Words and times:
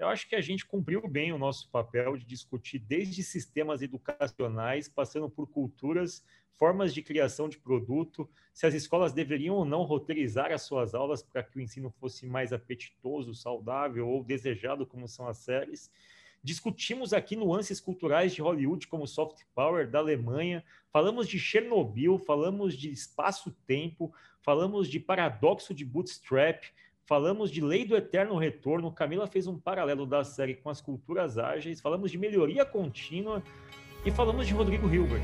eu 0.00 0.08
acho 0.08 0.26
que 0.26 0.34
a 0.34 0.40
gente 0.40 0.64
cumpriu 0.64 1.06
bem 1.06 1.30
o 1.30 1.38
nosso 1.38 1.68
papel 1.68 2.16
de 2.16 2.24
discutir 2.24 2.78
desde 2.78 3.22
sistemas 3.22 3.82
educacionais, 3.82 4.88
passando 4.88 5.28
por 5.28 5.46
culturas, 5.46 6.24
formas 6.56 6.94
de 6.94 7.02
criação 7.02 7.50
de 7.50 7.58
produto, 7.58 8.26
se 8.52 8.66
as 8.66 8.72
escolas 8.72 9.12
deveriam 9.12 9.56
ou 9.56 9.64
não 9.66 9.82
roteirizar 9.82 10.52
as 10.52 10.62
suas 10.62 10.94
aulas 10.94 11.22
para 11.22 11.42
que 11.42 11.58
o 11.58 11.60
ensino 11.60 11.90
fosse 12.00 12.24
mais 12.24 12.50
apetitoso, 12.50 13.34
saudável 13.34 14.08
ou 14.08 14.24
desejado, 14.24 14.86
como 14.86 15.06
são 15.06 15.28
as 15.28 15.36
séries. 15.36 15.90
Discutimos 16.42 17.12
aqui 17.12 17.36
nuances 17.36 17.78
culturais 17.78 18.34
de 18.34 18.40
Hollywood, 18.40 18.88
como 18.88 19.06
soft 19.06 19.42
power 19.54 19.86
da 19.86 19.98
Alemanha, 19.98 20.64
falamos 20.90 21.28
de 21.28 21.38
Chernobyl, 21.38 22.18
falamos 22.18 22.74
de 22.74 22.90
espaço-tempo, 22.90 24.10
falamos 24.40 24.88
de 24.88 24.98
paradoxo 24.98 25.74
de 25.74 25.84
bootstrap, 25.84 26.64
falamos 27.10 27.50
de 27.50 27.60
lei 27.60 27.84
do 27.84 27.96
eterno 27.96 28.36
retorno. 28.36 28.92
Camila 28.92 29.26
fez 29.26 29.48
um 29.48 29.58
paralelo 29.58 30.06
da 30.06 30.22
série 30.22 30.54
com 30.54 30.70
as 30.70 30.80
culturas 30.80 31.38
ágeis, 31.38 31.80
falamos 31.80 32.08
de 32.08 32.16
melhoria 32.16 32.64
contínua 32.64 33.42
e 34.06 34.12
falamos 34.12 34.46
de 34.46 34.54
Rodrigo 34.54 34.88
Hilbert. 34.88 35.20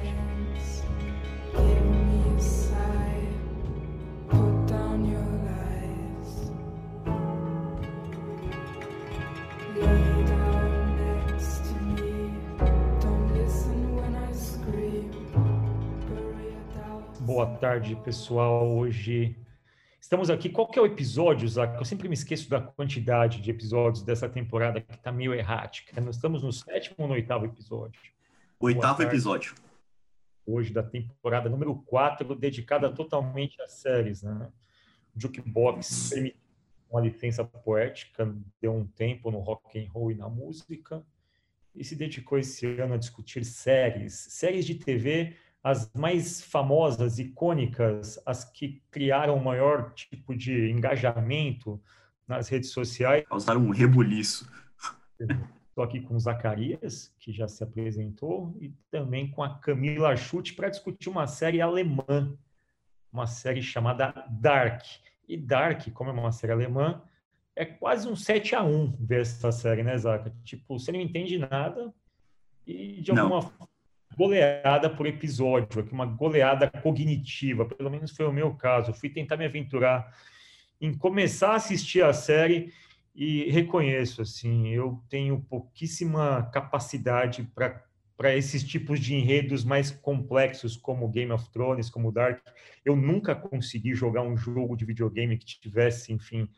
Boa 17.21 17.47
tarde, 17.47 17.95
pessoal. 18.05 18.77
Hoje 18.77 19.37
estamos 20.07 20.31
aqui. 20.31 20.49
Qual 20.49 20.69
que 20.69 20.79
é 20.79 20.83
o 20.83 20.87
episódio, 20.87 21.49
Zac? 21.49 21.77
Eu 21.77 21.85
sempre 21.85 22.09
me 22.09 22.15
esqueço 22.15 22.49
da 22.49 22.61
quantidade 22.61 23.41
de 23.41 23.51
episódios 23.51 24.05
dessa 24.05 24.29
temporada 24.29 24.81
que 24.81 24.95
está 24.95 25.11
meio 25.11 25.35
errática. 25.35 26.01
Nós 26.01 26.15
estamos 26.15 26.45
no 26.45 26.53
sétimo 26.53 26.95
ou 26.99 27.09
no 27.09 27.15
oitavo 27.15 27.45
episódio? 27.45 28.01
Oitavo 28.61 29.03
episódio. 29.03 29.57
Hoje 30.47 30.73
da 30.73 30.83
temporada 30.85 31.51
número 31.51 31.75
4, 31.75 32.37
dedicada 32.37 32.89
totalmente 32.89 33.61
às 33.61 33.73
séries, 33.73 34.23
né? 34.23 34.49
Jukebox 35.17 36.11
permitiu 36.11 36.41
uma 36.89 37.01
licença 37.01 37.45
poética, 37.45 38.33
deu 38.63 38.77
um 38.77 38.87
tempo 38.87 39.33
no 39.33 39.41
rock 39.41 39.77
and 39.77 39.91
roll 39.91 40.13
e 40.13 40.15
na 40.15 40.29
música, 40.29 41.05
e 41.75 41.83
se 41.83 41.97
dedicou 41.97 42.39
esse 42.39 42.65
ano 42.81 42.95
a 42.95 42.97
discutir 42.97 43.45
séries, 43.45 44.15
séries 44.15 44.65
de 44.65 44.77
TV 44.77 45.35
as 45.67 45.93
mais 45.95 46.41
famosas, 46.43 47.19
icônicas, 47.19 48.23
as 48.25 48.45
que 48.45 48.81
criaram 48.89 49.37
o 49.37 49.45
maior 49.45 49.93
tipo 49.95 50.33
de 50.33 50.71
engajamento 50.71 51.83
nas 52.25 52.49
redes 52.49 52.71
sociais. 52.71 53.25
Causaram 53.27 53.63
um 53.63 53.71
rebuliço. 53.71 54.49
Estou 55.19 55.83
aqui 55.83 56.01
com 56.01 56.15
o 56.15 56.21
Zacarias, 56.21 57.13
que 57.19 57.33
já 57.33 57.49
se 57.49 57.65
apresentou, 57.65 58.57
e 58.61 58.69
também 58.93 59.29
com 59.29 59.43
a 59.43 59.59
Camila 59.59 60.15
Chute 60.15 60.55
para 60.55 60.69
discutir 60.69 61.09
uma 61.09 61.27
série 61.27 61.61
alemã, 61.61 62.39
uma 63.13 63.27
série 63.27 63.61
chamada 63.61 64.15
Dark. 64.31 64.85
E 65.29 65.37
Dark, 65.37 65.91
como 65.93 66.11
é 66.11 66.13
uma 66.13 66.31
série 66.31 66.53
alemã, 66.53 67.03
é 67.57 67.65
quase 67.65 68.07
um 68.07 68.15
7 68.15 68.55
a 68.55 68.63
1 68.63 68.99
ver 69.01 69.23
essa 69.23 69.51
série, 69.51 69.83
né, 69.83 69.99
Zaca? 69.99 70.33
Tipo, 70.45 70.79
você 70.79 70.93
não 70.93 71.01
entende 71.01 71.37
nada 71.39 71.93
e 72.65 73.01
de 73.01 73.11
alguma 73.11 73.43
forma 73.43 73.69
goleada 74.17 74.89
por 74.89 75.07
episódio, 75.07 75.81
aqui 75.81 75.93
uma 75.93 76.07
goleada 76.07 76.71
cognitiva, 76.71 77.65
pelo 77.67 77.91
menos 77.91 78.11
foi 78.11 78.27
o 78.27 78.33
meu 78.33 78.55
caso. 78.55 78.91
Eu 78.91 78.95
fui 78.95 79.11
tentar 79.11 79.37
me 79.37 79.45
aventurar 79.45 80.17
em 80.81 80.95
começar 80.95 81.53
a 81.53 81.57
assistir 81.57 82.03
a 82.03 82.13
série 82.13 82.73
e 83.15 83.51
reconheço 83.51 84.23
assim, 84.23 84.69
eu 84.69 85.03
tenho 85.09 85.41
pouquíssima 85.41 86.51
capacidade 86.53 87.43
para 87.55 87.85
para 88.17 88.35
esses 88.35 88.65
tipos 88.65 88.99
de 88.99 89.15
enredos 89.15 89.63
mais 89.63 89.91
complexos, 89.91 90.75
como 90.75 91.09
Game 91.09 91.31
of 91.33 91.51
Thrones, 91.51 91.91
como 91.91 92.11
Dark, 92.11 92.41
eu 92.83 92.97
nunca 92.97 93.35
consegui 93.35 93.95
jogar 93.95 94.23
um 94.23 94.37
jogo 94.37 94.75
de 94.75 94.87
videogame 94.87 95.37
que 95.37 95.45
tivesse, 95.45 96.15
enfim, 96.15 96.49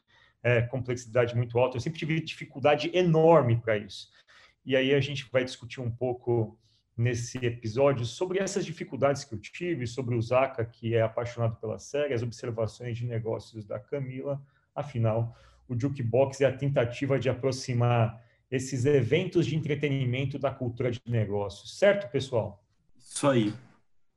é, 0.41 0.63
complexidade 0.63 1.35
muito 1.35 1.59
alta. 1.59 1.77
Eu 1.77 1.81
sempre 1.81 1.99
tive 1.99 2.21
dificuldade 2.21 2.91
enorme 2.95 3.61
para 3.61 3.77
isso. 3.77 4.09
E 4.65 4.77
aí 4.77 4.95
a 4.95 5.01
gente 5.01 5.29
vai 5.33 5.45
discutir 5.45 5.81
um 5.81 5.91
pouco 5.91 6.57
nesse 6.99 7.39
episódio 7.39 8.05
sobre 8.05 8.41
essas 8.41 8.67
dificuldades 8.67 9.23
que 9.23 9.33
eu 9.33 9.39
tive, 9.39 9.87
sobre 9.87 10.17
o 10.17 10.21
Zaca, 10.21 10.65
que 10.65 10.97
é 10.97 11.01
apaixonado 11.01 11.55
pela 11.57 11.79
série, 11.79 12.13
as 12.13 12.25
observações 12.25 12.99
de 12.99 13.07
negócios 13.07 13.65
da 13.65 13.79
Camila. 13.79 14.43
Afinal, 14.75 15.37
o 15.69 15.79
Jukebox 15.79 16.41
é 16.41 16.47
a 16.47 16.57
tentativa 16.57 17.17
de 17.17 17.31
aproximar 17.31 18.21
esses 18.51 18.85
eventos 18.85 19.47
de 19.47 19.55
entretenimento 19.55 20.39
da 20.39 20.51
cultura 20.51 20.91
de 20.91 21.01
negócios. 21.07 21.79
Certo, 21.79 22.11
pessoal? 22.11 22.65
Isso 22.99 23.29
aí. 23.29 23.55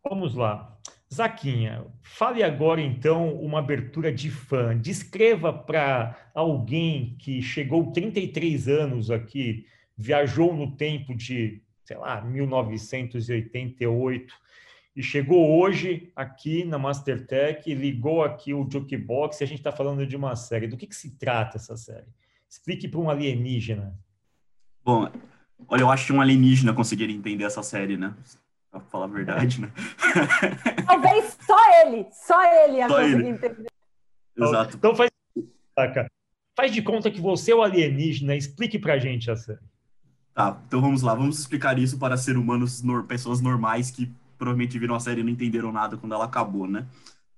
Vamos 0.04 0.34
lá. 0.34 0.80
Zaquinha, 1.14 1.86
fale 2.02 2.42
agora 2.42 2.82
então 2.82 3.36
uma 3.36 3.60
abertura 3.60 4.12
de 4.12 4.32
fã. 4.32 4.76
Descreva 4.76 5.52
para 5.54 6.32
alguém 6.34 7.16
que 7.20 7.42
chegou 7.42 7.92
33 7.92 8.68
anos 8.70 9.12
aqui, 9.12 9.68
viajou 9.96 10.56
no 10.56 10.72
tempo 10.72 11.14
de 11.14 11.62
sei 11.92 11.98
lá, 11.98 12.22
1988, 12.22 14.34
e 14.96 15.04
chegou 15.04 15.60
hoje 15.60 16.10
aqui 16.16 16.64
na 16.64 16.80
Mastertech, 16.80 17.74
ligou 17.74 18.24
aqui 18.24 18.54
o 18.54 18.66
Jukebox 18.70 19.42
e 19.42 19.44
a 19.44 19.48
gente 19.48 19.58
está 19.58 19.74
falando 19.74 20.08
de 20.08 20.16
uma 20.16 20.38
série. 20.38 20.68
Do 20.68 20.78
que, 20.78 20.88
que 20.88 20.96
se 20.96 21.18
trata 21.18 21.58
essa 21.58 21.76
série? 21.76 22.08
Explique 22.50 22.88
para 22.88 23.02
um 23.02 23.10
alienígena. 23.10 23.94
Bom, 24.86 25.12
olha, 25.68 25.82
eu 25.82 25.90
acho 25.90 26.06
que 26.06 26.14
um 26.14 26.22
alienígena 26.22 26.74
conseguiria 26.74 27.16
entender 27.16 27.44
essa 27.44 27.62
série, 27.62 27.98
né? 27.98 28.16
Pra 28.70 28.80
falar 28.80 29.04
a 29.06 29.10
verdade, 29.10 29.60
né? 29.60 29.70
Talvez 30.88 31.38
só 31.46 31.82
ele, 31.82 32.08
só 32.12 32.42
ele 32.64 32.78
ia 32.78 32.88
só 32.88 32.96
conseguir 32.96 33.16
ele. 33.16 33.30
entender. 33.30 33.70
Exato. 34.38 34.78
Então 34.78 34.96
faz, 34.96 35.12
faz 36.56 36.72
de 36.72 36.82
conta 36.82 37.12
que 37.12 37.20
você 37.20 37.52
é 37.52 37.56
o 37.56 37.62
alienígena, 37.62 38.34
explique 38.34 38.80
pra 38.80 38.98
gente 38.98 39.30
a 39.30 39.36
série. 39.36 39.60
Tá, 40.34 40.62
então 40.66 40.80
vamos 40.80 41.02
lá, 41.02 41.14
vamos 41.14 41.40
explicar 41.40 41.78
isso 41.78 41.98
para 41.98 42.16
ser 42.16 42.38
humanos, 42.38 42.82
pessoas 43.08 43.42
normais 43.42 43.92
que 43.92 44.10
provavelmente 44.38 44.80
viram 44.80 44.96
a 44.96 45.00
série 45.00 45.22
e 45.22 45.24
não 45.24 45.30
entenderam 45.30 45.72
nada 45.72 45.98
quando 45.98 46.14
ela 46.14 46.26
acabou, 46.26 46.68
né? 46.68 46.88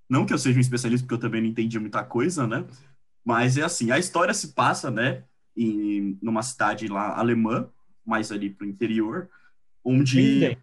Não 0.07 0.25
que 0.25 0.33
eu 0.33 0.37
seja 0.37 0.57
um 0.57 0.61
especialista, 0.61 1.05
porque 1.05 1.15
eu 1.15 1.19
também 1.19 1.41
não 1.41 1.49
entendi 1.49 1.79
muita 1.79 2.03
coisa, 2.03 2.45
né? 2.45 2.63
Mas 3.25 3.57
é 3.57 3.63
assim, 3.63 3.89
a 3.89 3.97
história 3.97 4.33
se 4.33 4.49
passa, 4.49 4.91
né, 4.91 5.23
em 5.55 6.17
numa 6.21 6.43
cidade 6.43 6.87
lá 6.87 7.17
alemã, 7.17 7.67
mais 8.05 8.31
ali 8.31 8.49
pro 8.49 8.67
interior, 8.67 9.29
onde 9.83 10.57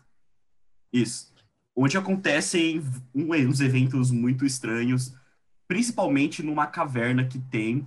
isso, 0.92 1.32
onde 1.74 1.96
acontecem 1.96 2.82
uns 3.14 3.60
eventos 3.60 4.10
muito 4.10 4.44
estranhos, 4.44 5.14
principalmente 5.66 6.42
numa 6.42 6.66
caverna 6.66 7.24
que 7.24 7.38
tem 7.38 7.86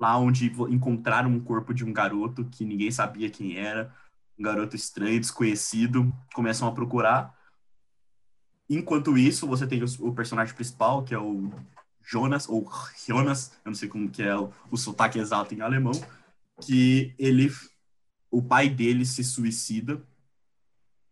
lá 0.00 0.18
onde 0.18 0.46
encontraram 0.70 1.30
um 1.30 1.40
corpo 1.40 1.74
de 1.74 1.84
um 1.84 1.92
garoto 1.92 2.46
que 2.46 2.64
ninguém 2.64 2.90
sabia 2.90 3.28
quem 3.28 3.58
era, 3.58 3.94
um 4.38 4.42
garoto 4.42 4.74
estranho, 4.74 5.20
desconhecido, 5.20 6.10
começam 6.32 6.66
a 6.66 6.72
procurar. 6.72 7.38
Enquanto 8.68 9.18
isso, 9.18 9.46
você 9.46 9.66
tem 9.66 9.82
o, 9.82 10.14
personagem 10.14 10.54
principal, 10.54 11.04
que 11.04 11.14
é 11.14 11.18
o 11.18 11.52
Jonas, 12.02 12.48
ou 12.48 12.66
Jonas, 13.06 13.52
eu 13.62 13.70
não 13.70 13.74
sei 13.74 13.88
como 13.88 14.10
que 14.10 14.22
é 14.22 14.34
o, 14.34 14.50
o 14.70 14.76
sotaque 14.78 15.18
exato 15.18 15.54
em 15.54 15.60
alemão, 15.60 15.92
que 16.62 17.14
ele, 17.18 17.52
o 18.30 18.42
pai 18.42 18.70
dele 18.70 19.04
se 19.04 19.22
suicida 19.22 20.02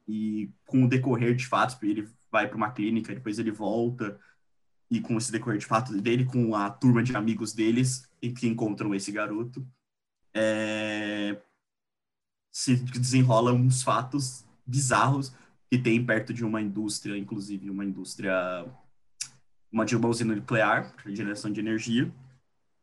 e 0.07 0.51
com 0.65 0.85
o 0.85 0.89
decorrer 0.89 1.35
de 1.35 1.47
fatos, 1.47 1.77
ele 1.83 2.09
vai 2.31 2.49
para 2.49 2.57
uma 2.57 2.71
clínica, 2.71 3.15
depois 3.15 3.39
ele 3.39 3.51
volta, 3.51 4.19
e 4.91 5.01
com 5.01 5.19
esse 5.19 5.31
decorrer 5.31 5.59
de 5.59 5.67
fato 5.67 5.93
dele, 6.01 6.25
com 6.25 6.55
a 6.55 6.71
turma 6.71 7.03
de 7.03 7.15
amigos 7.15 7.53
deles, 7.53 8.08
e 8.21 8.33
que 8.33 8.47
encontram 8.47 8.95
esse 8.95 9.13
garoto, 9.13 9.67
é... 10.35 11.41
se 12.51 12.77
desenrolam 12.77 13.57
uns 13.57 13.83
fatos 13.83 14.45
bizarros 14.67 15.33
que 15.71 15.79
tem 15.79 16.05
perto 16.05 16.33
de 16.33 16.45
uma 16.45 16.61
indústria, 16.61 17.17
inclusive 17.17 17.71
uma 17.71 17.85
indústria, 17.85 18.67
uma 19.71 19.85
de 19.85 19.97
uma 19.97 20.09
usina 20.09 20.35
nuclear, 20.35 20.95
geração 21.07 21.53
de 21.53 21.61
energia, 21.61 22.13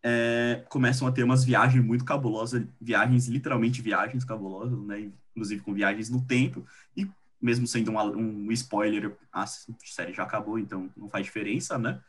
é... 0.03 0.63
começam 0.69 1.07
a 1.07 1.11
ter 1.11 1.23
umas 1.23 1.43
viagens 1.43 1.83
muito 1.83 2.05
cabulosas, 2.05 2.65
viagens, 2.79 3.27
literalmente 3.27 3.81
viagens 3.81 4.23
cabulosas, 4.23 4.79
né? 4.85 5.11
inclusive 5.31 5.61
com 5.61 5.73
viagens 5.73 6.09
no 6.09 6.25
tempo, 6.25 6.65
e 6.95 7.09
mesmo 7.41 7.67
sendo 7.67 7.91
um, 7.91 8.47
um 8.47 8.51
spoiler, 8.53 9.15
a 9.31 9.45
série 9.45 10.13
já 10.13 10.23
acabou, 10.23 10.57
então 10.57 10.89
não 10.95 11.09
faz 11.09 11.25
diferença, 11.25 11.77
né? 11.77 12.01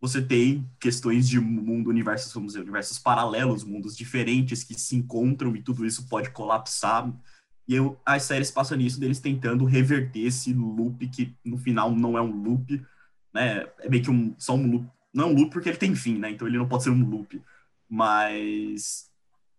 Você 0.00 0.22
tem 0.22 0.68
questões 0.78 1.28
de 1.28 1.40
mundo, 1.40 1.90
universos, 1.90 2.32
vamos 2.32 2.52
dizer, 2.52 2.62
universos 2.62 2.98
paralelos, 2.98 3.64
mundos 3.64 3.96
diferentes 3.96 4.62
que 4.62 4.74
se 4.74 4.94
encontram 4.94 5.56
e 5.56 5.62
tudo 5.62 5.84
isso 5.84 6.06
pode 6.08 6.30
colapsar. 6.30 7.12
E 7.66 7.74
eu, 7.74 7.98
as 8.06 8.22
séries 8.22 8.50
passam 8.50 8.78
nisso 8.78 9.00
deles 9.00 9.20
tentando 9.20 9.64
reverter 9.64 10.20
esse 10.20 10.52
loop 10.52 11.06
que 11.08 11.36
no 11.44 11.58
final 11.58 11.90
não 11.90 12.16
é 12.16 12.22
um 12.22 12.30
loop, 12.30 12.80
né? 13.34 13.66
É 13.80 13.88
meio 13.88 14.02
que 14.02 14.10
um, 14.10 14.34
só 14.38 14.54
um 14.54 14.70
loop. 14.70 14.88
Não 15.12 15.24
é 15.24 15.26
um 15.28 15.34
loop 15.34 15.50
porque 15.50 15.68
ele 15.68 15.76
tem 15.76 15.94
fim, 15.94 16.18
né? 16.18 16.30
Então 16.30 16.46
ele 16.46 16.58
não 16.58 16.68
pode 16.68 16.84
ser 16.84 16.90
um 16.90 17.04
loop. 17.04 17.42
Mas 17.88 19.10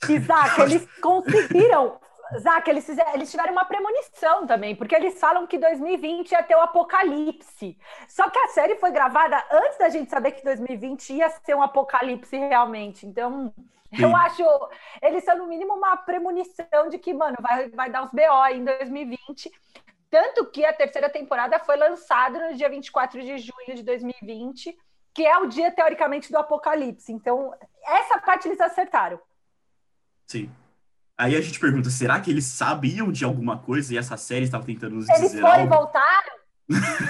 Isaac, 0.08 0.62
eles 0.62 0.88
conseguiram. 1.02 2.00
Isaac, 2.36 2.70
eles, 2.70 2.86
fizeram, 2.86 3.14
eles 3.14 3.32
tiveram 3.32 3.52
uma 3.52 3.66
premonição 3.66 4.46
também, 4.46 4.76
porque 4.76 4.96
eles 4.96 5.20
falam 5.20 5.48
que 5.48 5.58
2020 5.58 6.32
ia 6.32 6.44
ter 6.44 6.56
o 6.56 6.62
apocalipse. 6.62 7.78
Só 8.08 8.30
que 8.30 8.38
a 8.40 8.48
série 8.50 8.76
foi 8.76 8.92
gravada 8.92 9.44
antes 9.52 9.78
da 9.78 9.90
gente 9.90 10.10
saber 10.10 10.32
que 10.32 10.44
2020 10.44 11.14
ia 11.14 11.30
ser 11.30 11.56
um 11.56 11.62
apocalipse 11.62 12.38
realmente. 12.38 13.06
Então, 13.06 13.54
Sim. 13.96 14.04
eu 14.04 14.16
acho. 14.16 14.44
Eles 15.02 15.24
são, 15.24 15.38
no 15.38 15.48
mínimo, 15.48 15.74
uma 15.74 15.98
premonição 15.98 16.90
de 16.90 16.98
que, 17.00 17.14
mano, 17.14 17.36
vai, 17.42 17.70
vai 17.70 17.90
dar 17.90 18.04
uns 18.04 18.12
BO 18.12 18.48
em 18.52 18.64
2020. 18.64 19.52
Tanto 20.10 20.46
que 20.48 20.66
a 20.66 20.74
terceira 20.74 21.10
temporada 21.10 21.60
foi 21.60 21.78
lançada 21.78 22.50
no 22.50 22.56
dia 22.56 22.70
24 22.70 23.22
de 23.22 23.38
junho 23.38 23.76
de 23.76 23.84
2020, 23.84 24.78
que 25.14 25.26
é 25.26 25.38
o 25.38 25.48
dia, 25.48 25.72
teoricamente, 25.72 26.32
do 26.32 26.38
apocalipse. 26.38 27.12
Então, 27.12 27.54
essa 27.84 28.20
parte 28.20 28.48
eles 28.48 28.60
acertaram. 28.62 29.20
Sim. 30.26 30.52
Aí 31.20 31.36
a 31.36 31.42
gente 31.42 31.60
pergunta, 31.60 31.90
será 31.90 32.20
que 32.22 32.32
eles 32.32 32.46
sabiam 32.46 33.12
de 33.12 33.26
alguma 33.26 33.60
coisa 33.60 33.94
e 33.94 33.98
essa 33.98 34.16
série 34.16 34.46
estava 34.46 34.66
tentando 34.66 34.96
nos 34.96 35.10
eles 35.10 35.22
dizer 35.22 35.44
algo? 35.44 35.58
Eles 35.58 35.70
foram 35.70 35.76
e 35.76 35.78
voltaram? 35.78 36.40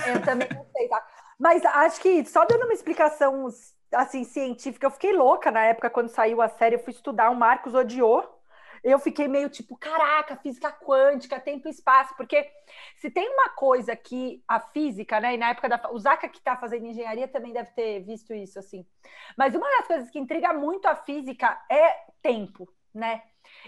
Eu 0.08 0.22
também 0.24 0.48
não 0.50 0.66
sei, 0.76 0.88
tá? 0.88 1.06
Mas 1.40 1.64
acho 1.64 2.02
que 2.02 2.26
só 2.26 2.44
dando 2.46 2.64
uma 2.64 2.74
explicação 2.74 3.48
assim 3.94 4.24
científica, 4.24 4.88
eu 4.88 4.92
fiquei 4.92 5.14
louca 5.14 5.52
na 5.52 5.64
época 5.66 5.90
quando 5.90 6.10
saiu 6.10 6.42
a 6.42 6.50
série, 6.50 6.76
eu 6.76 6.84
fui 6.84 6.92
estudar 6.92 7.30
o 7.30 7.36
Marcos 7.36 7.74
odiou 7.76 8.40
eu 8.84 9.00
fiquei 9.00 9.28
meio 9.28 9.50
tipo, 9.50 9.78
caraca, 9.78 10.38
física 10.38 10.72
quântica, 10.72 11.40
tempo 11.40 11.68
e 11.68 11.72
espaço, 11.72 12.16
porque 12.16 12.50
se 12.98 13.10
tem 13.10 13.30
uma 13.30 13.50
coisa 13.50 13.96
que 13.96 14.44
a 14.48 14.60
física, 14.60 15.20
né, 15.20 15.36
e 15.36 15.38
na 15.38 15.50
época 15.50 15.70
da. 15.70 15.92
O 15.92 16.00
Zaka 16.00 16.30
que 16.30 16.38
está 16.38 16.56
fazendo 16.56 16.86
engenharia 16.86 17.28
também 17.28 17.54
deve 17.54 17.72
ter 17.72 18.02
visto 18.02 18.34
isso, 18.34 18.60
assim. 18.60 18.86
Mas 19.38 19.56
uma 19.56 19.68
das 19.78 19.88
coisas 19.88 20.10
que 20.10 20.20
intriga 20.20 20.54
muito 20.54 20.88
a 20.88 20.96
física 20.96 21.60
é 21.70 21.96
tempo, 22.22 22.72
né? 22.94 23.22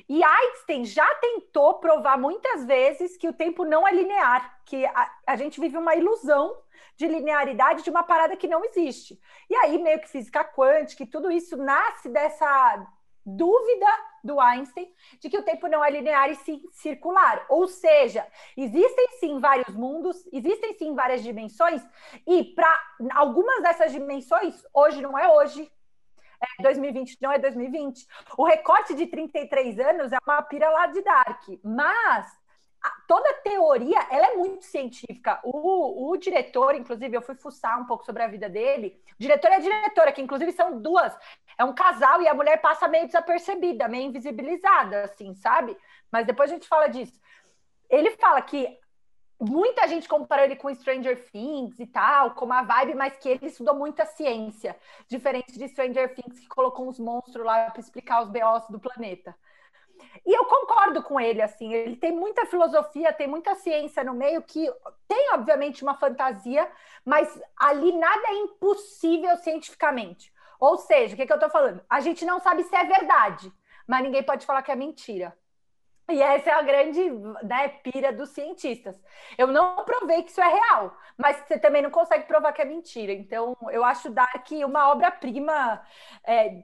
E 0.07 0.23
Einstein 0.23 0.85
já 0.85 1.07
tentou 1.15 1.75
provar 1.75 2.17
muitas 2.17 2.65
vezes 2.65 3.17
que 3.17 3.27
o 3.27 3.33
tempo 3.33 3.63
não 3.65 3.87
é 3.87 3.91
linear, 3.91 4.61
que 4.65 4.85
a, 4.85 5.11
a 5.27 5.35
gente 5.35 5.59
vive 5.59 5.77
uma 5.77 5.95
ilusão 5.95 6.55
de 6.95 7.07
linearidade 7.07 7.83
de 7.83 7.89
uma 7.89 8.03
parada 8.03 8.35
que 8.35 8.47
não 8.47 8.63
existe. 8.63 9.19
E 9.49 9.55
aí, 9.55 9.77
meio 9.77 9.99
que 9.99 10.09
física 10.09 10.43
quântica 10.43 11.03
e 11.03 11.07
tudo 11.07 11.31
isso 11.31 11.57
nasce 11.57 12.09
dessa 12.09 12.87
dúvida 13.25 13.87
do 14.23 14.39
Einstein 14.39 14.91
de 15.19 15.29
que 15.29 15.37
o 15.37 15.43
tempo 15.43 15.67
não 15.67 15.83
é 15.83 15.89
linear 15.89 16.29
e 16.29 16.35
sim 16.35 16.61
circular. 16.71 17.45
Ou 17.49 17.67
seja, 17.67 18.27
existem 18.55 19.07
sim 19.19 19.39
vários 19.39 19.73
mundos, 19.75 20.27
existem 20.31 20.73
sim 20.75 20.93
várias 20.93 21.23
dimensões, 21.23 21.81
e 22.27 22.43
para 22.43 22.79
algumas 23.13 23.61
dessas 23.61 23.91
dimensões, 23.91 24.63
hoje 24.73 25.01
não 25.01 25.17
é 25.17 25.27
hoje. 25.31 25.71
É 26.41 26.63
2020 26.63 27.17
não 27.21 27.31
é 27.31 27.37
2020. 27.37 28.07
O 28.37 28.43
recorte 28.43 28.95
de 28.95 29.05
33 29.07 29.79
anos 29.79 30.11
é 30.11 30.17
uma 30.25 30.41
pira 30.41 30.69
lá 30.69 30.87
de 30.87 31.01
Dark, 31.01 31.43
mas 31.63 32.41
toda 33.07 33.33
teoria 33.43 33.99
ela 34.09 34.27
é 34.27 34.35
muito 34.35 34.65
científica. 34.65 35.39
O, 35.43 36.09
o, 36.09 36.17
diretor, 36.17 36.73
inclusive, 36.75 37.15
eu 37.15 37.21
fui 37.21 37.35
fuçar 37.35 37.79
um 37.79 37.85
pouco 37.85 38.05
sobre 38.05 38.23
a 38.23 38.27
vida 38.27 38.49
dele. 38.49 38.99
Diretor 39.19 39.51
e 39.51 39.55
a 39.55 39.59
diretora, 39.59 40.11
que 40.11 40.21
inclusive 40.21 40.51
são 40.51 40.81
duas. 40.81 41.15
É 41.57 41.63
um 41.63 41.73
casal 41.73 42.21
e 42.21 42.27
a 42.27 42.33
mulher 42.33 42.57
passa 42.57 42.87
meio 42.87 43.05
desapercebida, 43.05 43.87
meio 43.87 44.07
invisibilizada, 44.07 45.03
assim, 45.03 45.35
sabe? 45.35 45.77
Mas 46.11 46.25
depois 46.25 46.49
a 46.49 46.53
gente 46.53 46.67
fala 46.67 46.87
disso. 46.87 47.19
Ele 47.89 48.11
fala 48.11 48.41
que 48.41 48.79
muita 49.41 49.87
gente 49.87 50.07
comparou 50.07 50.45
ele 50.45 50.55
com 50.55 50.73
Stranger 50.73 51.29
Things 51.31 51.79
e 51.79 51.87
tal, 51.87 52.31
como 52.31 52.53
a 52.53 52.61
vibe, 52.61 52.95
mas 52.95 53.17
que 53.17 53.27
ele 53.27 53.47
estudou 53.47 53.75
muita 53.75 54.05
ciência, 54.05 54.77
diferente 55.07 55.57
de 55.57 55.67
Stranger 55.67 56.13
Things, 56.13 56.39
que 56.39 56.47
colocou 56.47 56.87
uns 56.87 56.99
monstros 56.99 57.45
lá 57.45 57.71
para 57.71 57.81
explicar 57.81 58.21
os 58.21 58.29
BOs 58.29 58.67
do 58.69 58.79
planeta. 58.79 59.35
E 60.25 60.35
eu 60.35 60.45
concordo 60.45 61.01
com 61.03 61.19
ele, 61.19 61.41
assim, 61.41 61.73
ele 61.73 61.95
tem 61.95 62.11
muita 62.11 62.45
filosofia, 62.45 63.13
tem 63.13 63.27
muita 63.27 63.55
ciência 63.55 64.03
no 64.03 64.13
meio, 64.13 64.41
que 64.41 64.71
tem, 65.07 65.33
obviamente, 65.33 65.83
uma 65.83 65.95
fantasia, 65.95 66.69
mas 67.05 67.39
ali 67.57 67.91
nada 67.93 68.27
é 68.29 68.35
impossível 68.35 69.35
cientificamente. 69.37 70.31
Ou 70.59 70.77
seja, 70.77 71.13
o 71.13 71.17
que, 71.17 71.25
que 71.25 71.31
eu 71.33 71.37
estou 71.37 71.49
falando? 71.49 71.83
A 71.89 71.99
gente 71.99 72.23
não 72.25 72.39
sabe 72.39 72.63
se 72.63 72.75
é 72.75 72.83
verdade, 72.83 73.51
mas 73.87 74.03
ninguém 74.03 74.23
pode 74.23 74.45
falar 74.45 74.61
que 74.61 74.71
é 74.71 74.75
mentira. 74.75 75.35
E 76.09 76.21
essa 76.21 76.49
é 76.49 76.53
a 76.53 76.61
grande 76.61 77.09
né, 77.43 77.69
pira 77.69 78.11
dos 78.11 78.29
cientistas. 78.29 79.01
Eu 79.37 79.47
não 79.47 79.83
provei 79.85 80.23
que 80.23 80.31
isso 80.31 80.41
é 80.41 80.47
real, 80.47 80.95
mas 81.17 81.37
você 81.37 81.57
também 81.57 81.81
não 81.81 81.89
consegue 81.89 82.25
provar 82.25 82.51
que 82.51 82.61
é 82.61 82.65
mentira. 82.65 83.13
Então, 83.13 83.55
eu 83.71 83.83
acho 83.83 84.09
Dark 84.09 84.49
uma 84.65 84.91
obra-prima 84.91 85.81
é, 86.25 86.63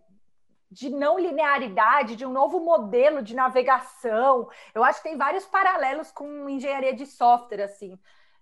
de 0.70 0.90
não 0.90 1.18
linearidade, 1.18 2.16
de 2.16 2.26
um 2.26 2.32
novo 2.32 2.60
modelo 2.60 3.22
de 3.22 3.36
navegação. 3.36 4.50
Eu 4.74 4.84
acho 4.84 5.02
que 5.02 5.10
tem 5.10 5.18
vários 5.18 5.46
paralelos 5.46 6.12
com 6.12 6.50
engenharia 6.50 6.94
de 6.94 7.06
software, 7.06 7.64
assim. 7.64 7.98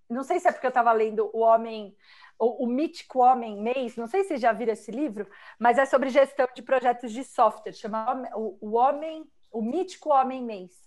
Não 0.10 0.24
sei 0.24 0.40
se 0.40 0.48
é 0.48 0.52
porque 0.52 0.66
eu 0.66 0.70
estava 0.70 0.92
lendo 0.92 1.30
O 1.34 1.40
Homem, 1.40 1.96
o, 2.38 2.66
o 2.66 2.68
Mítico 2.68 3.20
Homem 3.20 3.62
Mês, 3.62 3.96
não 3.96 4.08
sei 4.08 4.24
se 4.24 4.30
vocês 4.30 4.42
já 4.42 4.52
viram 4.52 4.74
esse 4.74 4.92
livro, 4.92 5.28
mas 5.60 5.78
é 5.78 5.86
sobre 5.86 6.10
gestão 6.10 6.48
de 6.54 6.62
projetos 6.62 7.12
de 7.12 7.24
software, 7.24 7.74
chama 7.74 8.30
O, 8.36 8.58
o 8.62 8.76
Homem, 8.76 9.26
o 9.52 9.62
Mítico 9.62 10.10
Homem 10.10 10.44
Mês. 10.44 10.85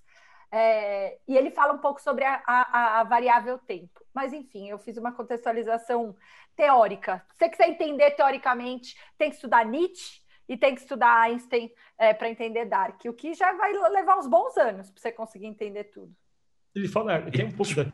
É, 0.50 1.19
e 1.29 1.37
ele 1.37 1.50
fala 1.50 1.75
um 1.75 1.79
pouco 1.79 2.00
sobre 2.00 2.25
a, 2.25 2.43
a, 2.47 3.00
a, 3.00 3.05
variável 3.05 3.59
tempo. 3.59 4.05
Mas, 4.15 4.33
enfim, 4.33 4.69
eu 4.69 4.79
fiz 4.79 4.97
uma 4.97 5.12
contextualização 5.12 6.17
teórica. 6.56 7.25
Se 7.33 7.39
você 7.39 7.49
quiser 7.50 7.69
entender 7.69 8.12
teoricamente, 8.12 8.97
tem 9.19 9.29
que 9.29 9.37
estudar 9.37 9.65
Nietzsche, 9.65 10.21
e 10.49 10.56
tem 10.56 10.75
que 10.75 10.81
estudar 10.81 11.21
Einstein 11.21 11.71
é, 11.99 12.15
para 12.15 12.31
entender 12.31 12.65
Dark, 12.65 13.05
o 13.05 13.12
que 13.12 13.35
já 13.35 13.53
vai 13.53 13.73
levar 13.91 14.19
uns 14.19 14.27
bons 14.27 14.56
anos 14.56 14.91
para 14.91 15.00
você 15.00 15.12
conseguir 15.12 15.47
entender 15.47 15.85
tudo. 15.85 16.11
Ele 16.75 16.89
fala, 16.89 17.31
tem 17.31 17.45
um 17.45 17.53
pouco 17.53 17.75
da 17.75 17.93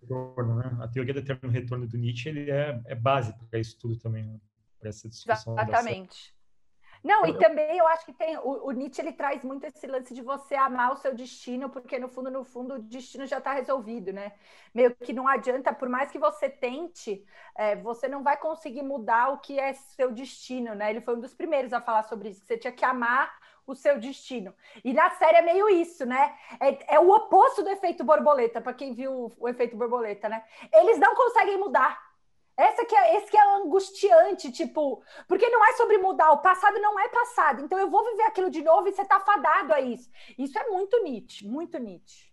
retorno, 0.00 0.56
né? 0.56 0.78
A 0.82 0.88
teoria 0.88 1.12
do 1.12 1.20
eterno 1.20 1.50
retorno 1.50 1.86
do 1.86 1.98
Nietzsche 1.98 2.28
ele 2.30 2.50
é, 2.50 2.80
é 2.86 2.94
base 2.94 3.34
para 3.50 3.58
isso 3.58 3.78
tudo 3.78 3.98
também, 3.98 4.24
né? 4.24 4.40
para 4.78 4.88
essa 4.88 5.08
discussão. 5.08 5.52
Exatamente. 5.52 6.34
Não, 7.02 7.24
e 7.24 7.36
também 7.38 7.78
eu 7.78 7.86
acho 7.88 8.04
que 8.04 8.12
tem 8.12 8.36
o, 8.36 8.66
o, 8.66 8.70
Nietzsche 8.72 9.00
ele 9.00 9.12
traz 9.12 9.42
muito 9.42 9.64
esse 9.64 9.86
lance 9.86 10.12
de 10.12 10.20
você 10.20 10.54
amar 10.54 10.92
o 10.92 10.96
seu 10.96 11.14
destino, 11.14 11.70
porque 11.70 11.98
no 11.98 12.08
fundo, 12.08 12.30
no 12.30 12.44
fundo, 12.44 12.74
o 12.74 12.78
destino 12.78 13.26
já 13.26 13.38
está 13.38 13.54
resolvido, 13.54 14.12
né? 14.12 14.32
Meio 14.74 14.94
que 14.94 15.12
não 15.12 15.26
adianta, 15.26 15.72
por 15.72 15.88
mais 15.88 16.10
que 16.10 16.18
você 16.18 16.48
tente, 16.48 17.24
é, 17.56 17.74
você 17.76 18.06
não 18.06 18.22
vai 18.22 18.36
conseguir 18.36 18.82
mudar 18.82 19.32
o 19.32 19.38
que 19.38 19.58
é 19.58 19.72
seu 19.72 20.12
destino, 20.12 20.74
né? 20.74 20.90
Ele 20.90 21.00
foi 21.00 21.16
um 21.16 21.20
dos 21.20 21.34
primeiros 21.34 21.72
a 21.72 21.80
falar 21.80 22.02
sobre 22.02 22.28
isso, 22.28 22.42
que 22.42 22.46
você 22.46 22.58
tinha 22.58 22.72
que 22.72 22.84
amar 22.84 23.32
o 23.66 23.74
seu 23.74 23.98
destino. 23.98 24.54
E 24.84 24.92
na 24.92 25.10
série 25.10 25.38
é 25.38 25.42
meio 25.42 25.70
isso, 25.70 26.04
né? 26.04 26.36
É, 26.60 26.96
é 26.96 27.00
o 27.00 27.10
oposto 27.10 27.62
do 27.62 27.70
efeito 27.70 28.04
borboleta, 28.04 28.60
para 28.60 28.74
quem 28.74 28.92
viu 28.92 29.12
o, 29.12 29.32
o 29.38 29.48
efeito 29.48 29.74
borboleta, 29.76 30.28
né? 30.28 30.44
Eles 30.72 30.98
não 30.98 31.14
conseguem 31.14 31.56
mudar 31.58 32.09
essa 32.60 32.84
que 32.84 32.94
é, 32.94 33.16
esse 33.16 33.30
que 33.30 33.36
é 33.36 33.56
angustiante, 33.56 34.52
tipo, 34.52 35.02
porque 35.26 35.48
não 35.48 35.64
é 35.64 35.72
sobre 35.72 35.98
mudar, 35.98 36.32
o 36.32 36.38
passado 36.38 36.78
não 36.80 36.98
é 36.98 37.08
passado, 37.08 37.62
então 37.62 37.78
eu 37.78 37.88
vou 37.88 38.04
viver 38.04 38.24
aquilo 38.24 38.50
de 38.50 38.62
novo 38.62 38.88
e 38.88 38.92
você 38.92 39.04
tá 39.04 39.20
fadado 39.20 39.72
a 39.72 39.80
isso. 39.80 40.10
Isso 40.38 40.58
é 40.58 40.68
muito 40.68 41.02
Nietzsche, 41.02 41.46
muito 41.46 41.78
Nietzsche. 41.78 42.30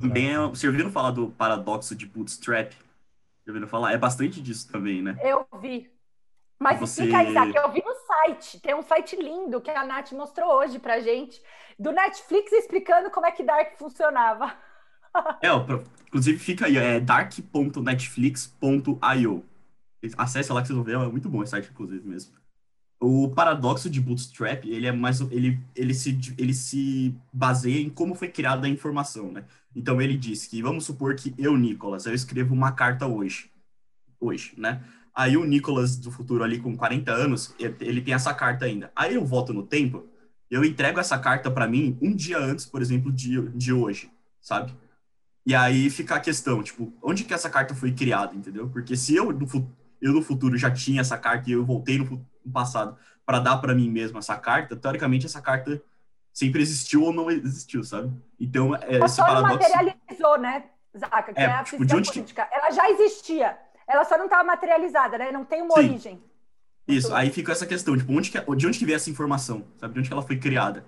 Também, 0.00 0.34
é, 0.34 0.38
você 0.38 0.66
ouviram 0.66 0.90
falar 0.90 1.10
do 1.10 1.30
paradoxo 1.30 1.94
de 1.94 2.06
Bootstrap? 2.06 2.72
Já 2.72 3.52
ouviram 3.52 3.66
falar? 3.66 3.92
É 3.92 3.98
bastante 3.98 4.40
disso 4.40 4.70
também, 4.70 5.02
né? 5.02 5.18
Eu 5.22 5.46
vi. 5.60 5.90
Mas 6.58 6.80
você... 6.80 7.04
explica, 7.04 7.22
Isaac, 7.30 7.56
eu 7.56 7.72
vi 7.72 7.82
no 7.84 7.94
site, 7.94 8.60
tem 8.60 8.74
um 8.74 8.82
site 8.82 9.16
lindo 9.16 9.60
que 9.60 9.70
a 9.70 9.84
Nath 9.84 10.12
mostrou 10.12 10.52
hoje 10.54 10.78
pra 10.78 11.00
gente, 11.00 11.40
do 11.78 11.92
Netflix 11.92 12.52
explicando 12.52 13.10
como 13.10 13.26
é 13.26 13.32
que 13.32 13.44
Dark 13.44 13.78
funcionava. 13.78 14.54
É, 15.40 15.48
inclusive 16.08 16.38
fica 16.38 16.66
aí, 16.66 16.76
é 16.76 17.00
dark.netflix.io. 17.00 19.44
Acesse 20.16 20.52
lá 20.52 20.60
que 20.60 20.68
vocês 20.68 20.76
vão 20.76 20.84
ver, 20.84 20.96
é 20.96 21.08
muito 21.08 21.28
bom 21.28 21.42
esse 21.42 21.50
site, 21.50 21.70
inclusive, 21.70 22.06
mesmo. 22.06 22.32
O 23.00 23.28
paradoxo 23.28 23.88
de 23.88 24.00
Bootstrap, 24.00 24.64
ele 24.64 24.86
é 24.86 24.92
mais 24.92 25.20
ele, 25.20 25.60
ele, 25.74 25.94
se, 25.94 26.18
ele 26.36 26.52
se 26.52 27.14
baseia 27.32 27.80
em 27.80 27.88
como 27.88 28.14
foi 28.14 28.28
criada 28.28 28.66
a 28.66 28.70
informação, 28.70 29.30
né? 29.30 29.44
Então 29.74 30.02
ele 30.02 30.16
diz 30.16 30.46
que, 30.46 30.62
vamos 30.62 30.84
supor 30.84 31.14
que 31.14 31.34
eu, 31.38 31.56
Nicolas, 31.56 32.06
eu 32.06 32.14
escrevo 32.14 32.54
uma 32.54 32.72
carta 32.72 33.06
hoje, 33.06 33.50
hoje, 34.18 34.52
né? 34.56 34.82
Aí 35.14 35.36
o 35.36 35.44
Nicolas 35.44 35.96
do 35.96 36.10
futuro 36.10 36.42
ali 36.42 36.60
com 36.60 36.76
40 36.76 37.12
anos, 37.12 37.54
ele 37.58 38.00
tem 38.00 38.14
essa 38.14 38.34
carta 38.34 38.64
ainda. 38.64 38.90
Aí 38.96 39.14
eu 39.14 39.24
volto 39.24 39.52
no 39.52 39.62
tempo, 39.62 40.04
eu 40.50 40.64
entrego 40.64 40.98
essa 40.98 41.18
carta 41.18 41.50
para 41.50 41.68
mim 41.68 41.96
um 42.00 42.14
dia 42.14 42.38
antes, 42.38 42.66
por 42.66 42.80
exemplo, 42.80 43.12
de, 43.12 43.48
de 43.50 43.72
hoje, 43.72 44.10
sabe? 44.40 44.72
E 45.48 45.54
aí 45.54 45.88
fica 45.88 46.16
a 46.16 46.20
questão, 46.20 46.62
tipo, 46.62 46.92
onde 47.02 47.24
que 47.24 47.32
essa 47.32 47.48
carta 47.48 47.74
foi 47.74 47.90
criada, 47.90 48.34
entendeu? 48.34 48.68
Porque 48.68 48.94
se 48.94 49.16
eu 49.16 49.32
no, 49.32 49.48
eu 49.98 50.12
no 50.12 50.20
futuro 50.20 50.58
já 50.58 50.70
tinha 50.70 51.00
essa 51.00 51.16
carta 51.16 51.48
e 51.48 51.54
eu 51.54 51.64
voltei 51.64 51.96
no, 51.96 52.04
no 52.44 52.52
passado 52.52 52.98
para 53.24 53.38
dar 53.38 53.56
para 53.56 53.74
mim 53.74 53.88
mesmo 53.88 54.18
essa 54.18 54.36
carta, 54.36 54.76
teoricamente 54.76 55.24
essa 55.24 55.40
carta 55.40 55.82
sempre 56.34 56.60
existiu 56.60 57.02
ou 57.02 57.14
não 57.14 57.30
existiu, 57.30 57.82
sabe? 57.82 58.12
Então, 58.38 58.76
é, 58.76 58.98
esse 59.02 59.16
paradoxo... 59.16 59.54
materializou, 59.54 60.38
né, 60.38 60.64
Zaca? 60.94 61.32
Que 61.32 61.40
é, 61.40 61.44
é 61.44 61.46
a 61.46 61.64
tipo, 61.64 61.78
física 61.78 62.12
política. 62.12 62.44
Que... 62.44 62.54
Ela 62.54 62.70
já 62.70 62.90
existia, 62.90 63.58
ela 63.88 64.04
só 64.04 64.18
não 64.18 64.26
estava 64.26 64.44
materializada, 64.44 65.16
né? 65.16 65.32
Não 65.32 65.46
tem 65.46 65.62
uma 65.62 65.76
Sim. 65.76 65.88
origem. 65.88 66.22
Isso, 66.86 67.14
aí 67.14 67.30
fica 67.30 67.52
essa 67.52 67.64
questão, 67.64 67.96
tipo, 67.96 68.12
onde 68.12 68.30
que, 68.30 68.38
de 68.38 68.66
onde 68.66 68.78
que 68.78 68.84
veio 68.84 68.96
essa 68.96 69.08
informação, 69.08 69.64
sabe? 69.78 69.94
De 69.94 70.00
onde 70.00 70.08
que 70.10 70.12
ela 70.12 70.22
foi 70.22 70.36
criada? 70.36 70.84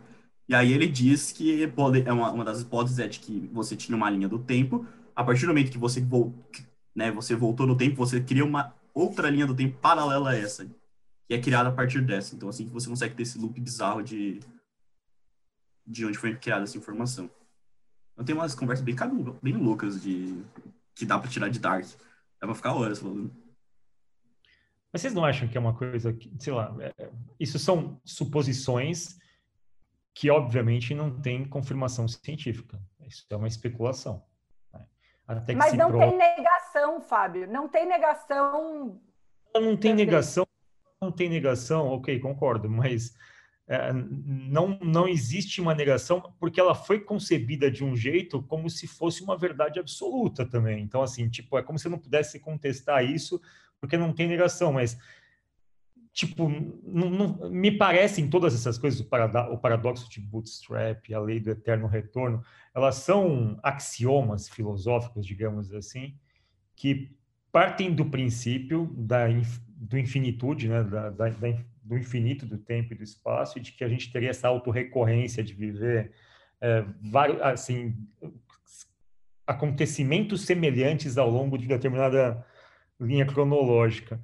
E 0.51 0.55
aí 0.57 0.73
ele 0.73 0.89
diz 0.89 1.31
que 1.31 1.65
pode, 1.69 2.03
é 2.03 2.13
uma, 2.13 2.33
uma 2.33 2.45
das 2.45 2.61
hipóteses 2.61 2.99
é 2.99 3.07
de 3.07 3.21
que 3.21 3.49
você 3.53 3.77
tinha 3.77 3.97
uma 3.97 4.11
linha 4.11 4.29
do 4.29 4.37
tempo, 4.37 4.85
a 5.15 5.23
partir 5.23 5.43
do 5.43 5.47
momento 5.47 5.71
que 5.71 5.79
você, 5.79 6.05
né, 6.93 7.13
você 7.13 7.37
voltou 7.37 7.69
no 7.69 7.77
tempo, 7.77 7.95
você 7.95 8.21
cria 8.21 8.45
uma 8.45 8.75
outra 8.93 9.31
linha 9.31 9.47
do 9.47 9.55
tempo 9.55 9.79
paralela 9.79 10.31
a 10.31 10.37
essa, 10.37 10.67
que 11.29 11.35
é 11.35 11.41
criada 11.41 11.69
a 11.69 11.73
partir 11.73 12.01
dessa. 12.01 12.35
Então, 12.35 12.49
assim 12.49 12.67
você 12.67 12.89
consegue 12.89 13.15
ter 13.15 13.23
esse 13.23 13.39
loop 13.39 13.61
bizarro 13.61 14.03
de, 14.03 14.41
de 15.87 16.05
onde 16.05 16.19
foi 16.19 16.35
criada 16.35 16.65
essa 16.65 16.77
informação. 16.77 17.31
Eu 18.17 18.25
tenho 18.25 18.37
umas 18.37 18.53
conversas 18.53 18.85
bem, 18.85 18.97
bem 19.41 19.57
loucas 19.57 20.03
de 20.03 20.37
que 20.97 21.07
dá 21.07 21.17
para 21.17 21.31
tirar 21.31 21.49
de 21.49 21.61
Dark. 21.61 21.87
Dá 22.41 22.49
pra 22.49 22.57
ficar 22.57 22.75
horas 22.75 22.99
falando. 22.99 23.31
Mas 24.93 25.01
vocês 25.01 25.15
não 25.15 25.25
acham 25.25 25.47
que 25.47 25.57
é 25.57 25.61
uma 25.61 25.75
coisa 25.75 26.13
que, 26.13 26.29
sei 26.41 26.53
lá, 26.53 26.75
é 26.81 27.09
isso 27.39 27.57
são 27.57 28.01
suposições 28.05 29.20
que 30.15 30.31
obviamente 30.31 30.95
não 30.95 31.21
tem 31.21 31.45
confirmação 31.45 32.07
científica. 32.09 32.81
Isso 33.07 33.25
é 33.31 33.37
uma 33.37 33.49
especulação. 33.49 34.25
Né? 34.73 34.87
Mas 35.57 35.75
não 35.75 35.91
prova... 35.91 36.07
tem 36.07 36.17
negação, 36.19 37.01
Fábio. 37.01 37.47
Não 37.47 37.69
tem 37.69 37.87
negação. 37.87 39.01
Não 39.55 39.77
tem 39.77 39.95
negação. 39.95 40.47
Não 41.01 41.11
tem 41.11 41.31
negação, 41.31 41.89
ok, 41.89 42.21
concordo, 42.21 42.69
mas 42.69 43.15
é, 43.67 43.91
não, 43.93 44.79
não 44.83 45.09
existe 45.09 45.61
uma 45.61 45.75
negação 45.75 46.35
porque 46.39 46.61
ela 46.61 46.75
foi 46.75 47.01
concebida 47.01 47.71
de 47.71 47.83
um 47.83 47.97
jeito 47.97 48.43
como 48.43 48.69
se 48.69 48.87
fosse 48.87 49.23
uma 49.23 49.39
verdade 49.39 49.79
absoluta 49.79 50.45
também. 50.45 50.83
Então, 50.83 51.01
assim, 51.03 51.29
tipo, 51.29 51.57
é 51.57 51.63
como 51.63 51.79
se 51.79 51.89
não 51.89 51.99
pudesse 51.99 52.39
contestar 52.39 53.05
isso 53.05 53.41
porque 53.81 53.97
não 53.97 54.13
tem 54.13 54.27
negação, 54.29 54.73
mas 54.73 54.99
tipo, 56.13 56.49
não, 56.85 57.09
não, 57.11 57.51
me 57.51 57.71
parecem 57.71 58.29
todas 58.29 58.55
essas 58.55 58.77
coisas, 58.79 59.01
o, 59.01 59.05
o 59.53 59.59
paradoxo 59.59 60.11
de 60.11 60.21
Bootstrap, 60.21 61.13
a 61.13 61.21
lei 61.21 61.41
do 61.41 61.51
eterno 61.51 61.87
retorno, 61.87 62.43
elas 62.75 62.97
são 62.97 63.59
axiomas 63.63 64.49
filosóficos, 64.49 65.27
digamos 65.27 65.73
assim, 65.73 66.15
que 66.75 67.15
partem 67.53 67.95
do 67.95 68.05
princípio 68.05 68.93
da, 68.97 69.27
do 69.77 69.99
infinitude, 69.99 70.69
né, 70.69 70.83
da, 70.83 71.11
da, 71.11 71.29
do 71.83 71.97
infinito 71.97 72.47
do 72.47 72.59
tempo 72.59 72.93
e 72.93 72.97
do 72.97 73.03
espaço, 73.03 73.59
e 73.59 73.61
de 73.61 73.73
que 73.73 73.85
a 73.85 73.89
gente 73.89 74.13
teria 74.13 74.31
essa 74.31 74.49
autorrecorrência 74.49 75.43
de 75.43 75.55
viver 75.55 76.13
é, 76.61 76.85
vários, 77.01 77.41
assim, 77.41 77.97
acontecimentos 79.47 80.43
semelhantes 80.43 81.19
ao 81.19 81.29
longo 81.29 81.59
de 81.59 81.67
determinada 81.67 82.45
linha 83.01 83.27
cronológica. 83.27 84.21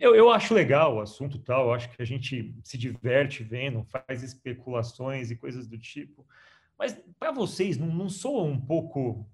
Eu, 0.00 0.14
eu 0.14 0.30
acho 0.30 0.54
legal 0.54 0.96
o 0.96 1.00
assunto 1.00 1.38
tal, 1.38 1.72
acho 1.72 1.90
que 1.90 2.00
a 2.00 2.06
gente 2.06 2.54
se 2.64 2.78
diverte 2.78 3.42
vendo, 3.42 3.84
faz 3.84 4.22
especulações 4.22 5.30
e 5.30 5.36
coisas 5.36 5.66
do 5.66 5.76
tipo. 5.76 6.26
Mas 6.78 6.98
para 7.18 7.32
vocês, 7.32 7.76
não, 7.76 7.88
não 7.88 8.08
soa 8.08 8.44
um 8.44 8.58
pouco 8.58 9.28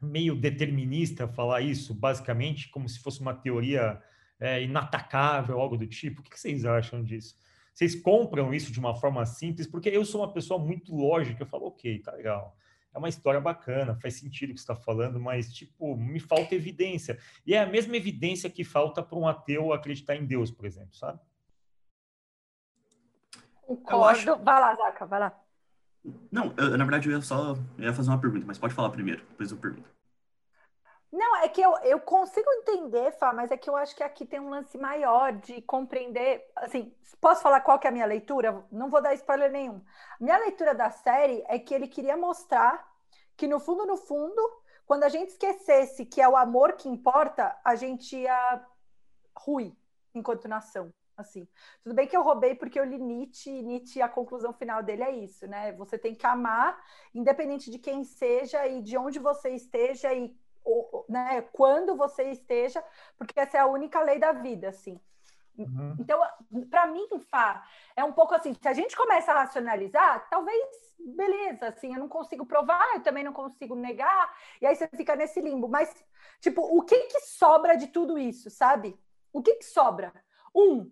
meio 0.00 0.36
determinista 0.36 1.26
falar 1.26 1.62
isso, 1.62 1.94
basicamente, 1.94 2.68
como 2.68 2.88
se 2.88 3.00
fosse 3.00 3.20
uma 3.20 3.34
teoria 3.34 4.00
é, 4.38 4.62
inatacável, 4.62 5.58
algo 5.58 5.78
do 5.78 5.86
tipo? 5.86 6.20
O 6.20 6.24
que 6.24 6.38
vocês 6.38 6.66
acham 6.66 7.02
disso? 7.02 7.36
Vocês 7.72 7.94
compram 7.94 8.52
isso 8.52 8.70
de 8.70 8.78
uma 8.78 8.94
forma 8.94 9.24
simples? 9.24 9.66
Porque 9.66 9.88
eu 9.88 10.04
sou 10.04 10.20
uma 10.20 10.32
pessoa 10.32 10.62
muito 10.62 10.94
lógica, 10.94 11.42
eu 11.42 11.46
falo, 11.46 11.66
ok, 11.66 11.98
tá 12.00 12.12
legal 12.12 12.56
é 12.96 12.98
uma 12.98 13.10
história 13.10 13.40
bacana, 13.40 13.94
faz 14.00 14.14
sentido 14.14 14.50
o 14.50 14.54
que 14.54 14.60
você 14.60 14.72
está 14.72 14.74
falando, 14.74 15.20
mas, 15.20 15.52
tipo, 15.52 15.94
me 15.94 16.18
falta 16.18 16.54
evidência. 16.54 17.18
E 17.46 17.54
é 17.54 17.60
a 17.60 17.66
mesma 17.66 17.94
evidência 17.94 18.48
que 18.48 18.64
falta 18.64 19.02
para 19.02 19.18
um 19.18 19.28
ateu 19.28 19.70
acreditar 19.72 20.16
em 20.16 20.24
Deus, 20.24 20.50
por 20.50 20.64
exemplo, 20.64 20.96
sabe? 20.96 21.20
Concordo. 23.66 24.32
Acho... 24.32 24.36
Vai 24.42 24.60
lá, 24.60 24.74
Zaca, 24.74 25.04
vai 25.04 25.20
lá. 25.20 25.40
Não, 26.32 26.54
eu, 26.56 26.78
na 26.78 26.84
verdade 26.84 27.08
eu 27.08 27.16
ia 27.16 27.20
só 27.20 27.54
eu 27.76 27.84
ia 27.84 27.92
fazer 27.92 28.10
uma 28.10 28.20
pergunta, 28.20 28.46
mas 28.46 28.58
pode 28.58 28.72
falar 28.72 28.90
primeiro, 28.90 29.24
depois 29.26 29.50
eu 29.50 29.58
pergunto. 29.58 29.90
Não, 31.12 31.36
é 31.36 31.48
que 31.48 31.60
eu, 31.60 31.74
eu 31.78 32.00
consigo 32.00 32.50
entender, 32.52 33.12
Fá, 33.12 33.32
mas 33.32 33.50
é 33.50 33.56
que 33.56 33.70
eu 33.70 33.76
acho 33.76 33.94
que 33.94 34.02
aqui 34.02 34.26
tem 34.26 34.40
um 34.40 34.50
lance 34.50 34.76
maior 34.76 35.32
de 35.32 35.62
compreender. 35.62 36.44
Assim, 36.56 36.92
posso 37.20 37.42
falar 37.42 37.60
qual 37.60 37.78
que 37.78 37.86
é 37.86 37.90
a 37.90 37.92
minha 37.92 38.06
leitura? 38.06 38.64
Não 38.70 38.90
vou 38.90 39.00
dar 39.00 39.14
spoiler 39.14 39.50
nenhum. 39.50 39.80
Minha 40.20 40.36
leitura 40.38 40.74
da 40.74 40.90
série 40.90 41.44
é 41.48 41.58
que 41.58 41.74
ele 41.74 41.88
queria 41.88 42.16
mostrar 42.16 42.85
que, 43.36 43.46
no 43.46 43.60
fundo, 43.60 43.84
no 43.86 43.96
fundo, 43.96 44.40
quando 44.86 45.04
a 45.04 45.08
gente 45.08 45.30
esquecesse 45.30 46.06
que 46.06 46.20
é 46.20 46.28
o 46.28 46.36
amor 46.36 46.74
que 46.74 46.88
importa, 46.88 47.56
a 47.64 47.74
gente 47.74 48.16
ia 48.16 48.66
ruir 49.36 49.72
enquanto 50.14 50.48
nação. 50.48 50.92
Assim, 51.16 51.48
tudo 51.82 51.94
bem 51.94 52.06
que 52.06 52.14
eu 52.16 52.22
roubei 52.22 52.54
porque 52.54 52.78
eu 52.78 52.84
li 52.84 52.98
Nietzsche, 52.98 53.50
e 53.50 53.62
Nietzsche, 53.62 54.02
a 54.02 54.08
conclusão 54.08 54.52
final 54.52 54.82
dele 54.82 55.02
é 55.02 55.10
isso, 55.12 55.46
né? 55.46 55.72
Você 55.72 55.96
tem 55.96 56.14
que 56.14 56.26
amar, 56.26 56.78
independente 57.14 57.70
de 57.70 57.78
quem 57.78 58.04
seja 58.04 58.66
e 58.66 58.82
de 58.82 58.98
onde 58.98 59.18
você 59.18 59.50
esteja 59.50 60.12
e 60.12 60.36
né, 61.08 61.42
quando 61.52 61.96
você 61.96 62.24
esteja, 62.24 62.84
porque 63.16 63.38
essa 63.38 63.56
é 63.56 63.60
a 63.60 63.66
única 63.66 64.02
lei 64.02 64.18
da 64.18 64.32
vida, 64.32 64.68
assim. 64.68 65.00
Uhum. 65.58 65.96
Então, 65.98 66.20
para 66.70 66.86
mim, 66.86 67.06
Fá, 67.30 67.66
é 67.94 68.04
um 68.04 68.12
pouco 68.12 68.34
assim, 68.34 68.54
se 68.54 68.68
a 68.68 68.74
gente 68.74 68.96
começa 68.96 69.32
a 69.32 69.42
racionalizar, 69.42 70.28
talvez, 70.28 70.66
beleza, 70.98 71.68
assim, 71.68 71.94
eu 71.94 72.00
não 72.00 72.08
consigo 72.08 72.44
provar, 72.44 72.94
eu 72.94 73.02
também 73.02 73.24
não 73.24 73.32
consigo 73.32 73.74
negar, 73.74 74.34
e 74.60 74.66
aí 74.66 74.74
você 74.74 74.88
fica 74.88 75.16
nesse 75.16 75.40
limbo. 75.40 75.68
Mas, 75.68 75.94
tipo, 76.40 76.62
o 76.62 76.82
que 76.82 76.98
que 77.06 77.20
sobra 77.20 77.76
de 77.76 77.88
tudo 77.88 78.18
isso, 78.18 78.50
sabe? 78.50 78.98
O 79.32 79.42
que 79.42 79.54
que 79.54 79.64
sobra? 79.64 80.12
Um, 80.54 80.90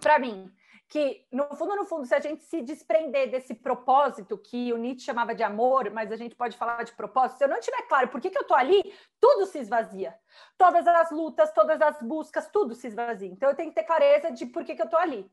para 0.00 0.18
mim, 0.18 0.52
que, 0.88 1.26
no 1.30 1.44
fundo, 1.54 1.76
no 1.76 1.84
fundo, 1.84 2.06
se 2.06 2.14
a 2.14 2.20
gente 2.20 2.42
se 2.44 2.62
desprender 2.62 3.30
desse 3.30 3.54
propósito 3.54 4.38
que 4.38 4.72
o 4.72 4.78
Nietzsche 4.78 5.04
chamava 5.04 5.34
de 5.34 5.42
amor, 5.42 5.90
mas 5.90 6.10
a 6.10 6.16
gente 6.16 6.34
pode 6.34 6.56
falar 6.56 6.82
de 6.82 6.92
propósito, 6.92 7.38
se 7.38 7.44
eu 7.44 7.48
não 7.48 7.60
tiver 7.60 7.82
claro 7.82 8.08
por 8.08 8.20
que, 8.20 8.30
que 8.30 8.38
eu 8.38 8.42
estou 8.42 8.56
ali, 8.56 8.94
tudo 9.20 9.44
se 9.44 9.58
esvazia. 9.58 10.18
Todas 10.56 10.86
as 10.86 11.10
lutas, 11.10 11.52
todas 11.52 11.80
as 11.80 12.00
buscas, 12.00 12.48
tudo 12.50 12.74
se 12.74 12.86
esvazia. 12.86 13.28
Então, 13.28 13.50
eu 13.50 13.54
tenho 13.54 13.68
que 13.68 13.74
ter 13.74 13.84
clareza 13.84 14.30
de 14.30 14.46
por 14.46 14.64
que, 14.64 14.74
que 14.74 14.80
eu 14.80 14.86
estou 14.86 14.98
ali. 14.98 15.30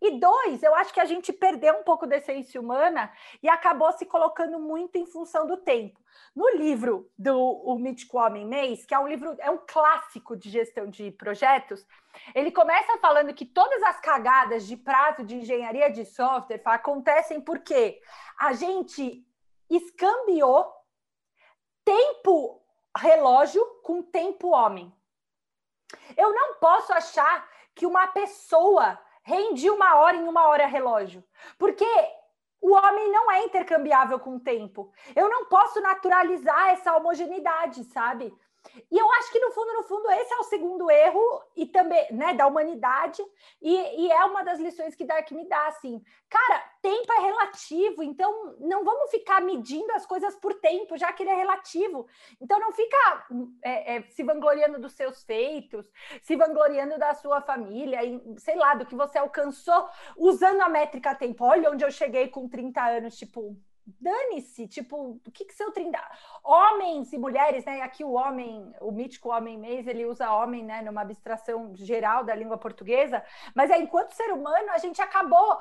E 0.00 0.18
dois, 0.18 0.62
eu 0.62 0.74
acho 0.74 0.92
que 0.92 1.00
a 1.00 1.04
gente 1.04 1.32
perdeu 1.32 1.74
um 1.74 1.82
pouco 1.82 2.06
da 2.06 2.16
essência 2.16 2.60
humana 2.60 3.12
e 3.42 3.48
acabou 3.48 3.92
se 3.92 4.04
colocando 4.04 4.58
muito 4.58 4.96
em 4.96 5.06
função 5.06 5.46
do 5.46 5.56
tempo. 5.56 6.00
No 6.34 6.48
livro 6.56 7.10
do 7.18 7.36
o 7.36 7.78
Mítico 7.78 8.18
Homem 8.18 8.46
Mês, 8.46 8.84
que 8.84 8.94
é 8.94 8.98
um 8.98 9.08
livro, 9.08 9.36
é 9.38 9.50
um 9.50 9.58
clássico 9.66 10.36
de 10.36 10.50
gestão 10.50 10.88
de 10.88 11.10
projetos, 11.12 11.86
ele 12.34 12.50
começa 12.50 12.98
falando 12.98 13.34
que 13.34 13.46
todas 13.46 13.82
as 13.82 14.00
cagadas 14.00 14.66
de 14.66 14.76
prazo 14.76 15.24
de 15.24 15.36
engenharia 15.36 15.90
de 15.90 16.04
software 16.04 16.60
acontecem 16.64 17.40
porque 17.40 18.00
a 18.38 18.52
gente 18.52 19.24
escambiou 19.70 20.72
tempo 21.84 22.62
relógio 22.96 23.64
com 23.82 24.02
tempo 24.02 24.48
homem. 24.48 24.92
Eu 26.16 26.32
não 26.34 26.54
posso 26.54 26.92
achar 26.92 27.48
que 27.74 27.86
uma 27.86 28.08
pessoa 28.08 28.98
rende 29.28 29.68
uma 29.68 29.96
hora 29.96 30.16
em 30.16 30.26
uma 30.26 30.48
hora 30.48 30.66
relógio. 30.66 31.22
Porque 31.58 31.84
o 32.62 32.72
homem 32.72 33.12
não 33.12 33.30
é 33.30 33.44
intercambiável 33.44 34.18
com 34.18 34.36
o 34.36 34.40
tempo. 34.40 34.90
Eu 35.14 35.28
não 35.28 35.44
posso 35.44 35.80
naturalizar 35.82 36.70
essa 36.70 36.96
homogeneidade, 36.96 37.84
sabe? 37.84 38.34
E 38.90 38.98
eu 38.98 39.12
acho 39.12 39.32
que 39.32 39.38
no 39.40 39.50
fundo, 39.52 39.72
no 39.74 39.82
fundo, 39.82 40.10
esse 40.10 40.32
é 40.32 40.38
o 40.38 40.44
segundo 40.44 40.90
erro 40.90 41.42
e 41.56 41.66
também, 41.66 42.06
né, 42.12 42.34
da 42.34 42.46
humanidade, 42.46 43.22
e, 43.60 44.04
e, 44.04 44.12
é 44.12 44.24
uma 44.24 44.42
das 44.42 44.58
lições 44.58 44.94
que 44.94 45.04
Dark 45.04 45.30
me 45.32 45.48
dá, 45.48 45.66
assim. 45.68 46.02
Cara, 46.28 46.62
tempo 46.82 47.12
é 47.12 47.20
relativo, 47.20 48.02
então 48.02 48.56
não 48.60 48.84
vamos 48.84 49.10
ficar 49.10 49.40
medindo 49.40 49.90
as 49.92 50.06
coisas 50.06 50.34
por 50.36 50.54
tempo, 50.54 50.96
já 50.96 51.12
que 51.12 51.22
ele 51.22 51.30
é 51.30 51.34
relativo. 51.34 52.06
Então 52.40 52.58
não 52.58 52.72
fica 52.72 53.26
é, 53.62 53.96
é, 53.96 54.02
se 54.10 54.22
vangloriando 54.22 54.78
dos 54.78 54.92
seus 54.92 55.22
feitos, 55.22 55.90
se 56.22 56.36
vangloriando 56.36 56.98
da 56.98 57.14
sua 57.14 57.40
família, 57.40 58.04
e, 58.04 58.20
sei 58.38 58.56
lá, 58.56 58.74
do 58.74 58.86
que 58.86 58.94
você 58.94 59.18
alcançou 59.18 59.88
usando 60.16 60.60
a 60.60 60.68
métrica 60.68 61.14
tempo. 61.14 61.44
Olha 61.44 61.70
onde 61.70 61.84
eu 61.84 61.90
cheguei 61.90 62.28
com 62.28 62.48
30 62.48 62.82
anos, 62.82 63.16
tipo, 63.16 63.56
dane-se, 64.00 64.66
tipo, 64.68 65.20
o 65.26 65.30
que 65.32 65.44
que 65.44 65.54
seu 65.54 65.72
trinda... 65.72 66.00
Homens 66.44 67.12
e 67.12 67.18
mulheres, 67.18 67.64
né? 67.64 67.82
Aqui 67.82 68.02
o 68.04 68.12
homem, 68.12 68.74
o 68.80 68.90
mítico 68.90 69.30
homem 69.30 69.58
mês, 69.58 69.86
ele 69.86 70.06
usa 70.06 70.32
homem, 70.32 70.64
né, 70.64 70.82
numa 70.82 71.02
abstração 71.02 71.74
geral 71.74 72.24
da 72.24 72.34
língua 72.34 72.56
portuguesa, 72.56 73.22
mas 73.54 73.70
é 73.70 73.78
enquanto 73.78 74.12
ser 74.12 74.32
humano 74.32 74.70
a 74.70 74.78
gente 74.78 75.00
acabou 75.02 75.58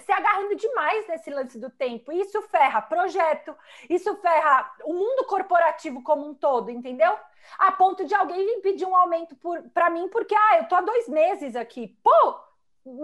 se 0.00 0.12
agarrando 0.12 0.54
demais 0.54 1.08
nesse 1.08 1.30
lance 1.30 1.58
do 1.58 1.70
tempo. 1.70 2.12
Isso 2.12 2.40
ferra 2.42 2.80
projeto, 2.82 3.56
isso 3.88 4.14
ferra 4.16 4.72
o 4.84 4.92
mundo 4.92 5.24
corporativo 5.26 6.02
como 6.02 6.26
um 6.26 6.34
todo, 6.34 6.70
entendeu? 6.70 7.16
A 7.58 7.72
ponto 7.72 8.04
de 8.04 8.14
alguém 8.14 8.44
vir 8.44 8.60
pedir 8.60 8.86
um 8.86 8.94
aumento 8.94 9.36
para 9.72 9.90
mim 9.90 10.08
porque, 10.08 10.34
ah, 10.34 10.58
eu 10.58 10.68
tô 10.68 10.74
há 10.76 10.80
dois 10.80 11.08
meses 11.08 11.56
aqui. 11.56 11.98
Pô, 12.02 12.40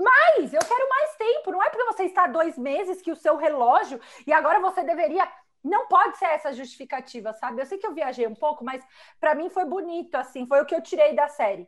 mais, 0.03 0.53
eu 0.53 0.61
quero 0.61 0.89
mais 0.89 1.17
tempo. 1.17 1.51
Não 1.51 1.63
é 1.63 1.71
porque 1.71 1.85
você 1.85 2.05
está 2.05 2.27
dois 2.27 2.59
meses 2.59 3.03
que 3.03 3.13
o 3.13 3.17
seu 3.17 3.37
relógio 3.37 4.01
e 4.27 4.33
agora 4.33 4.61
você 4.61 4.83
deveria. 4.83 5.31
Não 5.63 5.87
pode 5.89 6.19
ser 6.19 6.27
essa 6.27 6.53
justificativa, 6.53 7.33
sabe? 7.33 7.61
Eu 7.61 7.67
sei 7.67 7.79
que 7.79 7.87
eu 7.87 7.95
viajei 7.95 8.27
um 8.27 8.35
pouco, 8.35 8.65
mas 8.65 8.87
para 9.19 9.35
mim 9.35 9.49
foi 9.49 9.65
bonito, 9.65 10.15
assim, 10.15 10.47
foi 10.47 10.61
o 10.61 10.67
que 10.67 10.75
eu 10.75 10.83
tirei 10.83 11.15
da 11.15 11.27
série, 11.27 11.67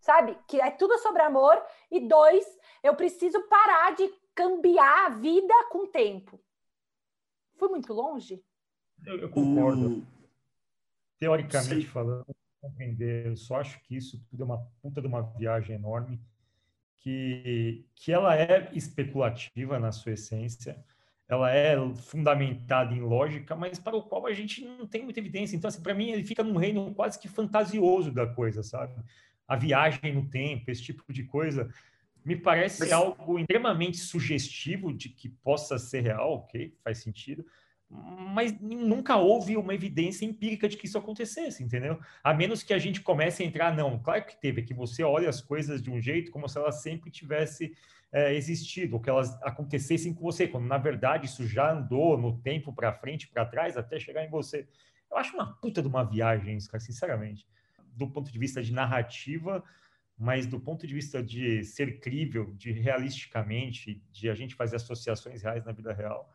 sabe? 0.00 0.38
Que 0.46 0.60
é 0.60 0.70
tudo 0.70 0.98
sobre 0.98 1.22
amor. 1.22 1.62
E 1.90 2.06
dois, 2.06 2.44
eu 2.82 2.94
preciso 2.94 3.40
parar 3.48 3.94
de 3.94 4.12
cambiar 4.34 5.06
a 5.06 5.08
vida 5.08 5.54
com 5.70 5.86
tempo. 5.86 6.38
Fui 7.56 7.68
muito 7.68 7.92
longe? 7.92 8.42
Eu, 9.06 9.18
eu 9.20 9.30
concordo. 9.30 9.98
O... 9.98 10.20
Teoricamente 11.18 11.82
Sim. 11.82 11.86
falando, 11.86 12.26
compreender, 12.60 13.26
eu 13.26 13.36
só 13.36 13.56
acho 13.56 13.80
que 13.82 13.96
isso 13.96 14.22
tudo 14.30 14.42
é 14.42 14.46
uma 14.46 14.66
puta 14.82 15.00
de 15.00 15.06
uma 15.06 15.22
viagem 15.22 15.76
enorme, 15.76 16.20
que, 17.00 17.84
que 17.94 18.12
ela 18.12 18.36
é 18.36 18.70
especulativa 18.72 19.78
na 19.78 19.90
sua 19.90 20.12
essência, 20.12 20.82
ela 21.28 21.50
é 21.50 21.76
fundamentada 21.94 22.94
em 22.94 23.00
lógica, 23.00 23.54
mas 23.54 23.78
para 23.78 23.96
o 23.96 24.02
qual 24.02 24.26
a 24.26 24.32
gente 24.32 24.64
não 24.64 24.86
tem 24.86 25.04
muita 25.04 25.20
evidência. 25.20 25.56
Então, 25.56 25.68
assim, 25.68 25.82
para 25.82 25.94
mim, 25.94 26.10
ele 26.10 26.24
fica 26.24 26.42
num 26.42 26.56
reino 26.56 26.92
quase 26.94 27.18
que 27.18 27.28
fantasioso 27.28 28.10
da 28.10 28.26
coisa, 28.26 28.62
sabe? 28.62 28.94
A 29.46 29.56
viagem 29.56 30.12
no 30.12 30.28
tempo, 30.28 30.70
esse 30.70 30.82
tipo 30.82 31.12
de 31.12 31.24
coisa, 31.24 31.72
me 32.24 32.36
parece 32.36 32.80
mas... 32.80 32.92
algo 32.92 33.38
extremamente 33.38 33.98
sugestivo 33.98 34.92
de 34.92 35.08
que 35.08 35.28
possa 35.28 35.78
ser 35.78 36.00
real, 36.02 36.32
ok, 36.32 36.74
faz 36.82 36.98
sentido, 36.98 37.44
mas 37.90 38.58
nunca 38.60 39.16
houve 39.16 39.56
uma 39.56 39.74
evidência 39.74 40.24
empírica 40.24 40.68
de 40.68 40.76
que 40.76 40.86
isso 40.86 40.96
acontecesse, 40.96 41.64
entendeu? 41.64 41.98
A 42.22 42.32
menos 42.32 42.62
que 42.62 42.72
a 42.72 42.78
gente 42.78 43.00
comece 43.00 43.42
a 43.42 43.46
entrar, 43.46 43.74
não, 43.74 43.98
claro 43.98 44.24
que 44.24 44.40
teve, 44.40 44.60
é 44.60 44.64
que 44.64 44.72
você 44.72 45.02
olha 45.02 45.28
as 45.28 45.40
coisas 45.40 45.82
de 45.82 45.90
um 45.90 46.00
jeito 46.00 46.30
como 46.30 46.48
se 46.48 46.56
elas 46.56 46.82
sempre 46.82 47.10
tivesse 47.10 47.74
é, 48.12 48.32
existido, 48.34 48.94
ou 48.94 49.02
que 49.02 49.10
elas 49.10 49.36
acontecessem 49.42 50.14
com 50.14 50.22
você, 50.22 50.46
quando 50.46 50.66
na 50.66 50.78
verdade 50.78 51.26
isso 51.26 51.46
já 51.46 51.72
andou 51.72 52.16
no 52.16 52.38
tempo 52.38 52.72
para 52.72 52.92
frente, 52.92 53.26
para 53.26 53.44
trás, 53.44 53.76
até 53.76 53.98
chegar 53.98 54.24
em 54.24 54.30
você. 54.30 54.68
Eu 55.10 55.16
acho 55.16 55.34
uma 55.34 55.54
puta 55.54 55.82
de 55.82 55.88
uma 55.88 56.04
viagem 56.04 56.56
isso, 56.56 56.70
cara, 56.70 56.80
sinceramente. 56.80 57.44
Do 57.96 58.08
ponto 58.08 58.30
de 58.30 58.38
vista 58.38 58.62
de 58.62 58.72
narrativa, 58.72 59.64
mas 60.16 60.46
do 60.46 60.60
ponto 60.60 60.86
de 60.86 60.94
vista 60.94 61.20
de 61.22 61.64
ser 61.64 61.98
crível, 61.98 62.54
de 62.56 62.70
realisticamente, 62.70 64.00
de 64.12 64.30
a 64.30 64.34
gente 64.34 64.54
fazer 64.54 64.76
associações 64.76 65.42
reais 65.42 65.64
na 65.64 65.72
vida 65.72 65.92
real, 65.92 66.30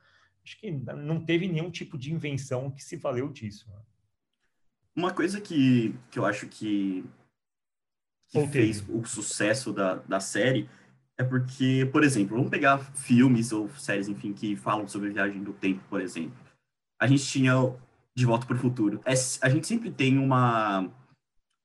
acho 0.45 0.59
que 0.59 0.71
não 0.71 1.25
teve 1.25 1.47
nenhum 1.47 1.71
tipo 1.71 1.97
de 1.97 2.13
invenção 2.13 2.69
que 2.69 2.83
se 2.83 2.95
valeu 2.95 3.29
disso. 3.29 3.67
Né? 3.69 3.81
Uma 4.95 5.11
coisa 5.11 5.41
que, 5.41 5.95
que 6.11 6.19
eu 6.19 6.25
acho 6.25 6.47
que, 6.47 7.03
que 8.29 8.47
fez 8.47 8.87
o 8.87 9.03
sucesso 9.05 9.73
da, 9.73 9.95
da 9.95 10.19
série 10.19 10.69
é 11.17 11.23
porque, 11.23 11.89
por 11.91 12.03
exemplo, 12.03 12.35
vamos 12.35 12.51
pegar 12.51 12.77
filmes 12.93 13.51
ou 13.51 13.69
séries, 13.71 14.07
enfim, 14.07 14.33
que 14.33 14.55
falam 14.55 14.87
sobre 14.87 15.09
viagem 15.09 15.43
do 15.43 15.53
tempo, 15.53 15.81
por 15.89 15.99
exemplo. 15.99 16.37
A 16.99 17.07
gente 17.07 17.25
tinha 17.25 17.53
De 18.13 18.25
Volta 18.25 18.45
para 18.45 18.55
o 18.55 18.59
Futuro. 18.59 19.01
É, 19.05 19.13
a 19.41 19.49
gente 19.49 19.65
sempre 19.65 19.89
tem 19.91 20.17
uma, 20.17 20.89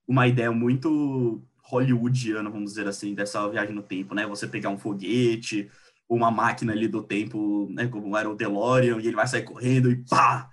uma 0.08 0.26
ideia 0.26 0.50
muito 0.50 1.42
hollywoodiana, 1.64 2.50
vamos 2.50 2.70
dizer 2.70 2.88
assim, 2.88 3.14
dessa 3.14 3.46
viagem 3.48 3.74
no 3.74 3.82
tempo, 3.82 4.14
né? 4.14 4.26
Você 4.26 4.46
pegar 4.46 4.70
um 4.70 4.78
foguete, 4.78 5.70
uma 6.10 6.30
máquina 6.30 6.72
ali 6.72 6.88
do 6.88 7.02
tempo, 7.02 7.68
né, 7.70 7.86
como 7.86 8.16
era 8.16 8.28
o 8.28 8.34
DeLorean, 8.34 9.00
e 9.00 9.06
ele 9.06 9.16
vai 9.16 9.28
sair 9.28 9.44
correndo 9.44 9.90
e 9.90 9.96
pá! 10.04 10.50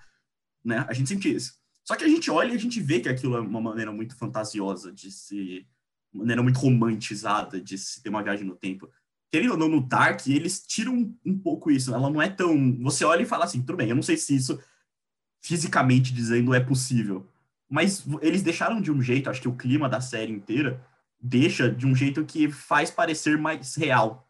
Né? 0.64 0.86
A 0.88 0.94
gente 0.94 1.10
sente 1.10 1.34
isso. 1.34 1.54
Só 1.84 1.96
que 1.96 2.04
a 2.04 2.08
gente 2.08 2.30
olha 2.30 2.52
e 2.52 2.56
a 2.56 2.60
gente 2.60 2.80
vê 2.80 3.00
que 3.00 3.10
aquilo 3.10 3.36
é 3.36 3.40
uma 3.40 3.60
maneira 3.60 3.92
muito 3.92 4.16
fantasiosa 4.16 4.92
de 4.92 5.12
se... 5.12 5.66
Uma 6.14 6.22
maneira 6.22 6.44
muito 6.44 6.60
romantizada 6.60 7.60
de 7.60 7.78
se 7.78 8.02
ter 8.02 8.10
uma 8.10 8.24
viagem 8.24 8.46
no 8.46 8.56
tempo. 8.56 8.90
Querendo 9.32 9.52
ou 9.52 9.58
não, 9.58 9.68
no 9.68 9.82
Dark, 9.82 10.26
eles 10.28 10.66
tiram 10.66 10.94
um, 10.94 11.18
um 11.26 11.38
pouco 11.38 11.72
isso. 11.72 11.94
Ela 11.94 12.10
não 12.10 12.22
é 12.22 12.30
tão... 12.30 12.78
Você 12.84 13.04
olha 13.04 13.24
e 13.24 13.26
fala 13.26 13.46
assim, 13.46 13.62
tudo 13.62 13.78
bem, 13.78 13.90
eu 13.90 13.96
não 13.96 14.04
sei 14.04 14.16
se 14.16 14.36
isso, 14.36 14.62
fisicamente 15.42 16.14
dizendo, 16.14 16.54
é 16.54 16.60
possível. 16.60 17.28
Mas 17.70 18.06
eles 18.22 18.44
deixaram 18.44 18.80
de 18.80 18.92
um 18.92 19.02
jeito, 19.02 19.30
acho 19.30 19.42
que 19.42 19.48
o 19.48 19.56
clima 19.56 19.90
da 19.90 20.00
série 20.00 20.32
inteira 20.32 20.86
deixa 21.20 21.70
de 21.70 21.86
um 21.86 21.96
jeito 21.96 22.24
que 22.24 22.50
faz 22.50 22.92
parecer 22.92 23.38
mais 23.38 23.76
real, 23.76 24.30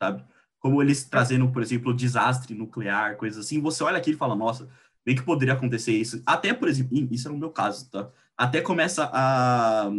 sabe? 0.00 0.24
Como 0.58 0.82
eles 0.82 1.04
trazendo, 1.04 1.50
por 1.50 1.62
exemplo, 1.62 1.94
desastre 1.94 2.54
nuclear, 2.54 3.16
coisas 3.16 3.46
assim, 3.46 3.60
você 3.60 3.82
olha 3.84 3.98
aqui 3.98 4.10
e 4.10 4.16
fala, 4.16 4.34
nossa, 4.34 4.68
bem 5.04 5.14
que 5.14 5.22
poderia 5.22 5.54
acontecer 5.54 5.92
isso. 5.92 6.22
Até, 6.26 6.52
por 6.52 6.68
exemplo, 6.68 6.96
isso 7.10 7.28
é 7.28 7.30
no 7.30 7.38
meu 7.38 7.50
caso, 7.50 7.88
tá? 7.90 8.10
Até 8.36 8.60
começa 8.60 9.08
a, 9.12 9.90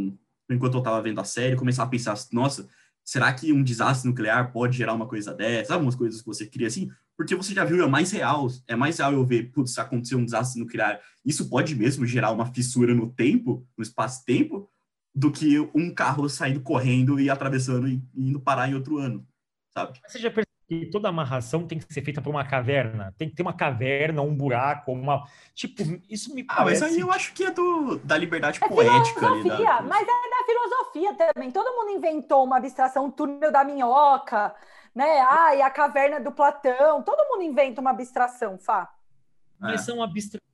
enquanto 0.49 0.75
eu 0.75 0.83
tava 0.83 1.01
vendo 1.01 1.19
a 1.19 1.23
série, 1.23 1.55
começar 1.55 1.83
a 1.83 1.87
pensar, 1.87 2.15
nossa, 2.31 2.67
será 3.03 3.33
que 3.33 3.51
um 3.51 3.63
desastre 3.63 4.09
nuclear 4.09 4.51
pode 4.51 4.77
gerar 4.77 4.93
uma 4.93 5.07
coisa 5.07 5.33
dessa? 5.33 5.69
Sabe 5.69 5.83
umas 5.83 5.95
coisas 5.95 6.21
que 6.21 6.27
você 6.27 6.45
cria 6.45 6.67
assim? 6.67 6.89
Porque 7.17 7.35
você 7.35 7.53
já 7.53 7.65
viu, 7.65 7.83
é 7.83 7.87
mais 7.87 8.11
real, 8.11 8.47
é 8.67 8.75
mais 8.75 8.97
real 8.97 9.11
eu 9.11 9.25
ver, 9.25 9.51
putz, 9.51 9.73
se 9.73 9.81
acontecer 9.81 10.15
um 10.15 10.23
desastre 10.23 10.59
nuclear, 10.59 11.01
isso 11.25 11.49
pode 11.49 11.75
mesmo 11.75 12.05
gerar 12.05 12.31
uma 12.31 12.45
fissura 12.45 12.93
no 12.93 13.09
tempo, 13.11 13.67
no 13.77 13.83
espaço-tempo, 13.83 14.69
do 15.13 15.31
que 15.31 15.59
um 15.73 15.93
carro 15.93 16.29
saindo 16.29 16.61
correndo 16.61 17.19
e 17.19 17.29
atravessando 17.29 17.87
e 17.87 18.01
indo 18.15 18.39
parar 18.39 18.69
em 18.69 18.75
outro 18.75 18.97
ano, 18.97 19.27
sabe? 19.73 19.99
Você 20.07 20.19
já 20.19 20.31
que 20.69 20.85
toda 20.85 21.09
amarração 21.09 21.65
tem 21.65 21.79
que 21.79 21.91
ser 21.91 22.03
feita 22.03 22.21
por 22.21 22.29
uma 22.29 22.45
caverna. 22.45 23.11
Tem 23.17 23.27
que 23.27 23.35
ter 23.35 23.41
uma 23.41 23.53
caverna, 23.53 24.21
um 24.21 24.35
buraco, 24.35 24.91
uma. 24.91 25.27
Tipo, 25.55 25.81
isso 26.07 26.33
me 26.35 26.43
parece. 26.43 26.83
Ah, 26.83 26.85
mas 26.85 26.93
aí 26.93 26.99
eu 26.99 27.11
acho 27.11 27.33
que 27.33 27.43
é 27.43 27.49
do, 27.49 27.97
da 27.97 28.15
liberdade 28.15 28.59
é 28.63 28.67
poética 28.67 29.25
ali. 29.25 29.49
Da... 29.49 29.81
Mas 29.81 30.03
é 30.03 30.05
da 30.05 30.45
filosofia 30.45 31.13
também. 31.15 31.49
Todo 31.49 31.75
mundo 31.75 31.97
inventou 31.97 32.43
uma 32.43 32.57
abstração, 32.57 33.05
um 33.05 33.11
túnel 33.11 33.51
da 33.51 33.63
minhoca, 33.63 34.53
né? 34.93 35.19
Ah, 35.21 35.55
e 35.55 35.61
a 35.63 35.71
caverna 35.71 36.19
do 36.19 36.31
Platão. 36.31 37.01
Todo 37.01 37.27
mundo 37.27 37.41
inventa 37.41 37.81
uma 37.81 37.89
abstração, 37.89 38.59
Fá. 38.59 38.93
Mas 39.57 39.81
é. 39.81 39.83
são 39.85 40.03
abstrações 40.03 40.47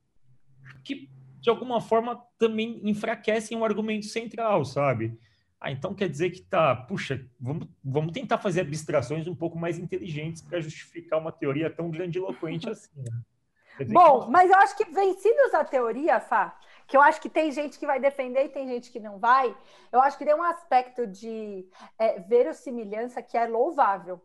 que, 0.82 1.10
de 1.40 1.50
alguma 1.50 1.78
forma, 1.78 2.24
também 2.38 2.80
enfraquecem 2.88 3.58
o 3.58 3.66
argumento 3.66 4.06
central, 4.06 4.64
sabe? 4.64 5.18
Ah, 5.60 5.70
então 5.70 5.94
quer 5.94 6.08
dizer 6.08 6.30
que 6.30 6.42
tá, 6.42 6.76
puxa, 6.76 7.24
vamos, 7.40 7.66
vamos 7.82 8.12
tentar 8.12 8.38
fazer 8.38 8.60
abstrações 8.60 9.26
um 9.26 9.34
pouco 9.34 9.58
mais 9.58 9.78
inteligentes 9.78 10.42
para 10.42 10.60
justificar 10.60 11.18
uma 11.18 11.32
teoria 11.32 11.70
tão 11.70 11.90
grandiloquente 11.90 12.68
assim. 12.70 12.90
Né? 12.96 13.86
Bom, 13.92 14.24
que... 14.24 14.30
mas 14.30 14.50
eu 14.50 14.56
acho 14.58 14.76
que 14.76 14.84
vencidos 14.84 15.54
a 15.54 15.64
teoria, 15.64 16.20
Fá, 16.20 16.58
que 16.86 16.96
eu 16.96 17.00
acho 17.00 17.20
que 17.20 17.28
tem 17.28 17.50
gente 17.50 17.78
que 17.78 17.86
vai 17.86 17.98
defender 17.98 18.44
e 18.44 18.48
tem 18.50 18.66
gente 18.66 18.90
que 18.90 19.00
não 19.00 19.18
vai, 19.18 19.56
eu 19.90 20.00
acho 20.00 20.16
que 20.16 20.24
tem 20.24 20.34
um 20.34 20.42
aspecto 20.42 21.06
de 21.06 21.66
é, 21.98 22.20
verossimilhança 22.20 23.22
que 23.22 23.36
é 23.36 23.46
louvável, 23.46 24.22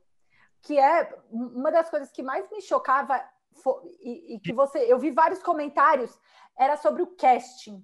que 0.62 0.78
é 0.78 1.18
uma 1.30 1.72
das 1.72 1.90
coisas 1.90 2.12
que 2.12 2.22
mais 2.22 2.50
me 2.52 2.62
chocava 2.62 3.22
e, 4.00 4.36
e 4.36 4.40
que 4.40 4.54
você, 4.54 4.80
eu 4.80 5.00
vi 5.00 5.12
vários 5.12 5.42
comentários, 5.42 6.18
era 6.58 6.78
sobre 6.78 7.02
o 7.02 7.08
casting 7.08 7.84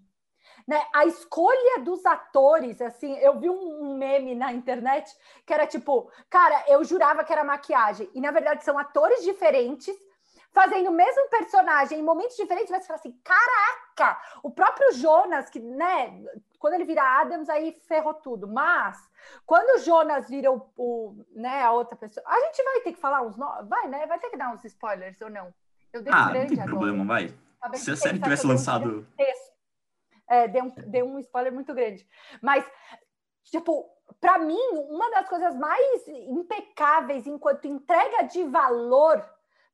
né? 0.67 0.85
A 0.93 1.05
escolha 1.05 1.81
dos 1.81 2.05
atores, 2.05 2.81
assim, 2.81 3.17
eu 3.19 3.39
vi 3.39 3.49
um 3.49 3.95
meme 3.97 4.35
na 4.35 4.51
internet 4.51 5.15
que 5.45 5.53
era 5.53 5.65
tipo, 5.65 6.11
cara, 6.29 6.65
eu 6.67 6.83
jurava 6.83 7.23
que 7.23 7.31
era 7.31 7.43
maquiagem, 7.43 8.09
e 8.13 8.19
na 8.19 8.31
verdade 8.31 8.65
são 8.65 8.77
atores 8.77 9.23
diferentes 9.23 9.95
fazendo 10.51 10.89
o 10.89 10.93
mesmo 10.93 11.29
personagem 11.29 11.99
em 11.99 12.03
momentos 12.03 12.35
diferentes, 12.35 12.71
mas 12.71 12.81
você 12.81 12.87
fala 12.87 12.99
assim, 12.99 13.15
caraca, 13.23 14.19
o 14.41 14.49
próprio 14.49 14.91
Jonas, 14.93 15.49
que, 15.49 15.59
né, 15.59 16.19
quando 16.57 16.73
ele 16.73 16.85
vira 16.85 17.21
Adams, 17.21 17.47
aí 17.47 17.71
ferrou 17.87 18.15
tudo, 18.15 18.47
mas 18.47 18.97
quando 19.45 19.79
o 19.79 19.83
Jonas 19.83 20.27
vira 20.27 20.51
o, 20.51 20.67
o 20.75 21.25
né, 21.31 21.63
a 21.63 21.71
outra 21.71 21.95
pessoa, 21.95 22.25
a 22.27 22.39
gente 22.39 22.63
vai 22.63 22.79
ter 22.79 22.93
que 22.93 22.99
falar 22.99 23.21
uns, 23.21 23.37
vai, 23.37 23.87
né, 23.87 24.07
vai 24.07 24.19
ter 24.19 24.29
que 24.29 24.37
dar 24.37 24.51
uns 24.51 24.65
spoilers 24.65 25.21
ou 25.21 25.29
não? 25.29 25.53
Eu 25.93 26.01
dei 26.01 26.11
ah, 26.11 26.29
grande 26.29 26.39
não 26.39 26.55
tem 26.55 26.59
agora. 26.59 26.69
problema, 26.69 27.05
vai. 27.05 27.33
Se 27.75 27.91
a 27.91 27.95
série 27.95 28.19
tivesse 28.19 28.47
lançado... 28.47 29.07
Texto 29.15 29.56
é, 30.29 30.47
dei, 30.47 30.61
um, 31.03 31.15
um 31.15 31.19
spoiler 31.19 31.53
muito 31.53 31.73
grande. 31.73 32.07
Mas, 32.41 32.65
tipo, 33.45 33.89
para 34.19 34.37
mim, 34.39 34.59
uma 34.89 35.09
das 35.11 35.27
coisas 35.27 35.55
mais 35.55 36.07
impecáveis 36.07 37.27
enquanto 37.27 37.65
entrega 37.65 38.23
de 38.23 38.43
valor 38.45 39.23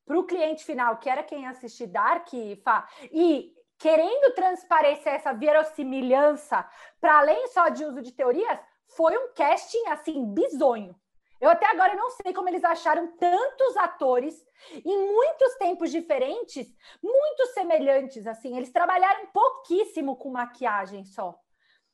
para 0.05 0.19
o 0.19 0.25
cliente 0.25 0.65
final, 0.65 0.97
que 0.97 1.09
era 1.09 1.23
quem 1.23 1.47
assistir 1.47 1.87
Dark, 1.87 2.27
Fá, 2.63 2.87
e 3.11 3.53
querendo 3.77 4.33
transparecer 4.33 5.13
essa 5.13 5.33
verossimilhança 5.33 6.67
para 6.99 7.19
além 7.19 7.47
só 7.47 7.69
de 7.69 7.85
uso 7.85 8.01
de 8.01 8.11
teorias, 8.11 8.59
foi 8.87 9.17
um 9.17 9.33
casting 9.33 9.87
assim 9.87 10.25
bizonho. 10.33 10.95
Eu 11.43 11.49
até 11.49 11.69
agora 11.69 11.93
não 11.93 12.09
sei 12.09 12.33
como 12.33 12.47
eles 12.47 12.63
acharam 12.63 13.17
tantos 13.17 13.75
atores 13.75 14.33
em 14.73 15.13
muitos 15.13 15.55
tempos 15.55 15.91
diferentes, 15.91 16.73
muito 17.03 17.47
semelhantes, 17.47 18.25
assim. 18.25 18.55
Eles 18.55 18.71
trabalharam 18.71 19.27
pouquíssimo 19.27 20.15
com 20.15 20.31
maquiagem 20.31 21.03
só. 21.03 21.37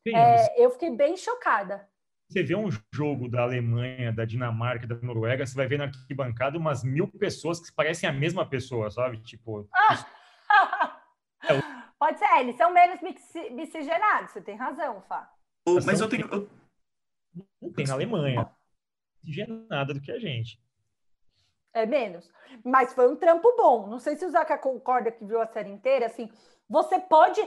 Sim, 0.08 0.16
é, 0.16 0.64
eu 0.64 0.70
fiquei 0.70 0.96
bem 0.96 1.18
chocada. 1.18 1.90
Você 2.30 2.44
vê 2.44 2.56
um 2.56 2.70
jogo 2.94 3.28
da 3.28 3.42
Alemanha, 3.42 4.14
da 4.14 4.24
Dinamarca, 4.24 4.86
da 4.86 4.94
Noruega, 5.02 5.48
você 5.48 5.56
vai 5.56 5.66
ver 5.66 5.80
na 5.80 5.86
arquibancada 5.86 6.56
umas 6.56 6.84
mil 6.84 7.08
pessoas 7.08 7.60
que 7.60 7.74
parecem 7.74 8.08
a 8.08 8.14
mesma 8.14 8.48
pessoa, 8.48 8.92
sabe? 8.92 9.18
Tipo. 9.18 9.68
é... 11.50 11.54
Pode 11.98 12.20
ser, 12.20 12.30
eles 12.38 12.56
são 12.56 12.72
menos 12.72 13.00
miscigenados, 13.52 14.30
você 14.30 14.42
tem 14.42 14.56
razão, 14.56 15.02
Fá. 15.02 15.28
Mas 15.84 16.00
eu 16.00 16.08
tenho. 16.08 16.28
Eu... 16.32 16.48
Não 17.60 17.74
tem 17.74 17.88
na 17.88 17.96
Alemanha 17.96 18.59
nada 19.70 19.94
do 19.94 20.02
que 20.02 20.12
a 20.12 20.20
gente. 20.20 20.60
É 21.74 21.86
menos. 21.86 22.30
Mas 22.64 22.94
foi 22.94 23.08
um 23.08 23.16
trampo 23.16 23.56
bom. 23.56 23.88
Não 23.88 24.00
sei 24.00 24.16
se 24.16 24.26
o 24.26 24.30
Zaka 24.30 24.58
concorda 24.58 25.12
que 25.12 25.24
viu 25.24 25.40
a 25.40 25.46
série 25.46 25.70
inteira, 25.70 26.08
assim, 26.08 26.30
você 26.68 27.00
pode, 27.00 27.42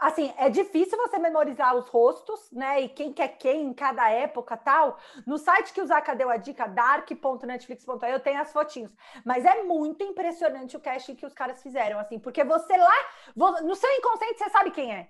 assim, 0.00 0.32
é 0.36 0.48
difícil 0.48 0.96
você 0.98 1.18
memorizar 1.18 1.74
os 1.74 1.88
rostos, 1.88 2.50
né? 2.52 2.80
E 2.80 2.88
quem 2.88 3.12
quer 3.12 3.28
quem 3.36 3.62
em 3.62 3.74
cada 3.74 4.08
época 4.10 4.56
tal. 4.56 4.98
No 5.26 5.36
site 5.36 5.72
que 5.72 5.80
o 5.80 5.86
Zaka 5.86 6.14
deu 6.14 6.30
a 6.30 6.36
dica, 6.36 6.66
dark.netflix.com, 6.68 8.06
eu 8.06 8.20
tenho 8.20 8.40
as 8.40 8.52
fotinhos. 8.52 8.94
Mas 9.24 9.44
é 9.44 9.62
muito 9.62 10.04
impressionante 10.04 10.76
o 10.76 10.80
casting 10.80 11.16
que 11.16 11.26
os 11.26 11.34
caras 11.34 11.62
fizeram, 11.62 11.98
assim, 11.98 12.18
porque 12.18 12.44
você 12.44 12.76
lá, 12.76 13.06
no 13.36 13.74
seu 13.74 13.90
inconsciente, 13.92 14.38
você 14.38 14.50
sabe 14.50 14.70
quem 14.70 14.94
é. 14.94 15.08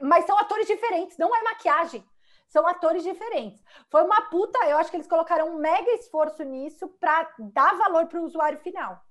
Mas 0.00 0.24
são 0.24 0.38
atores 0.38 0.66
diferentes, 0.66 1.18
não 1.18 1.34
é 1.34 1.42
maquiagem. 1.42 2.04
São 2.48 2.66
atores 2.66 3.02
diferentes. 3.02 3.62
Foi 3.90 4.02
uma 4.02 4.22
puta, 4.22 4.58
eu 4.66 4.78
acho 4.78 4.90
que 4.90 4.96
eles 4.96 5.06
colocaram 5.06 5.54
um 5.54 5.58
mega 5.58 5.90
esforço 5.92 6.42
nisso 6.42 6.88
para 7.00 7.32
dar 7.38 7.76
valor 7.76 8.06
para 8.06 8.20
o 8.20 8.24
usuário 8.24 8.58
final. 8.58 9.04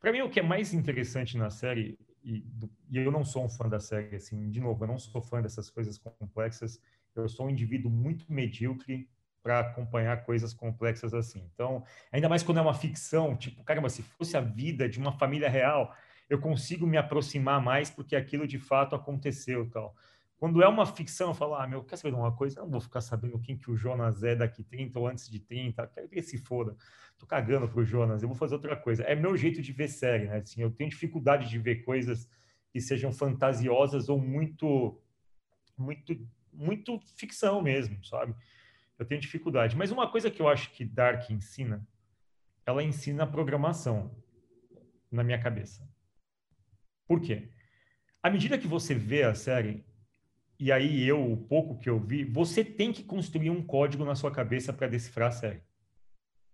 Para 0.00 0.12
mim, 0.12 0.22
o 0.22 0.30
que 0.30 0.40
é 0.40 0.42
mais 0.42 0.72
interessante 0.72 1.36
na 1.36 1.50
série 1.50 1.98
e, 2.22 2.44
e, 2.90 2.98
eu 2.98 3.10
não 3.10 3.24
sou 3.24 3.44
um 3.44 3.48
fã 3.48 3.68
da 3.68 3.80
série, 3.80 4.16
assim, 4.16 4.50
de 4.50 4.60
novo, 4.60 4.84
eu 4.84 4.88
não 4.88 4.98
sou 4.98 5.22
fã 5.22 5.40
dessas 5.40 5.70
coisas 5.70 5.98
complexas, 5.98 6.80
eu 7.14 7.28
sou 7.28 7.46
um 7.46 7.50
indivíduo 7.50 7.90
muito 7.90 8.30
medíocre 8.30 9.08
para 9.42 9.60
acompanhar 9.60 10.24
coisas 10.24 10.52
complexas 10.52 11.14
assim. 11.14 11.48
Então, 11.54 11.82
ainda 12.12 12.28
mais 12.28 12.42
quando 12.42 12.58
é 12.58 12.60
uma 12.60 12.74
ficção, 12.74 13.36
tipo, 13.36 13.64
caramba, 13.64 13.88
se 13.88 14.02
fosse 14.02 14.36
a 14.36 14.40
vida 14.40 14.88
de 14.88 14.98
uma 14.98 15.12
família 15.12 15.48
real, 15.48 15.94
eu 16.28 16.38
consigo 16.38 16.86
me 16.86 16.96
aproximar 16.96 17.62
mais 17.62 17.88
porque 17.88 18.14
aquilo 18.14 18.46
de 18.46 18.58
fato 18.58 18.94
aconteceu 18.94 19.68
tal. 19.70 19.94
Quando 20.38 20.62
é 20.62 20.68
uma 20.68 20.86
ficção, 20.86 21.30
eu 21.30 21.34
falo, 21.34 21.56
ah, 21.56 21.66
meu, 21.66 21.82
quer 21.82 21.96
saber 21.96 22.14
de 22.14 22.20
uma 22.20 22.30
coisa? 22.30 22.60
Eu 22.60 22.64
não 22.64 22.70
vou 22.70 22.80
ficar 22.80 23.00
sabendo 23.00 23.40
quem 23.40 23.56
que 23.56 23.68
o 23.68 23.76
Jonas 23.76 24.22
é 24.22 24.36
daqui 24.36 24.62
30 24.62 24.96
ou 24.98 25.08
antes 25.08 25.28
de 25.28 25.40
30, 25.40 25.84
quero 25.88 26.08
que 26.08 26.22
se 26.22 26.38
foda. 26.38 26.76
Tô 27.18 27.26
cagando 27.26 27.68
pro 27.68 27.84
Jonas, 27.84 28.22
eu 28.22 28.28
vou 28.28 28.36
fazer 28.36 28.54
outra 28.54 28.76
coisa. 28.76 29.02
É 29.02 29.16
meu 29.16 29.36
jeito 29.36 29.60
de 29.60 29.72
ver 29.72 29.88
série, 29.88 30.26
né? 30.26 30.38
Assim, 30.38 30.62
eu 30.62 30.70
tenho 30.70 30.90
dificuldade 30.90 31.48
de 31.48 31.58
ver 31.58 31.82
coisas 31.84 32.30
que 32.70 32.80
sejam 32.80 33.12
fantasiosas 33.12 34.08
ou 34.08 34.20
muito, 34.20 35.02
muito, 35.76 36.16
muito 36.52 37.00
ficção 37.16 37.60
mesmo, 37.60 38.04
sabe? 38.04 38.32
Eu 38.96 39.04
tenho 39.04 39.20
dificuldade. 39.20 39.76
Mas 39.76 39.90
uma 39.90 40.08
coisa 40.08 40.30
que 40.30 40.40
eu 40.40 40.48
acho 40.48 40.70
que 40.70 40.84
Dark 40.84 41.28
ensina, 41.30 41.84
ela 42.64 42.84
ensina 42.84 43.26
programação 43.26 44.14
na 45.10 45.24
minha 45.24 45.40
cabeça. 45.40 45.88
Por 47.08 47.20
quê? 47.20 47.50
À 48.22 48.30
medida 48.30 48.56
que 48.56 48.68
você 48.68 48.94
vê 48.94 49.24
a 49.24 49.34
série, 49.34 49.84
e 50.58 50.72
aí 50.72 51.06
eu, 51.06 51.32
o 51.32 51.36
pouco 51.36 51.78
que 51.78 51.88
eu 51.88 52.00
vi, 52.00 52.24
você 52.24 52.64
tem 52.64 52.92
que 52.92 53.04
construir 53.04 53.50
um 53.50 53.62
código 53.62 54.04
na 54.04 54.14
sua 54.14 54.30
cabeça 54.30 54.72
para 54.72 54.88
decifrar 54.88 55.28
a 55.28 55.32
série. 55.32 55.62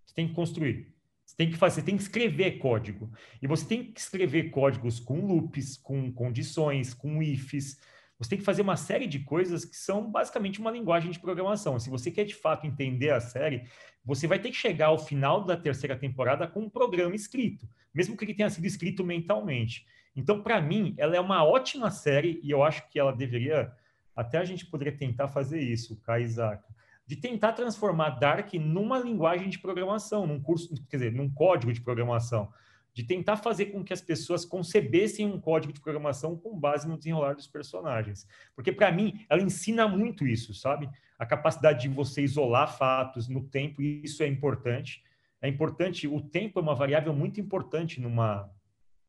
Você 0.04 0.14
tem 0.14 0.28
que 0.28 0.34
construir. 0.34 0.94
Você 1.24 1.34
tem 1.36 1.50
que 1.50 1.56
fazer, 1.56 1.82
tem 1.82 1.96
que 1.96 2.02
escrever 2.02 2.58
código. 2.58 3.10
E 3.40 3.46
você 3.46 3.64
tem 3.66 3.92
que 3.92 3.98
escrever 3.98 4.50
códigos 4.50 5.00
com 5.00 5.24
loops, 5.26 5.78
com 5.78 6.12
condições, 6.12 6.92
com 6.92 7.22
ifs. 7.22 7.80
Você 8.18 8.30
tem 8.30 8.38
que 8.38 8.44
fazer 8.44 8.60
uma 8.60 8.76
série 8.76 9.06
de 9.06 9.20
coisas 9.20 9.64
que 9.64 9.76
são 9.76 10.10
basicamente 10.10 10.60
uma 10.60 10.70
linguagem 10.70 11.10
de 11.10 11.18
programação. 11.18 11.78
Se 11.80 11.88
você 11.88 12.10
quer 12.10 12.24
de 12.24 12.34
fato 12.34 12.66
entender 12.66 13.10
a 13.10 13.20
série, 13.20 13.64
você 14.04 14.26
vai 14.26 14.38
ter 14.38 14.50
que 14.50 14.56
chegar 14.56 14.88
ao 14.88 14.98
final 14.98 15.44
da 15.44 15.56
terceira 15.56 15.96
temporada 15.96 16.46
com 16.46 16.60
um 16.60 16.70
programa 16.70 17.14
escrito, 17.14 17.66
mesmo 17.92 18.16
que 18.16 18.24
ele 18.24 18.34
tenha 18.34 18.50
sido 18.50 18.66
escrito 18.66 19.02
mentalmente. 19.02 19.86
Então, 20.14 20.42
para 20.42 20.60
mim, 20.60 20.94
ela 20.98 21.16
é 21.16 21.20
uma 21.20 21.42
ótima 21.42 21.90
série 21.90 22.38
e 22.42 22.50
eu 22.50 22.62
acho 22.62 22.88
que 22.90 22.98
ela 22.98 23.12
deveria 23.12 23.72
até 24.14 24.38
a 24.38 24.44
gente 24.44 24.66
poderia 24.66 24.96
tentar 24.96 25.28
fazer 25.28 25.60
isso, 25.60 26.00
Kai 26.02 26.22
Isaac, 26.22 26.62
de 27.06 27.16
tentar 27.16 27.52
transformar 27.52 28.10
Dark 28.10 28.54
numa 28.54 28.98
linguagem 28.98 29.48
de 29.48 29.58
programação, 29.58 30.26
num 30.26 30.40
curso, 30.40 30.74
quer 30.88 30.96
dizer, 30.96 31.12
num 31.12 31.28
código 31.28 31.72
de 31.72 31.80
programação, 31.80 32.50
de 32.94 33.02
tentar 33.02 33.36
fazer 33.36 33.66
com 33.66 33.82
que 33.82 33.92
as 33.92 34.00
pessoas 34.00 34.44
concebessem 34.44 35.26
um 35.26 35.40
código 35.40 35.72
de 35.72 35.80
programação 35.80 36.36
com 36.36 36.58
base 36.58 36.86
no 36.86 36.96
desenrolar 36.96 37.34
dos 37.34 37.48
personagens. 37.48 38.26
Porque, 38.54 38.70
para 38.70 38.92
mim, 38.92 39.26
ela 39.28 39.42
ensina 39.42 39.88
muito 39.88 40.24
isso, 40.26 40.54
sabe? 40.54 40.88
A 41.18 41.26
capacidade 41.26 41.82
de 41.82 41.88
você 41.88 42.22
isolar 42.22 42.78
fatos 42.78 43.28
no 43.28 43.42
tempo, 43.42 43.82
e 43.82 44.02
isso 44.04 44.22
é 44.22 44.28
importante. 44.28 45.02
É 45.42 45.48
importante, 45.48 46.06
o 46.06 46.20
tempo 46.20 46.60
é 46.60 46.62
uma 46.62 46.74
variável 46.74 47.12
muito 47.12 47.40
importante 47.40 48.00
numa, 48.00 48.48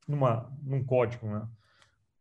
numa, 0.07 0.51
num 0.63 0.83
código, 0.83 1.27
né? 1.27 1.47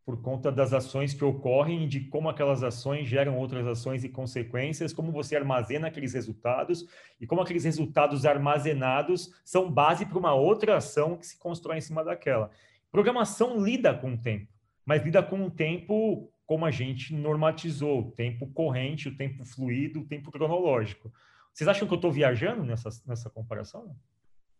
Por 0.05 0.21
conta 0.21 0.51
das 0.51 0.71
ações 0.71 1.15
que 1.15 1.25
ocorrem 1.25 1.87
de 1.87 2.01
como 2.01 2.29
aquelas 2.29 2.61
ações 2.61 3.07
geram 3.07 3.37
outras 3.39 3.65
ações 3.65 4.03
e 4.03 4.09
consequências, 4.09 4.93
como 4.93 5.11
você 5.11 5.35
armazena 5.35 5.87
aqueles 5.87 6.13
resultados 6.13 6.85
e 7.19 7.25
como 7.25 7.41
aqueles 7.41 7.63
resultados 7.63 8.23
armazenados 8.23 9.33
são 9.43 9.69
base 9.69 10.05
para 10.05 10.19
uma 10.19 10.35
outra 10.35 10.77
ação 10.77 11.17
que 11.17 11.25
se 11.25 11.39
constrói 11.39 11.79
em 11.79 11.81
cima 11.81 12.03
daquela. 12.03 12.51
Programação 12.91 13.59
lida 13.59 13.95
com 13.95 14.13
o 14.13 14.17
tempo, 14.17 14.47
mas 14.85 15.03
lida 15.03 15.23
com 15.23 15.43
o 15.43 15.49
tempo 15.49 16.31
como 16.45 16.65
a 16.65 16.71
gente 16.71 17.11
normatizou, 17.11 18.01
o 18.01 18.11
tempo 18.11 18.45
corrente, 18.53 19.09
o 19.09 19.17
tempo 19.17 19.43
fluido, 19.43 20.01
o 20.01 20.05
tempo 20.05 20.31
cronológico. 20.31 21.11
Vocês 21.51 21.67
acham 21.67 21.87
que 21.87 21.93
eu 21.93 21.97
estou 21.97 22.11
viajando 22.11 22.63
nessa, 22.63 22.89
nessa 23.07 23.27
comparação? 23.31 23.95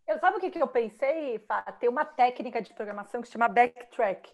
Eu, 0.08 0.18
sabe 0.18 0.38
o 0.38 0.40
que, 0.40 0.50
que 0.50 0.62
eu 0.62 0.68
pensei? 0.68 1.40
Tem 1.80 1.88
uma 1.88 2.04
técnica 2.04 2.64
de 2.64 2.74
programação 2.74 3.22
que 3.22 3.28
se 3.28 3.34
chama 3.34 3.48
backtrack 3.48 4.32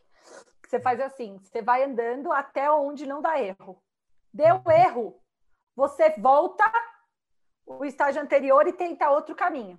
você 0.71 0.79
faz 0.79 0.99
assim: 1.01 1.37
você 1.39 1.61
vai 1.61 1.83
andando 1.83 2.31
até 2.31 2.71
onde 2.71 3.05
não 3.05 3.21
dá 3.21 3.39
erro. 3.39 3.83
Deu 4.33 4.63
erro, 4.71 5.21
você 5.75 6.09
volta 6.11 6.63
o 7.65 7.83
estágio 7.83 8.21
anterior 8.21 8.65
e 8.65 8.73
tenta 8.73 9.09
outro 9.09 9.35
caminho. 9.35 9.77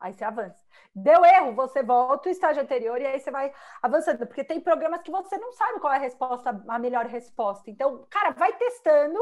Aí 0.00 0.12
você 0.12 0.24
avança. 0.24 0.64
Deu 0.94 1.24
erro, 1.24 1.54
você 1.54 1.82
volta 1.82 2.28
o 2.28 2.32
estágio 2.32 2.62
anterior 2.62 3.00
e 3.00 3.06
aí 3.06 3.18
você 3.18 3.30
vai 3.30 3.52
avançando, 3.82 4.26
porque 4.26 4.44
tem 4.44 4.60
programas 4.60 5.02
que 5.02 5.10
você 5.10 5.36
não 5.38 5.52
sabe 5.52 5.80
qual 5.80 5.92
é 5.92 5.96
a 5.96 6.00
resposta, 6.00 6.64
a 6.68 6.78
melhor 6.78 7.06
resposta. 7.06 7.70
Então, 7.70 8.06
cara, 8.10 8.30
vai 8.30 8.52
testando, 8.54 9.18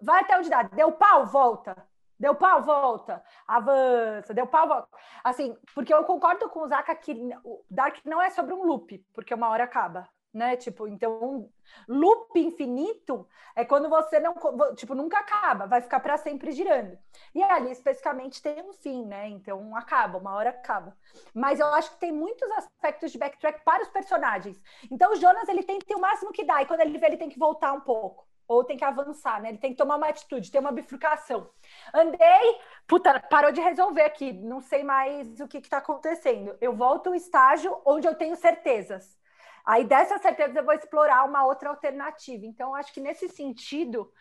vai 0.00 0.22
até 0.22 0.38
onde 0.38 0.50
dá. 0.50 0.62
Deu 0.62 0.92
pau, 0.92 1.26
volta. 1.26 1.76
Deu 2.20 2.34
pau, 2.34 2.62
volta. 2.62 3.24
Avança, 3.48 4.34
deu 4.34 4.46
pau, 4.46 4.68
volta. 4.68 4.88
Assim, 5.24 5.56
porque 5.74 5.92
eu 5.92 6.04
concordo 6.04 6.50
com 6.50 6.60
o 6.60 6.68
Zaka 6.68 6.94
que 6.94 7.14
o 7.42 7.64
Dark 7.70 7.96
não 8.04 8.20
é 8.20 8.28
sobre 8.28 8.52
um 8.52 8.62
loop, 8.62 8.98
porque 9.14 9.32
uma 9.32 9.48
hora 9.48 9.64
acaba, 9.64 10.06
né? 10.32 10.54
Tipo, 10.54 10.86
então, 10.86 11.48
loop 11.88 12.38
infinito 12.38 13.26
é 13.56 13.64
quando 13.64 13.88
você 13.88 14.20
não, 14.20 14.34
tipo, 14.76 14.94
nunca 14.94 15.18
acaba, 15.18 15.66
vai 15.66 15.80
ficar 15.80 15.98
para 16.00 16.18
sempre 16.18 16.52
girando. 16.52 16.98
E 17.34 17.42
ali, 17.42 17.70
especificamente, 17.70 18.42
tem 18.42 18.60
um 18.68 18.74
fim, 18.74 19.06
né? 19.06 19.26
Então, 19.28 19.74
acaba, 19.74 20.18
uma 20.18 20.34
hora 20.34 20.50
acaba. 20.50 20.94
Mas 21.34 21.58
eu 21.58 21.68
acho 21.68 21.92
que 21.92 22.00
tem 22.00 22.12
muitos 22.12 22.50
aspectos 22.50 23.12
de 23.12 23.18
backtrack 23.18 23.64
para 23.64 23.82
os 23.82 23.88
personagens. 23.88 24.60
Então, 24.90 25.12
o 25.12 25.16
Jonas, 25.16 25.48
ele 25.48 25.62
tem 25.62 25.78
que 25.78 25.86
ter 25.86 25.94
o 25.94 26.00
máximo 26.00 26.32
que 26.32 26.44
dá, 26.44 26.60
e 26.60 26.66
quando 26.66 26.80
ele 26.80 26.98
vê, 26.98 27.06
ele 27.06 27.16
tem 27.16 27.30
que 27.30 27.38
voltar 27.38 27.72
um 27.72 27.80
pouco 27.80 28.29
ou 28.50 28.64
tem 28.64 28.76
que 28.76 28.84
avançar, 28.84 29.40
né? 29.40 29.50
Ele 29.50 29.58
tem 29.58 29.70
que 29.70 29.76
tomar 29.76 29.94
uma 29.94 30.08
atitude, 30.08 30.50
ter 30.50 30.58
uma 30.58 30.72
bifurcação. 30.72 31.48
Andei, 31.94 32.58
puta, 32.84 33.20
parou 33.20 33.52
de 33.52 33.60
resolver 33.60 34.02
aqui, 34.02 34.32
não 34.32 34.60
sei 34.60 34.82
mais 34.82 35.38
o 35.38 35.46
que 35.46 35.58
está 35.58 35.76
acontecendo. 35.76 36.58
Eu 36.60 36.74
volto 36.74 37.06
ao 37.06 37.14
estágio 37.14 37.80
onde 37.84 38.08
eu 38.08 38.14
tenho 38.16 38.34
certezas. 38.34 39.16
Aí 39.64 39.84
dessas 39.84 40.20
certezas 40.20 40.56
eu 40.56 40.64
vou 40.64 40.74
explorar 40.74 41.22
uma 41.22 41.44
outra 41.46 41.68
alternativa. 41.68 42.44
Então, 42.44 42.74
acho 42.74 42.92
que 42.92 43.00
nesse 43.00 43.28
sentido, 43.28 44.12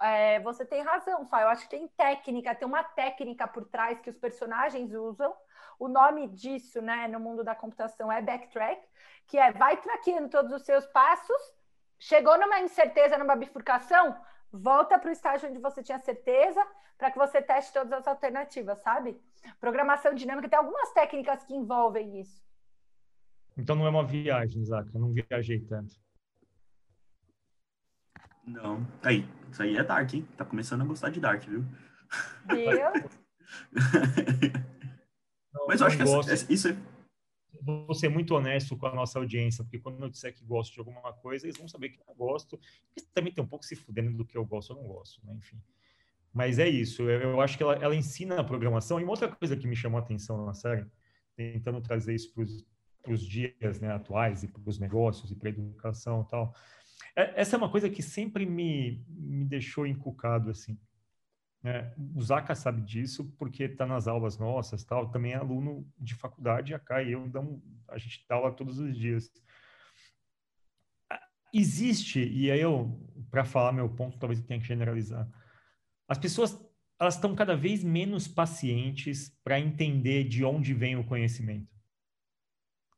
é, 0.00 0.40
você 0.40 0.64
tem 0.64 0.80
razão, 0.80 1.26
Fá. 1.26 1.42
Eu 1.42 1.48
acho 1.48 1.64
que 1.64 1.76
tem 1.76 1.86
técnica, 1.88 2.54
tem 2.54 2.66
uma 2.66 2.82
técnica 2.82 3.46
por 3.46 3.66
trás 3.66 4.00
que 4.00 4.08
os 4.08 4.16
personagens 4.16 4.94
usam. 4.94 5.36
O 5.78 5.88
nome 5.88 6.26
disso, 6.28 6.80
né, 6.80 7.06
no 7.06 7.20
mundo 7.20 7.44
da 7.44 7.54
computação 7.54 8.10
é 8.10 8.22
backtrack, 8.22 8.80
que 9.26 9.36
é 9.36 9.52
vai 9.52 9.76
traqueando 9.76 10.30
todos 10.30 10.52
os 10.52 10.62
seus 10.62 10.86
passos 10.86 11.54
Chegou 12.04 12.38
numa 12.38 12.60
incerteza, 12.60 13.16
numa 13.16 13.34
bifurcação, 13.34 14.14
volta 14.52 14.98
para 14.98 15.08
o 15.08 15.12
estágio 15.12 15.48
onde 15.48 15.58
você 15.58 15.82
tinha 15.82 15.98
certeza, 15.98 16.62
para 16.98 17.10
que 17.10 17.16
você 17.16 17.40
teste 17.40 17.72
todas 17.72 17.94
as 17.94 18.06
alternativas, 18.06 18.78
sabe? 18.82 19.18
Programação 19.58 20.12
dinâmica 20.12 20.46
tem 20.46 20.58
algumas 20.58 20.92
técnicas 20.92 21.42
que 21.44 21.54
envolvem 21.54 22.20
isso. 22.20 22.44
Então 23.56 23.74
não 23.74 23.86
é 23.86 23.88
uma 23.88 24.04
viagem, 24.04 24.60
Isaac, 24.60 24.90
eu 24.92 25.00
não 25.00 25.14
viajei 25.14 25.60
tanto. 25.60 25.94
Não, 28.46 28.86
aí, 29.02 29.26
isso 29.50 29.62
aí 29.62 29.74
é 29.74 29.82
Dark, 29.82 30.12
hein? 30.12 30.28
Tá 30.36 30.44
começando 30.44 30.82
a 30.82 30.84
gostar 30.84 31.08
de 31.08 31.20
Dark, 31.20 31.42
viu? 31.44 31.64
Viu? 32.50 33.08
Mas 35.66 35.80
eu 35.80 35.86
acho 35.86 35.96
que 35.96 36.02
essa, 36.02 36.52
isso 36.52 36.68
é 36.68 36.76
vou 37.64 37.94
ser 37.94 38.08
muito 38.08 38.34
honesto 38.34 38.76
com 38.76 38.86
a 38.86 38.94
nossa 38.94 39.18
audiência, 39.18 39.64
porque 39.64 39.78
quando 39.78 40.02
eu 40.02 40.10
disser 40.10 40.34
que 40.34 40.44
gosto 40.44 40.74
de 40.74 40.80
alguma 40.80 41.12
coisa, 41.14 41.46
eles 41.46 41.56
vão 41.56 41.66
saber 41.66 41.88
que 41.88 41.98
eu 41.98 42.14
gosto. 42.14 42.60
E 42.96 43.00
também 43.00 43.32
tem 43.32 43.42
um 43.42 43.46
pouco 43.46 43.64
se 43.64 43.74
fudendo 43.74 44.16
do 44.16 44.24
que 44.24 44.36
eu 44.36 44.44
gosto 44.44 44.70
ou 44.70 44.82
não 44.82 44.88
gosto, 44.88 45.24
né? 45.24 45.34
Enfim. 45.34 45.60
Mas 46.32 46.58
é 46.58 46.68
isso, 46.68 47.02
eu, 47.02 47.20
eu 47.20 47.40
acho 47.40 47.56
que 47.56 47.62
ela, 47.62 47.74
ela, 47.76 47.94
ensina 47.94 48.40
a 48.40 48.44
programação. 48.44 49.00
E 49.00 49.04
uma 49.04 49.12
outra 49.12 49.28
coisa 49.28 49.56
que 49.56 49.66
me 49.66 49.76
chamou 49.76 49.98
a 49.98 50.02
atenção 50.02 50.44
na 50.44 50.52
série, 50.52 50.84
tentando 51.36 51.80
trazer 51.80 52.14
isso 52.14 52.32
para 52.34 53.12
os 53.12 53.22
dias 53.22 53.80
né, 53.80 53.92
atuais 53.92 54.42
e 54.42 54.48
para 54.48 54.68
os 54.68 54.78
negócios 54.78 55.30
e 55.30 55.36
para 55.36 55.48
a 55.48 55.52
educação 55.52 56.22
e 56.22 56.30
tal, 56.30 56.54
é, 57.16 57.40
essa 57.40 57.54
é 57.54 57.58
uma 57.58 57.70
coisa 57.70 57.88
que 57.88 58.02
sempre 58.02 58.44
me, 58.44 59.04
me 59.08 59.44
deixou 59.44 59.86
encucado, 59.86 60.50
assim. 60.50 60.76
É, 61.64 61.94
o 62.14 62.20
Zaca 62.20 62.54
sabe 62.54 62.82
disso 62.82 63.24
porque 63.38 63.64
está 63.64 63.86
nas 63.86 64.06
aulas 64.06 64.36
nossas, 64.36 64.84
tal. 64.84 65.10
Também 65.10 65.32
é 65.32 65.36
aluno 65.36 65.90
de 65.98 66.14
faculdade, 66.14 66.74
a 66.74 66.78
Kai 66.78 67.08
e 67.08 67.12
eu 67.12 67.26
damos, 67.26 67.62
a 67.88 67.96
gente 67.96 68.22
dá 68.28 68.34
aula 68.34 68.52
todos 68.52 68.78
os 68.78 68.94
dias. 68.94 69.30
Existe, 71.52 72.20
e 72.20 72.50
aí 72.50 72.60
eu, 72.60 73.00
para 73.30 73.44
falar 73.44 73.72
meu 73.72 73.88
ponto, 73.88 74.18
talvez 74.18 74.40
eu 74.40 74.46
tenha 74.46 74.60
que 74.60 74.66
generalizar. 74.66 75.26
As 76.06 76.18
pessoas, 76.18 76.60
elas 77.00 77.14
estão 77.14 77.34
cada 77.34 77.56
vez 77.56 77.82
menos 77.82 78.28
pacientes 78.28 79.30
para 79.42 79.58
entender 79.58 80.24
de 80.24 80.44
onde 80.44 80.74
vem 80.74 80.96
o 80.96 81.06
conhecimento. 81.06 81.73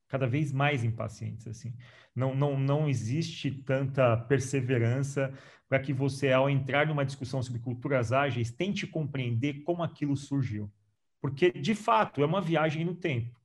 Cada 0.08 0.26
vez 0.26 0.52
mais 0.52 0.84
impacientes, 0.84 1.46
assim. 1.46 1.74
Não, 2.14 2.34
não, 2.34 2.58
não 2.58 2.88
existe 2.88 3.50
tanta 3.50 4.16
perseverança 4.16 5.32
para 5.68 5.80
que 5.80 5.92
você, 5.92 6.32
ao 6.32 6.48
entrar 6.48 6.86
numa 6.86 7.04
discussão 7.04 7.42
sobre 7.42 7.60
culturas 7.60 8.12
ágeis, 8.12 8.50
tente 8.50 8.86
compreender 8.86 9.62
como 9.62 9.82
aquilo 9.82 10.16
surgiu. 10.16 10.70
Porque, 11.20 11.50
de 11.50 11.74
fato, 11.74 12.22
é 12.22 12.26
uma 12.26 12.40
viagem 12.40 12.84
no 12.84 12.94
tempo. 12.94 13.36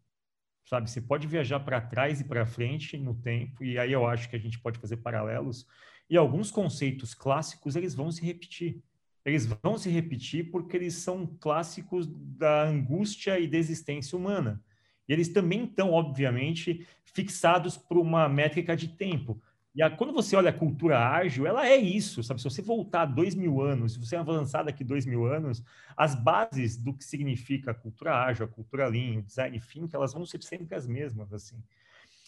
Sabe, 0.65 0.89
você 0.89 1.01
pode 1.01 1.27
viajar 1.27 1.59
para 1.61 1.81
trás 1.81 2.21
e 2.21 2.23
para 2.23 2.45
frente 2.45 2.97
no 2.97 3.15
tempo, 3.15 3.63
e 3.63 3.77
aí 3.79 3.91
eu 3.91 4.05
acho 4.05 4.29
que 4.29 4.35
a 4.35 4.39
gente 4.39 4.59
pode 4.59 4.79
fazer 4.79 4.97
paralelos. 4.97 5.65
E 6.09 6.15
alguns 6.15 6.51
conceitos 6.51 7.13
clássicos, 7.13 7.75
eles 7.75 7.95
vão 7.95 8.11
se 8.11 8.23
repetir. 8.23 8.83
Eles 9.25 9.45
vão 9.45 9.77
se 9.77 9.89
repetir 9.89 10.51
porque 10.51 10.75
eles 10.75 10.95
são 10.95 11.25
clássicos 11.39 12.07
da 12.07 12.63
angústia 12.63 13.39
e 13.39 13.47
desistência 13.47 14.17
humana. 14.17 14.63
E 15.07 15.13
eles 15.13 15.29
também 15.29 15.65
estão, 15.65 15.91
obviamente, 15.91 16.87
fixados 17.03 17.77
por 17.77 17.97
uma 17.97 18.27
métrica 18.29 18.75
de 18.75 18.87
tempo. 18.87 19.41
E 19.73 19.81
a, 19.81 19.89
quando 19.89 20.11
você 20.11 20.35
olha 20.35 20.49
a 20.49 20.53
cultura 20.53 20.99
ágil, 20.99 21.47
ela 21.47 21.65
é 21.65 21.77
isso, 21.77 22.21
sabe? 22.23 22.41
Se 22.41 22.49
você 22.49 22.61
voltar 22.61 23.05
dois 23.05 23.35
mil 23.35 23.61
anos, 23.61 23.93
se 23.93 23.99
você 23.99 24.15
avançar 24.17 24.63
daqui 24.63 24.83
dois 24.83 25.05
mil 25.05 25.25
anos, 25.25 25.63
as 25.95 26.13
bases 26.13 26.75
do 26.75 26.93
que 26.93 27.03
significa 27.03 27.71
a 27.71 27.73
cultura 27.73 28.13
ágil, 28.25 28.45
a 28.45 28.49
cultura 28.49 28.87
lean, 28.87 29.19
o 29.19 29.21
design 29.21 29.57
thinking, 29.59 29.95
elas 29.95 30.13
vão 30.13 30.25
ser 30.25 30.43
sempre 30.43 30.75
as 30.75 30.85
mesmas, 30.85 31.31
assim. 31.31 31.61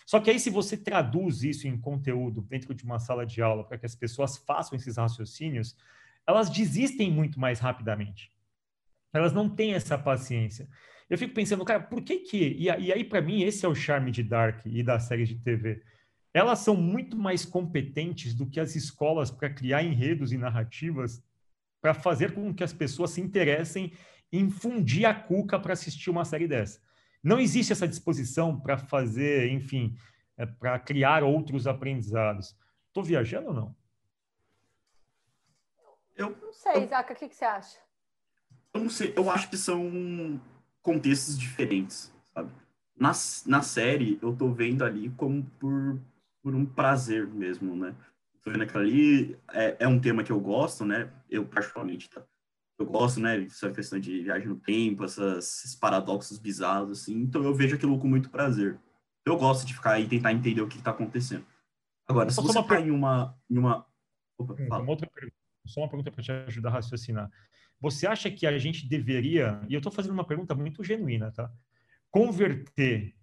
Só 0.05 0.19
que 0.19 0.29
aí, 0.29 0.39
se 0.39 0.49
você 0.49 0.77
traduz 0.77 1.43
isso 1.43 1.67
em 1.67 1.77
conteúdo 1.77 2.41
dentro 2.41 2.73
de 2.73 2.83
uma 2.83 2.99
sala 2.99 3.25
de 3.25 3.41
aula 3.41 3.63
para 3.63 3.77
que 3.77 3.85
as 3.85 3.95
pessoas 3.95 4.37
façam 4.37 4.77
esses 4.77 4.97
raciocínios, 4.97 5.75
elas 6.25 6.49
desistem 6.49 7.11
muito 7.11 7.39
mais 7.39 7.59
rapidamente. 7.59 8.31
Elas 9.13 9.33
não 9.33 9.49
têm 9.49 9.73
essa 9.73 9.97
paciência. 9.97 10.67
Eu 11.13 11.17
fico 11.17 11.33
pensando, 11.33 11.63
cara, 11.63 11.81
por 11.81 12.01
que 12.01 12.19
que... 12.19 12.37
E, 12.37 12.63
e 12.63 12.91
aí, 12.91 13.03
para 13.03 13.21
mim, 13.21 13.43
esse 13.43 13.65
é 13.65 13.69
o 13.69 13.75
charme 13.75 14.11
de 14.11 14.23
Dark 14.23 14.65
e 14.65 14.81
da 14.81 14.99
série 14.99 15.25
de 15.25 15.35
TV 15.35 15.81
elas 16.33 16.59
são 16.59 16.75
muito 16.75 17.15
mais 17.15 17.45
competentes 17.45 18.33
do 18.33 18.49
que 18.49 18.59
as 18.59 18.75
escolas 18.75 19.29
para 19.29 19.53
criar 19.53 19.83
enredos 19.83 20.31
e 20.31 20.37
narrativas 20.37 21.23
para 21.79 21.93
fazer 21.93 22.33
com 22.33 22.53
que 22.53 22.63
as 22.63 22.73
pessoas 22.73 23.11
se 23.11 23.21
interessem 23.21 23.93
em 24.31 24.49
fundir 24.49 25.05
a 25.05 25.13
cuca 25.13 25.59
para 25.59 25.73
assistir 25.73 26.09
uma 26.09 26.25
série 26.25 26.47
dessa. 26.47 26.81
Não 27.21 27.39
existe 27.39 27.71
essa 27.71 27.87
disposição 27.87 28.59
para 28.59 28.77
fazer, 28.77 29.51
enfim, 29.51 29.95
é, 30.35 30.45
para 30.45 30.79
criar 30.79 31.23
outros 31.23 31.67
aprendizados. 31.67 32.57
Estou 32.87 33.03
viajando 33.03 33.49
ou 33.49 33.53
não? 33.53 33.75
Eu 36.15 36.35
não 36.41 36.53
sei, 36.53 36.87
Zaca, 36.87 37.13
o 37.13 37.15
que, 37.15 37.29
que 37.29 37.35
você 37.35 37.45
acha? 37.45 37.77
Eu 38.73 38.81
não 38.81 38.89
sei, 38.89 39.13
eu 39.15 39.29
acho 39.29 39.49
que 39.49 39.57
são 39.57 40.41
contextos 40.83 41.39
diferentes, 41.39 42.13
sabe? 42.33 42.51
Na, 42.95 43.11
na 43.47 43.61
série, 43.63 44.19
eu 44.21 44.35
tô 44.35 44.51
vendo 44.51 44.83
ali 44.83 45.09
como 45.17 45.43
por 45.59 45.99
por 46.43 46.53
um 46.53 46.65
prazer 46.65 47.25
mesmo, 47.25 47.73
né? 47.73 47.95
Tô 48.43 48.51
vendo 48.51 48.63
aquilo 48.63 48.83
ali, 48.83 49.39
é, 49.53 49.77
é 49.79 49.87
um 49.87 49.97
tema 49.97 50.23
que 50.23 50.31
eu 50.31 50.39
gosto, 50.39 50.83
né? 50.83 51.09
Eu, 51.29 51.45
particularmente, 51.45 52.09
tá? 52.09 52.21
Eu 52.77 52.85
gosto, 52.85 53.21
né? 53.21 53.41
Essa 53.45 53.71
questão 53.71 53.97
de 53.97 54.23
viagem 54.23 54.49
no 54.49 54.57
tempo, 54.57 55.05
essas, 55.05 55.59
esses 55.59 55.75
paradoxos 55.75 56.37
bizarros, 56.37 56.91
assim. 56.91 57.15
Então, 57.15 57.41
eu 57.41 57.55
vejo 57.55 57.75
aquilo 57.75 57.97
com 57.97 58.07
muito 58.07 58.29
prazer. 58.29 58.77
Eu 59.25 59.37
gosto 59.37 59.65
de 59.65 59.73
ficar 59.73 59.93
aí 59.93 60.03
e 60.03 60.09
tentar 60.09 60.33
entender 60.33 60.61
o 60.61 60.67
que 60.67 60.77
está 60.77 60.91
acontecendo. 60.91 61.45
Agora, 62.05 62.29
se 62.29 62.41
você 62.41 62.59
está 62.59 62.81
em 62.81 62.91
uma... 62.91 63.33
Em 63.49 63.57
uma... 63.57 63.85
Opa, 64.37 64.53
hum, 64.59 64.67
uma 64.67 64.89
outra 64.89 65.09
pergunta. 65.09 65.37
Só 65.65 65.79
uma 65.79 65.87
pergunta 65.87 66.11
para 66.11 66.23
te 66.23 66.31
ajudar 66.31 66.69
a 66.69 66.73
raciocinar. 66.73 67.31
Você 67.83 68.07
acha 68.07 68.31
que 68.31 68.47
a 68.47 68.57
gente 68.57 68.87
deveria, 68.87 69.59
e 69.67 69.73
eu 69.73 69.79
estou 69.79 69.91
fazendo 69.91 70.13
uma 70.13 70.25
pergunta 70.25 70.55
muito 70.55 70.81
genuína, 70.81 71.33
tá? 71.33 71.51
Converter 72.09 73.13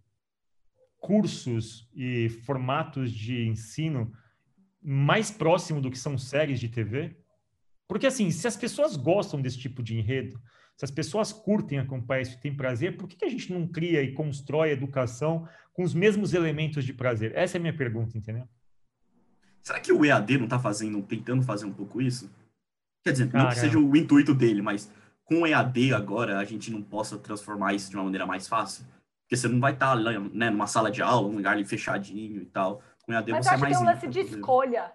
cursos 0.98 1.88
e 1.94 2.28
formatos 2.44 3.10
de 3.10 3.46
ensino 3.48 4.12
mais 4.82 5.30
próximo 5.30 5.80
do 5.80 5.90
que 5.90 5.98
são 5.98 6.18
séries 6.18 6.60
de 6.60 6.68
TV? 6.68 7.16
Porque, 7.88 8.06
assim, 8.06 8.30
se 8.30 8.46
as 8.46 8.54
pessoas 8.54 8.96
gostam 8.96 9.40
desse 9.40 9.58
tipo 9.58 9.82
de 9.82 9.98
enredo, 9.98 10.38
se 10.76 10.84
as 10.84 10.90
pessoas 10.90 11.32
curtem 11.32 11.78
acompanhar 11.78 12.20
isso 12.20 12.36
e 12.36 12.40
têm 12.42 12.54
prazer, 12.54 12.98
por 12.98 13.08
que, 13.08 13.16
que 13.16 13.24
a 13.24 13.30
gente 13.30 13.50
não 13.50 13.66
cria 13.66 14.02
e 14.02 14.12
constrói 14.12 14.72
educação 14.72 15.48
com 15.72 15.82
os 15.82 15.94
mesmos 15.94 16.34
elementos 16.34 16.84
de 16.84 16.92
prazer? 16.92 17.32
Essa 17.34 17.56
é 17.56 17.58
a 17.58 17.62
minha 17.62 17.74
pergunta, 17.74 18.18
entendeu? 18.18 18.46
Será 19.62 19.80
que 19.80 19.90
o 19.90 20.04
EAD 20.04 20.36
não 20.36 20.44
está 20.44 20.58
fazendo, 20.58 21.00
tentando 21.00 21.42
fazer 21.42 21.64
um 21.64 21.72
pouco 21.72 22.02
isso? 22.02 22.30
Quer 23.02 23.12
dizer, 23.12 23.32
não 23.32 23.48
que 23.48 23.58
seja 23.58 23.78
o 23.78 23.96
intuito 23.96 24.34
dele, 24.34 24.60
mas 24.60 24.90
com 25.24 25.42
o 25.42 25.46
EAD 25.46 25.94
agora 25.94 26.38
a 26.38 26.44
gente 26.44 26.70
não 26.70 26.82
possa 26.82 27.16
transformar 27.18 27.72
isso 27.74 27.90
de 27.90 27.96
uma 27.96 28.04
maneira 28.04 28.26
mais 28.26 28.46
fácil? 28.46 28.84
Porque 29.22 29.36
você 29.36 29.48
não 29.48 29.60
vai 29.60 29.72
estar 29.72 29.96
tá, 29.96 30.02
né, 30.32 30.50
numa 30.50 30.66
sala 30.66 30.90
de 30.90 31.00
aula, 31.00 31.28
um 31.28 31.36
lugar 31.36 31.52
ali 31.52 31.64
fechadinho 31.64 32.42
e 32.42 32.46
tal. 32.46 32.82
Com 33.04 33.12
EAD 33.12 33.32
mas 33.32 33.46
você 33.46 33.54
é 33.54 33.56
mais 33.56 33.72
que 33.72 33.78
tem 33.78 33.86
um 33.86 33.90
lance 33.90 34.08
de 34.08 34.20
escolha. 34.20 34.92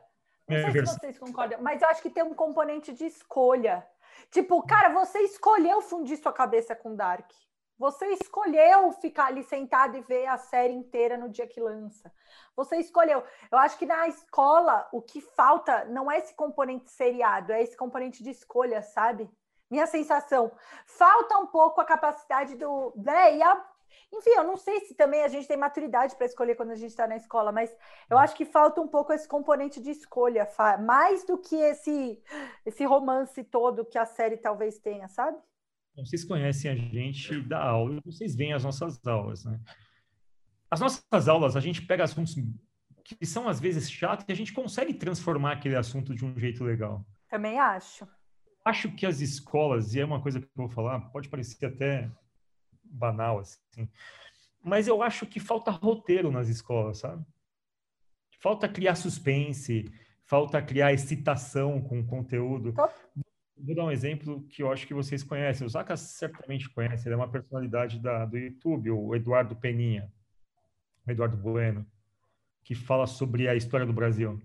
Não 0.48 0.72
sei 0.72 0.86
se 0.86 1.00
vocês 1.00 1.20
concordam, 1.20 1.62
mas 1.62 1.82
eu 1.82 1.88
acho 1.88 2.02
que 2.02 2.10
tem 2.10 2.24
um 2.24 2.34
componente 2.34 2.94
de 2.94 3.06
escolha. 3.06 3.86
Tipo, 4.30 4.62
cara, 4.62 4.90
você 4.90 5.20
escolheu 5.20 5.82
fundir 5.82 6.18
sua 6.18 6.32
cabeça 6.32 6.76
com 6.76 6.96
Dark. 6.96 7.32
Você 7.78 8.08
escolheu 8.08 8.92
ficar 8.94 9.28
ali 9.28 9.44
sentado 9.44 9.98
e 9.98 10.02
ver 10.02 10.28
a 10.28 10.38
série 10.38 10.74
inteira 10.74 11.18
no 11.18 11.30
dia 11.30 11.48
que 11.48 11.60
lança. 11.60 12.12
Você 12.56 12.78
escolheu. 12.78 13.24
Eu 13.52 13.58
acho 13.58 13.78
que 13.78 13.86
na 13.86 14.08
escola 14.08 14.88
o 14.92 15.02
que 15.02 15.20
falta 15.20 15.86
não 15.86 16.10
é 16.10 16.18
esse 16.20 16.34
componente 16.34 16.90
seriado, 16.90 17.52
é 17.52 17.62
esse 17.62 17.76
componente 17.76 18.24
de 18.24 18.30
escolha, 18.30 18.82
sabe? 18.82 19.30
Minha 19.70 19.88
sensação. 19.88 20.52
Falta 20.86 21.38
um 21.38 21.48
pouco 21.48 21.82
a 21.82 21.86
capacidade 21.86 22.56
do. 22.56 22.94
Né, 22.96 23.38
e 23.38 23.44
a 23.44 23.66
enfim, 24.12 24.32
eu 24.32 24.44
não 24.44 24.58
sei 24.58 24.82
se 24.82 24.94
também 24.94 25.24
a 25.24 25.28
gente 25.28 25.48
tem 25.48 25.58
maturidade 25.58 26.16
para 26.16 26.26
escolher 26.26 26.56
quando 26.56 26.72
a 26.72 26.76
gente 26.76 26.92
está 26.92 27.08
na 27.08 27.16
escola, 27.16 27.52
mas 27.52 27.76
eu 28.10 28.18
acho 28.18 28.36
que 28.36 28.46
falta 28.46 28.82
um 28.82 28.88
pouco 28.88 29.12
esse 29.12 29.28
componente 29.28 29.82
de 29.82 29.92
escolha, 29.92 30.48
mais 30.82 31.26
do 31.26 31.38
que 31.38 31.56
esse, 31.56 32.22
esse 32.66 32.86
romance 32.86 33.44
todo 33.44 33.86
que 33.86 33.98
a 33.98 34.06
série 34.06 34.38
talvez 34.38 34.78
tenha, 34.80 35.08
sabe? 35.08 35.38
Vocês 35.98 36.24
conhecem 36.24 36.70
a 36.70 36.76
gente 36.76 37.42
da 37.42 37.64
aula, 37.64 38.02
vocês 38.04 38.36
veem 38.36 38.54
as 38.54 38.64
nossas 38.64 39.06
aulas, 39.08 39.46
né? 39.46 39.60
As 40.70 40.80
nossas 40.80 41.28
aulas, 41.30 41.56
a 41.56 41.60
gente 41.60 41.82
pega 41.82 42.04
assuntos 42.04 42.36
que 43.04 43.26
são 43.26 43.48
às 43.48 43.60
vezes 43.60 43.90
chatos 43.90 44.26
e 44.28 44.32
a 44.32 44.36
gente 44.36 44.52
consegue 44.52 44.94
transformar 44.94 45.54
aquele 45.54 45.76
assunto 45.76 46.14
de 46.14 46.26
um 46.26 46.38
jeito 46.38 46.64
legal. 46.64 47.06
Também 47.30 47.60
acho. 47.60 48.08
Acho 48.64 48.92
que 48.92 49.06
as 49.06 49.22
escolas, 49.22 49.94
e 49.94 50.00
é 50.00 50.06
uma 50.06 50.22
coisa 50.22 50.40
que 50.40 50.46
eu 50.46 50.52
vou 50.56 50.70
falar, 50.70 51.00
pode 51.12 51.30
parecer 51.30 51.68
até 51.68 52.12
banal, 52.84 53.40
assim. 53.40 53.88
Mas 54.64 54.88
eu 54.88 55.04
acho 55.04 55.28
que 55.28 55.40
falta 55.40 55.70
roteiro 55.70 56.32
nas 56.32 56.50
escolas, 56.50 56.98
sabe? 56.98 57.24
Falta 58.40 58.68
criar 58.68 58.96
suspense, 58.96 59.86
falta 60.24 60.62
criar 60.62 60.92
excitação 60.92 61.80
com 61.80 62.00
o 62.00 62.06
conteúdo. 62.06 62.74
Vou 63.58 63.76
dar 63.76 63.86
um 63.86 63.92
exemplo 63.92 64.44
que 64.50 64.62
eu 64.62 64.72
acho 64.72 64.86
que 64.86 64.94
vocês 64.94 65.24
conhecem. 65.24 65.66
O 65.66 65.70
Zaka 65.70 65.96
certamente 65.96 66.70
conhece, 66.70 67.08
ele 67.08 67.14
é 67.14 67.18
uma 67.18 67.32
personalidade 67.32 68.00
da, 68.00 68.26
do 68.26 68.38
YouTube, 68.38 68.92
o 68.92 69.16
Eduardo 69.16 69.56
Peninha, 69.56 70.12
o 71.08 71.12
Eduardo 71.12 71.38
Bueno, 71.38 71.86
que 72.64 72.76
fala 72.76 73.08
sobre 73.08 73.48
a 73.48 73.56
história 73.56 73.86
do 73.86 73.94
Brasil. 73.94 74.42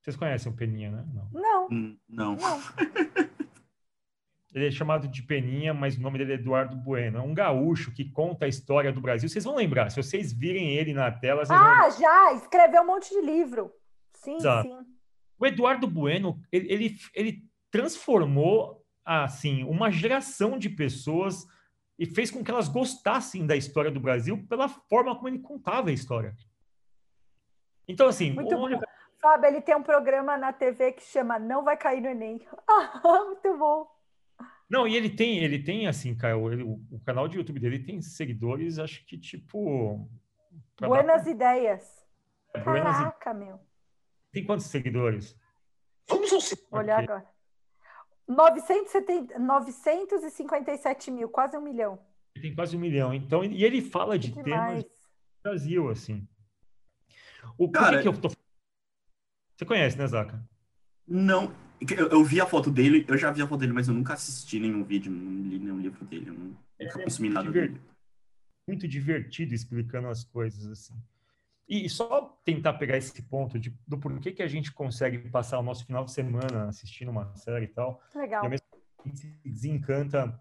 Vocês 0.00 0.16
conhecem 0.16 0.50
o 0.50 0.56
Peninha, 0.56 0.90
né? 0.90 1.04
Não. 1.12 1.30
Não. 1.32 1.68
Hum, 1.70 1.98
não. 2.08 2.36
não. 2.36 2.60
Ele 4.54 4.68
é 4.68 4.70
chamado 4.70 5.06
de 5.06 5.22
Peninha, 5.22 5.74
mas 5.74 5.98
o 5.98 6.00
nome 6.00 6.16
dele 6.16 6.32
é 6.32 6.34
Eduardo 6.36 6.74
Bueno. 6.76 7.18
É 7.18 7.20
um 7.20 7.34
gaúcho 7.34 7.92
que 7.92 8.10
conta 8.10 8.46
a 8.46 8.48
história 8.48 8.90
do 8.90 9.02
Brasil. 9.02 9.28
Vocês 9.28 9.44
vão 9.44 9.54
lembrar, 9.54 9.90
se 9.90 10.02
vocês 10.02 10.32
virem 10.32 10.70
ele 10.70 10.94
na 10.94 11.10
tela. 11.10 11.42
ah, 11.50 11.88
vão... 11.90 12.00
já! 12.00 12.32
Escreveu 12.32 12.80
um 12.80 12.86
monte 12.86 13.10
de 13.10 13.20
livro. 13.20 13.70
Sim, 14.14 14.36
Exato. 14.36 14.66
sim. 14.66 14.96
O 15.38 15.44
Eduardo 15.46 15.86
Bueno, 15.86 16.40
ele, 16.50 16.72
ele, 16.72 16.96
ele 17.14 17.45
transformou 17.76 18.82
assim 19.04 19.62
uma 19.64 19.90
geração 19.90 20.58
de 20.58 20.70
pessoas 20.70 21.46
e 21.98 22.06
fez 22.06 22.30
com 22.30 22.42
que 22.42 22.50
elas 22.50 22.68
gostassem 22.68 23.46
da 23.46 23.54
história 23.54 23.90
do 23.90 24.00
Brasil 24.00 24.44
pela 24.48 24.68
forma 24.68 25.14
como 25.14 25.28
ele 25.28 25.38
contava 25.38 25.90
a 25.90 25.92
história. 25.92 26.34
Então, 27.86 28.08
assim. 28.08 28.32
Muito 28.32 28.56
bom. 28.56 28.68
Fábio, 29.20 29.48
ele 29.48 29.60
tem 29.60 29.74
um 29.74 29.82
programa 29.82 30.36
na 30.36 30.52
TV 30.52 30.92
que 30.92 31.02
chama 31.02 31.38
Não 31.38 31.64
Vai 31.64 31.76
Cair 31.76 32.02
no 32.02 32.08
Enem. 32.08 32.46
Ah, 32.68 33.00
muito 33.26 33.58
bom. 33.58 33.86
Não, 34.68 34.86
e 34.86 34.96
ele 34.96 35.10
tem, 35.10 35.38
ele 35.38 35.62
tem 35.62 35.86
assim, 35.86 36.14
cara, 36.14 36.36
o, 36.36 36.74
o 36.90 37.00
canal 37.04 37.28
de 37.28 37.38
YouTube 37.38 37.60
dele 37.60 37.78
tem 37.78 38.02
seguidores, 38.02 38.78
acho 38.78 39.04
que 39.06 39.16
tipo. 39.16 40.08
Buenas 40.80 41.24
dar... 41.24 41.30
ideias. 41.30 42.06
É, 42.52 42.60
Caraca, 42.60 43.32
meu. 43.32 43.60
Tem 44.32 44.44
quantos 44.44 44.66
seguidores? 44.66 45.38
Vamos 46.08 46.32
ao 46.32 46.78
Olha 46.78 46.98
agora. 46.98 47.35
970, 48.28 49.38
957 49.38 51.10
mil, 51.10 51.28
quase 51.28 51.56
um 51.56 51.60
milhão. 51.60 51.98
Tem 52.40 52.54
quase 52.54 52.76
um 52.76 52.80
milhão. 52.80 53.14
Então, 53.14 53.44
e 53.44 53.64
ele 53.64 53.80
fala 53.80 54.18
de 54.18 54.32
temas 54.32 54.84
do 54.84 54.90
Brasil, 55.42 55.88
assim. 55.88 56.26
O 57.56 57.70
Cara, 57.70 58.02
que 58.02 58.08
eu 58.08 58.12
tô... 58.12 58.28
Você 58.28 59.64
conhece, 59.64 59.96
né, 59.96 60.06
Zaca? 60.06 60.42
Não. 61.06 61.54
Eu, 61.96 62.08
eu, 62.08 62.24
vi 62.24 62.40
a 62.40 62.46
foto 62.46 62.70
dele, 62.70 63.04
eu 63.08 63.16
já 63.16 63.30
vi 63.30 63.42
a 63.42 63.46
foto 63.46 63.60
dele, 63.60 63.72
mas 63.72 63.88
eu 63.88 63.94
nunca 63.94 64.14
assisti 64.14 64.58
nenhum 64.58 64.82
vídeo, 64.82 65.12
não 65.12 65.48
li 65.48 65.58
nenhum 65.58 65.78
livro 65.78 66.04
dele, 66.06 66.30
eu 66.30 66.34
não, 66.34 66.56
é, 66.78 66.86
consumi 66.86 67.28
nada 67.28 67.50
dele. 67.50 67.80
Muito 68.66 68.88
divertido 68.88 69.54
explicando 69.54 70.08
as 70.08 70.24
coisas, 70.24 70.66
assim. 70.66 70.94
E 71.68 71.88
só 71.88 72.38
tentar 72.44 72.74
pegar 72.74 72.96
esse 72.96 73.22
ponto 73.22 73.58
de, 73.58 73.76
do 73.86 73.98
porquê 73.98 74.30
que 74.30 74.42
a 74.42 74.46
gente 74.46 74.72
consegue 74.72 75.18
passar 75.30 75.58
o 75.58 75.62
nosso 75.62 75.84
final 75.84 76.04
de 76.04 76.12
semana 76.12 76.68
assistindo 76.68 77.10
uma 77.10 77.34
série 77.34 77.64
e 77.64 77.68
tal. 77.68 78.00
Legal. 78.14 78.42
E 78.42 78.46
ao 78.46 78.50
mesmo 78.50 78.66
tempo 79.02 79.16
se 79.16 79.26
desencanta 79.44 80.40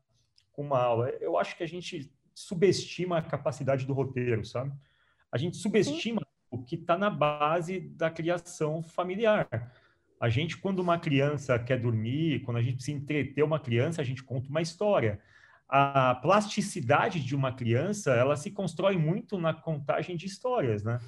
com 0.51 0.61
uma 0.61 0.79
aula. 0.79 1.09
Eu 1.19 1.37
acho 1.37 1.57
que 1.57 1.63
a 1.63 1.67
gente 1.67 2.11
subestima 2.33 3.17
a 3.17 3.21
capacidade 3.21 3.85
do 3.85 3.93
roteiro, 3.93 4.45
sabe? 4.45 4.71
A 5.31 5.37
gente 5.37 5.57
subestima 5.57 6.21
Sim. 6.21 6.47
o 6.51 6.63
que 6.63 6.75
está 6.75 6.97
na 6.97 7.09
base 7.09 7.79
da 7.79 8.09
criação 8.11 8.83
familiar. 8.83 9.47
A 10.19 10.29
gente, 10.29 10.57
quando 10.57 10.79
uma 10.79 10.99
criança 10.99 11.57
quer 11.57 11.79
dormir, 11.79 12.41
quando 12.41 12.57
a 12.57 12.61
gente 12.61 12.75
precisa 12.75 12.97
entreter 12.97 13.43
uma 13.43 13.59
criança, 13.59 14.01
a 14.01 14.05
gente 14.05 14.23
conta 14.23 14.49
uma 14.49 14.61
história. 14.61 15.19
A 15.67 16.15
plasticidade 16.15 17.19
de 17.19 17.35
uma 17.35 17.51
criança, 17.51 18.13
ela 18.13 18.35
se 18.35 18.51
constrói 18.51 18.97
muito 18.97 19.37
na 19.37 19.53
contagem 19.53 20.15
de 20.15 20.25
histórias, 20.25 20.83
né? 20.83 20.99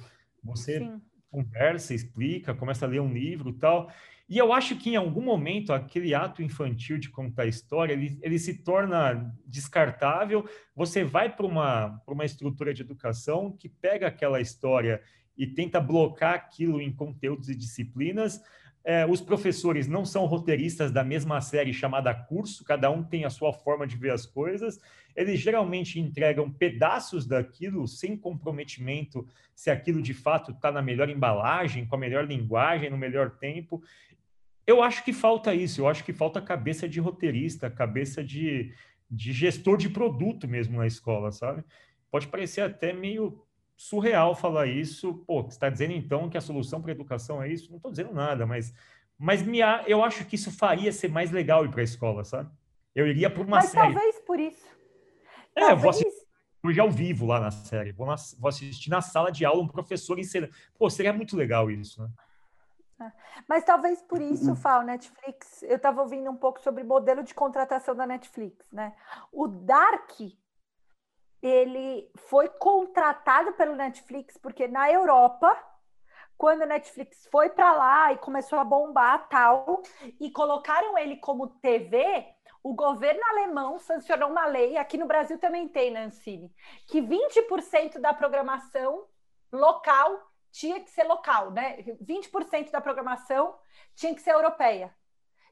Você 0.42 0.78
Sim. 0.78 1.00
conversa, 1.30 1.94
explica, 1.94 2.54
começa 2.54 2.84
a 2.84 2.88
ler 2.88 3.00
um 3.00 3.12
livro 3.12 3.52
tal. 3.52 3.90
E 4.28 4.36
eu 4.36 4.52
acho 4.52 4.76
que 4.76 4.90
em 4.90 4.96
algum 4.96 5.22
momento 5.22 5.72
aquele 5.72 6.14
ato 6.14 6.42
infantil 6.42 6.98
de 6.98 7.08
contar 7.08 7.46
história, 7.46 7.94
ele, 7.94 8.18
ele 8.20 8.38
se 8.38 8.62
torna 8.62 9.34
descartável. 9.46 10.46
Você 10.76 11.02
vai 11.02 11.34
para 11.34 11.46
uma, 11.46 12.02
uma 12.06 12.24
estrutura 12.26 12.74
de 12.74 12.82
educação 12.82 13.56
que 13.56 13.68
pega 13.68 14.06
aquela 14.06 14.40
história 14.40 15.00
e 15.34 15.46
tenta 15.46 15.80
blocar 15.80 16.34
aquilo 16.34 16.80
em 16.80 16.92
conteúdos 16.92 17.48
e 17.48 17.54
disciplinas, 17.54 18.42
é, 18.88 19.04
os 19.04 19.20
professores 19.20 19.86
não 19.86 20.02
são 20.06 20.24
roteiristas 20.24 20.90
da 20.90 21.04
mesma 21.04 21.42
série 21.42 21.74
chamada 21.74 22.14
curso, 22.14 22.64
cada 22.64 22.90
um 22.90 23.04
tem 23.04 23.26
a 23.26 23.30
sua 23.30 23.52
forma 23.52 23.86
de 23.86 23.98
ver 23.98 24.12
as 24.12 24.24
coisas. 24.24 24.80
Eles 25.14 25.40
geralmente 25.40 26.00
entregam 26.00 26.50
pedaços 26.50 27.26
daquilo 27.26 27.86
sem 27.86 28.16
comprometimento 28.16 29.28
se 29.54 29.70
aquilo 29.70 30.00
de 30.00 30.14
fato 30.14 30.52
está 30.52 30.72
na 30.72 30.80
melhor 30.80 31.10
embalagem, 31.10 31.84
com 31.84 31.96
a 31.96 31.98
melhor 31.98 32.26
linguagem, 32.26 32.88
no 32.88 32.96
melhor 32.96 33.32
tempo. 33.32 33.82
Eu 34.66 34.82
acho 34.82 35.04
que 35.04 35.12
falta 35.12 35.54
isso, 35.54 35.82
eu 35.82 35.86
acho 35.86 36.02
que 36.02 36.14
falta 36.14 36.40
cabeça 36.40 36.88
de 36.88 36.98
roteirista, 36.98 37.68
cabeça 37.68 38.24
de, 38.24 38.72
de 39.10 39.34
gestor 39.34 39.76
de 39.76 39.90
produto 39.90 40.48
mesmo 40.48 40.78
na 40.78 40.86
escola, 40.86 41.30
sabe? 41.30 41.62
Pode 42.10 42.26
parecer 42.28 42.62
até 42.62 42.94
meio 42.94 43.38
surreal 43.78 44.34
falar 44.34 44.66
isso. 44.66 45.14
Pô, 45.24 45.42
você 45.42 45.50
está 45.50 45.70
dizendo 45.70 45.92
então 45.92 46.28
que 46.28 46.36
a 46.36 46.40
solução 46.40 46.82
para 46.82 46.90
a 46.90 46.94
educação 46.94 47.40
é 47.40 47.48
isso? 47.48 47.70
Não 47.70 47.76
estou 47.76 47.92
dizendo 47.92 48.12
nada, 48.12 48.44
mas, 48.44 48.74
mas 49.16 49.40
me, 49.40 49.60
eu 49.86 50.02
acho 50.02 50.26
que 50.26 50.34
isso 50.34 50.50
faria 50.50 50.92
ser 50.92 51.08
mais 51.08 51.30
legal 51.30 51.64
ir 51.64 51.70
para 51.70 51.80
a 51.80 51.84
escola, 51.84 52.24
sabe? 52.24 52.50
Eu 52.94 53.06
iria 53.06 53.30
para 53.30 53.42
uma 53.42 53.58
mas 53.58 53.70
série. 53.70 53.94
talvez 53.94 54.18
por 54.20 54.40
isso. 54.40 54.66
É, 55.54 55.60
talvez... 55.60 55.80
vou 55.80 55.90
assistir 55.90 56.26
hoje 56.64 56.80
ao 56.80 56.90
vivo 56.90 57.24
lá 57.24 57.38
na 57.38 57.52
série. 57.52 57.92
Vou, 57.92 58.06
na, 58.06 58.16
vou, 58.38 58.48
assistir 58.48 58.90
na 58.90 59.00
sala 59.00 59.30
de 59.30 59.44
aula 59.44 59.62
um 59.62 59.68
professor 59.68 60.18
ensinando. 60.18 60.52
Pô, 60.76 60.90
seria 60.90 61.12
muito 61.12 61.36
legal 61.36 61.70
isso, 61.70 62.02
né? 62.02 62.10
É. 63.00 63.12
Mas 63.48 63.62
talvez 63.62 64.02
por 64.02 64.20
isso, 64.20 64.56
Fal, 64.56 64.82
Netflix, 64.82 65.62
eu 65.62 65.76
estava 65.76 66.02
ouvindo 66.02 66.28
um 66.28 66.36
pouco 66.36 66.60
sobre 66.60 66.82
modelo 66.82 67.22
de 67.22 67.32
contratação 67.32 67.94
da 67.94 68.04
Netflix, 68.04 68.72
né? 68.72 68.92
O 69.30 69.46
Dark 69.46 70.18
ele 71.42 72.10
foi 72.16 72.48
contratado 72.48 73.52
pelo 73.52 73.76
Netflix 73.76 74.36
porque 74.36 74.66
na 74.66 74.90
Europa, 74.90 75.56
quando 76.36 76.62
a 76.62 76.66
Netflix 76.66 77.26
foi 77.30 77.50
para 77.50 77.72
lá 77.72 78.12
e 78.12 78.18
começou 78.18 78.58
a 78.58 78.64
bombar 78.64 79.28
tal, 79.28 79.82
e 80.20 80.30
colocaram 80.30 80.96
ele 80.98 81.16
como 81.16 81.48
TV, 81.60 82.26
o 82.62 82.74
governo 82.74 83.20
alemão 83.30 83.78
sancionou 83.78 84.30
uma 84.30 84.46
lei, 84.46 84.76
aqui 84.76 84.98
no 84.98 85.06
Brasil 85.06 85.38
também 85.38 85.68
tem, 85.68 85.90
Nancine, 85.90 86.52
que 86.86 87.00
20% 87.00 87.98
da 87.98 88.12
programação 88.12 89.06
local 89.52 90.28
tinha 90.50 90.80
que 90.80 90.90
ser 90.90 91.04
local, 91.04 91.50
né? 91.50 91.82
20% 92.02 92.70
da 92.70 92.80
programação 92.80 93.56
tinha 93.94 94.14
que 94.14 94.22
ser 94.22 94.32
europeia. 94.32 94.94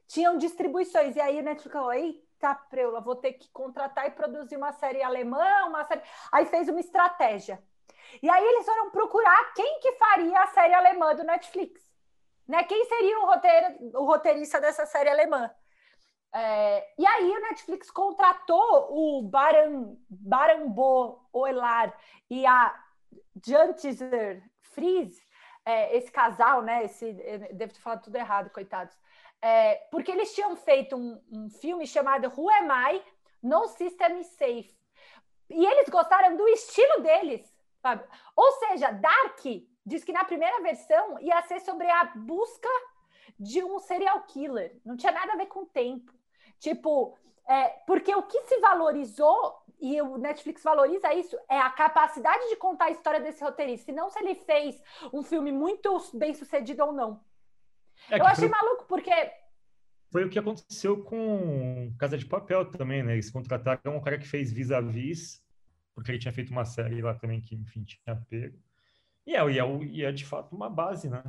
Tinham 0.07 0.37
distribuições, 0.37 1.15
e 1.15 1.21
aí 1.21 1.39
o 1.39 1.43
Netflix 1.43 1.73
falou, 1.73 1.91
eita, 2.37 2.55
preula, 2.69 3.01
vou 3.01 3.15
ter 3.15 3.33
que 3.33 3.49
contratar 3.49 4.07
e 4.07 4.11
produzir 4.11 4.55
uma 4.55 4.71
série 4.71 5.01
alemã, 5.01 5.65
uma 5.65 5.83
série. 5.85 6.01
Aí 6.31 6.45
fez 6.45 6.69
uma 6.69 6.79
estratégia. 6.79 7.61
E 8.21 8.29
aí 8.29 8.43
eles 8.43 8.65
foram 8.65 8.91
procurar 8.91 9.53
quem 9.53 9.79
que 9.79 9.93
faria 9.93 10.41
a 10.41 10.47
série 10.47 10.73
alemã 10.73 11.13
do 11.15 11.23
Netflix. 11.23 11.81
Né? 12.47 12.63
Quem 12.63 12.85
seria 12.85 13.19
o, 13.19 13.25
roteiro, 13.25 13.99
o 13.99 14.05
roteirista 14.05 14.61
dessa 14.61 14.85
série 14.85 15.09
alemã? 15.09 15.51
É, 16.33 16.93
e 16.97 17.05
aí 17.05 17.31
o 17.31 17.41
Netflix 17.41 17.89
contratou 17.89 18.89
o 18.91 19.23
Baran, 19.23 19.95
Baranbo 20.09 21.27
Oelar 21.33 21.93
e 22.29 22.45
a 22.45 22.77
Jantizer 23.45 24.43
Fries, 24.61 25.17
é, 25.65 25.97
esse 25.97 26.11
casal, 26.11 26.61
né? 26.61 26.85
Esse, 26.85 27.11
devo 27.53 27.73
ter 27.73 27.79
falado 27.79 28.03
tudo 28.03 28.15
errado, 28.15 28.49
coitados. 28.51 28.95
É, 29.41 29.75
porque 29.91 30.11
eles 30.11 30.33
tinham 30.33 30.55
feito 30.55 30.95
um, 30.95 31.21
um, 31.31 31.49
filme 31.49 31.85
chamado 31.85 32.31
Who 32.35 32.49
Am 32.49 32.69
I? 32.93 33.03
No 33.41 33.67
System 33.67 34.19
is 34.19 34.27
Safe. 34.27 34.75
E 35.49 35.65
eles 35.65 35.89
gostaram 35.89 36.35
do 36.35 36.47
estilo 36.49 37.01
deles, 37.01 37.45
sabe? 37.81 38.03
Ou 38.35 38.51
seja, 38.53 38.91
Dark 38.91 39.39
diz 39.85 40.03
que 40.03 40.11
na 40.11 40.25
primeira 40.25 40.61
versão 40.61 41.19
ia 41.19 41.41
ser 41.43 41.61
sobre 41.61 41.89
a 41.89 42.05
busca 42.15 42.69
de 43.39 43.63
um 43.63 43.79
serial 43.79 44.23
killer. 44.23 44.79
Não 44.83 44.97
tinha 44.97 45.11
nada 45.11 45.33
a 45.33 45.37
ver 45.37 45.45
com 45.45 45.61
o 45.61 45.67
tempo. 45.67 46.11
Tipo, 46.59 47.17
é, 47.47 47.69
porque 47.85 48.13
o 48.13 48.23
que 48.23 48.41
se 48.43 48.59
valorizou, 48.59 49.55
e 49.79 50.01
o 50.01 50.17
Netflix 50.17 50.63
valoriza 50.63 51.13
isso, 51.13 51.37
é 51.47 51.59
a 51.59 51.69
capacidade 51.69 52.49
de 52.49 52.55
contar 52.55 52.85
a 52.85 52.91
história 52.91 53.19
desse 53.19 53.43
roteirista. 53.43 53.91
E 53.91 53.95
não 53.95 54.09
se 54.09 54.19
ele 54.19 54.35
fez 54.35 54.81
um 55.13 55.23
filme 55.23 55.51
muito 55.51 56.01
bem 56.13 56.33
sucedido 56.33 56.83
ou 56.83 56.91
não. 56.91 57.21
É 58.09 58.19
eu 58.19 58.25
achei 58.25 58.49
foi... 58.49 58.49
maluco, 58.49 58.85
porque. 58.85 59.11
Foi 60.11 60.23
o 60.23 60.29
que 60.29 60.39
aconteceu 60.39 61.03
com 61.03 61.93
Casa 61.99 62.17
de 62.17 62.25
Papel 62.25 62.71
também, 62.71 63.03
né? 63.03 63.13
Eles 63.13 63.29
contrataram 63.29 63.97
um 63.97 64.01
cara 64.01 64.17
que 64.17 64.27
fez 64.27 64.51
vis-a-vis, 64.51 65.43
porque 65.93 66.11
ele 66.11 66.19
tinha 66.19 66.31
feito 66.31 66.49
uma 66.51 66.63
série 66.63 67.01
lá 67.01 67.13
também 67.13 67.41
que, 67.41 67.55
enfim, 67.55 67.83
tinha 67.83 68.15
pego. 68.29 68.57
E 69.25 69.35
é, 69.35 69.49
e 69.49 69.59
é, 69.59 69.77
e 69.83 70.05
é 70.05 70.11
de 70.11 70.25
fato 70.25 70.55
uma 70.55 70.69
base, 70.69 71.09
né? 71.09 71.21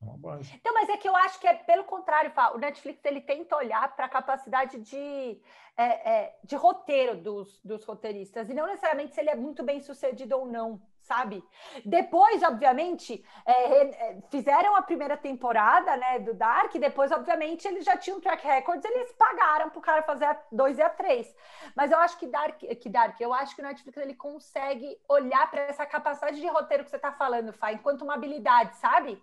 É 0.00 0.04
uma 0.04 0.18
base. 0.18 0.52
Então, 0.54 0.74
mas 0.74 0.90
é 0.90 0.98
que 0.98 1.08
eu 1.08 1.16
acho 1.16 1.40
que 1.40 1.46
é 1.46 1.54
pelo 1.54 1.84
contrário, 1.84 2.30
o 2.54 2.58
Netflix 2.58 3.02
ele 3.06 3.22
tenta 3.22 3.56
olhar 3.56 3.96
para 3.96 4.04
a 4.04 4.10
capacidade 4.10 4.78
de, 4.78 5.40
é, 5.74 5.84
é, 5.84 6.38
de 6.44 6.54
roteiro 6.54 7.16
dos, 7.16 7.58
dos 7.64 7.82
roteiristas, 7.84 8.50
e 8.50 8.54
não 8.54 8.66
necessariamente 8.66 9.14
se 9.14 9.20
ele 9.20 9.30
é 9.30 9.34
muito 9.34 9.62
bem 9.62 9.80
sucedido 9.80 10.36
ou 10.36 10.46
não 10.46 10.82
sabe? 11.06 11.42
Depois, 11.84 12.42
obviamente, 12.42 13.24
é, 13.46 13.82
é, 13.82 14.20
fizeram 14.28 14.74
a 14.74 14.82
primeira 14.82 15.16
temporada, 15.16 15.96
né, 15.96 16.18
do 16.18 16.34
Dark, 16.34 16.72
depois, 16.74 17.12
obviamente, 17.12 17.66
eles 17.66 17.84
já 17.84 17.96
tinham 17.96 18.20
track 18.20 18.44
records, 18.44 18.84
eles 18.84 19.12
pagaram 19.12 19.70
pro 19.70 19.80
cara 19.80 20.02
fazer 20.02 20.24
a 20.24 20.38
2 20.50 20.78
e 20.78 20.82
a 20.82 20.90
3. 20.90 21.34
Mas 21.76 21.92
eu 21.92 21.98
acho 21.98 22.18
que 22.18 22.26
Dark, 22.26 22.58
que 22.58 22.88
Dark, 22.88 23.20
eu 23.20 23.32
acho 23.32 23.54
que 23.54 23.62
o 23.62 23.64
Netflix 23.64 23.96
ele 23.96 24.14
consegue 24.14 24.98
olhar 25.08 25.48
para 25.50 25.62
essa 25.62 25.86
capacidade 25.86 26.40
de 26.40 26.46
roteiro 26.48 26.84
que 26.84 26.90
você 26.90 26.98
tá 26.98 27.12
falando, 27.12 27.52
Fá, 27.52 27.72
enquanto 27.72 28.02
uma 28.02 28.14
habilidade, 28.14 28.76
sabe? 28.76 29.22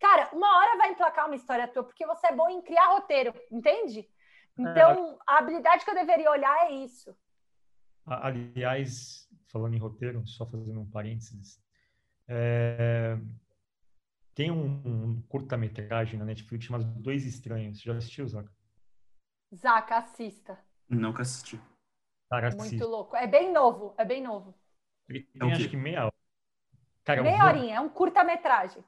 Cara, 0.00 0.30
uma 0.32 0.56
hora 0.56 0.78
vai 0.78 0.90
emplacar 0.90 1.26
uma 1.26 1.36
história 1.36 1.68
tua, 1.68 1.84
porque 1.84 2.06
você 2.06 2.28
é 2.28 2.32
bom 2.32 2.48
em 2.48 2.62
criar 2.62 2.86
roteiro, 2.86 3.34
entende? 3.50 4.08
Então, 4.56 5.12
é. 5.12 5.16
a 5.26 5.38
habilidade 5.38 5.84
que 5.84 5.90
eu 5.90 5.94
deveria 5.94 6.30
olhar 6.30 6.70
é 6.70 6.72
isso. 6.72 7.14
Aliás, 8.06 9.23
falando 9.54 9.74
em 9.74 9.78
roteiro, 9.78 10.26
só 10.26 10.44
fazendo 10.44 10.80
um 10.80 10.90
parênteses, 10.90 11.62
é, 12.26 13.16
tem 14.34 14.50
um, 14.50 14.82
um 14.84 15.22
curta-metragem 15.28 16.18
na 16.18 16.24
Netflix 16.24 16.64
chamado 16.64 16.84
Dois 17.00 17.24
Estranhos. 17.24 17.80
Já 17.80 17.96
assistiu, 17.96 18.26
Zaca? 18.26 18.52
Zaca, 19.54 19.98
assista. 19.98 20.58
Nunca 20.88 21.22
assisti. 21.22 21.60
Cara, 22.28 22.50
Muito 22.56 22.84
louco. 22.84 23.14
É 23.14 23.28
bem 23.28 23.52
novo, 23.52 23.94
é 23.96 24.04
bem 24.04 24.20
novo. 24.20 24.52
Ele 25.08 25.22
tem, 25.22 25.50
é 25.50 25.54
acho 25.54 25.68
que 25.68 25.76
meia 25.76 26.06
hora. 26.06 26.14
Cara, 27.04 27.22
meia 27.22 27.44
um 27.44 27.46
horinha, 27.46 27.76
é 27.76 27.80
um 27.80 27.88
curta-metragem. 27.88 28.82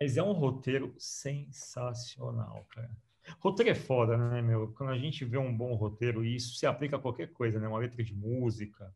Mas 0.00 0.16
é 0.16 0.22
um 0.22 0.32
roteiro 0.32 0.92
sensacional, 0.98 2.66
cara. 2.70 2.90
Roteiro 3.38 3.70
é 3.70 3.74
foda, 3.74 4.16
né, 4.16 4.42
meu? 4.42 4.72
Quando 4.72 4.90
a 4.90 4.98
gente 4.98 5.24
vê 5.24 5.38
um 5.38 5.56
bom 5.56 5.74
roteiro, 5.74 6.24
e 6.24 6.34
isso 6.34 6.56
se 6.56 6.66
aplica 6.66 6.96
a 6.96 6.98
qualquer 6.98 7.32
coisa, 7.32 7.60
né? 7.60 7.68
Uma 7.68 7.78
letra 7.78 8.02
de 8.02 8.12
música, 8.12 8.92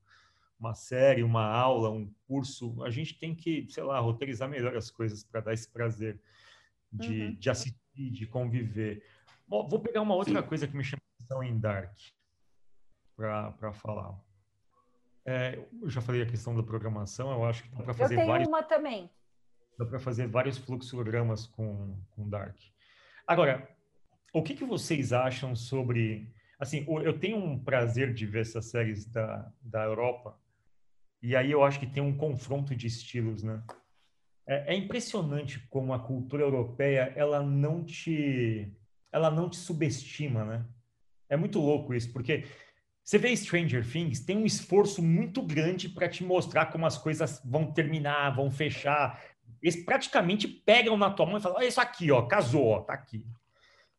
uma 0.59 0.75
série, 0.75 1.23
uma 1.23 1.45
aula, 1.45 1.91
um 1.91 2.11
curso, 2.27 2.83
a 2.83 2.91
gente 2.91 3.19
tem 3.19 3.35
que, 3.35 3.67
sei 3.69 3.83
lá, 3.83 3.99
roteirizar 3.99 4.49
melhor 4.49 4.77
as 4.77 4.91
coisas 4.91 5.23
para 5.23 5.41
dar 5.41 5.53
esse 5.53 5.69
prazer 5.69 6.21
de, 6.93 7.23
uhum. 7.23 7.35
de 7.35 7.51
assistir, 7.51 8.11
de 8.11 8.27
conviver. 8.27 9.05
Bom, 9.47 9.69
vou 9.69 9.81
pegar 9.81 10.03
uma 10.03 10.15
outra 10.15 10.41
Sim. 10.41 10.49
coisa 10.49 10.67
que 10.67 10.77
me 10.77 10.83
chama 10.83 11.01
programação 11.27 11.43
em 11.43 11.59
Dark 11.59 11.93
para 13.17 13.73
falar. 13.73 14.19
É, 15.25 15.59
eu 15.81 15.91
já 15.91 16.01
falei 16.01 16.23
a 16.23 16.27
questão 16.27 16.55
da 16.55 16.63
programação, 16.63 17.33
eu 17.33 17.45
acho 17.45 17.65
que 17.65 17.71
dá 17.71 17.83
para 17.83 17.95
fazer 17.95 18.15
eu 18.15 18.19
tenho 18.19 18.31
vários... 18.31 18.49
uma 18.49 18.63
também. 18.63 19.11
Dá 19.79 19.85
para 19.85 19.99
fazer 19.99 20.27
vários 20.27 20.57
fluxogramas 20.57 21.47
com, 21.47 21.99
com 22.11 22.29
Dark. 22.29 22.57
Agora, 23.27 23.69
o 24.33 24.43
que, 24.43 24.55
que 24.55 24.65
vocês 24.65 25.13
acham 25.13 25.55
sobre... 25.55 26.33
Assim, 26.59 26.87
eu 26.89 27.19
tenho 27.19 27.37
um 27.37 27.59
prazer 27.59 28.15
de 28.15 28.25
ver 28.25 28.41
essas 28.41 28.67
séries 28.67 29.05
da, 29.05 29.53
da 29.61 29.85
Europa, 29.85 30.39
e 31.27 31.35
aí 31.35 31.51
eu 31.51 31.65
acho 31.65 31.81
que 31.81 31.87
tem 31.87 32.03
um 32.03 32.17
confronto 32.17 32.75
de 32.75 32.87
estilos, 32.87 33.43
né? 33.43 33.63
É, 34.47 34.75
é 34.75 34.77
impressionante 34.77 35.59
como 35.69 35.93
a 35.93 35.99
cultura 35.99 36.43
europeia, 36.43 37.13
ela 37.17 37.43
não 37.43 37.85
te... 37.85 38.73
Ela 39.11 39.31
não 39.31 39.51
te 39.51 39.57
subestima, 39.57 40.45
né? 40.45 40.65
É 41.29 41.37
muito 41.37 41.59
louco 41.59 41.93
isso, 41.95 42.13
porque 42.13 42.45
você 43.03 43.19
vê 43.19 43.37
Stranger 43.37 43.85
Things, 43.89 44.21
tem 44.21 44.37
um 44.37 44.47
esforço 44.47 45.03
muito 45.03 45.43
grande 45.43 45.89
para 45.89 46.09
te 46.09 46.23
mostrar 46.23 46.67
como 46.67 46.87
as 46.87 46.99
coisas 46.99 47.41
vão 47.45 47.73
terminar, 47.73 48.31
vão 48.31 48.51
fechar. 48.51 49.21
Eles 49.63 49.85
praticamente 49.85 50.47
pegam 50.47 50.97
na 50.97 51.11
tua 51.11 51.27
mão 51.27 51.39
e 51.39 51.41
falam: 51.41 51.59
Olha 51.59 51.67
isso 51.67 51.81
aqui, 51.81 52.11
ó, 52.11 52.23
casou, 52.23 52.67
ó, 52.67 52.81
tá 52.81 52.95
aqui. 52.95 53.25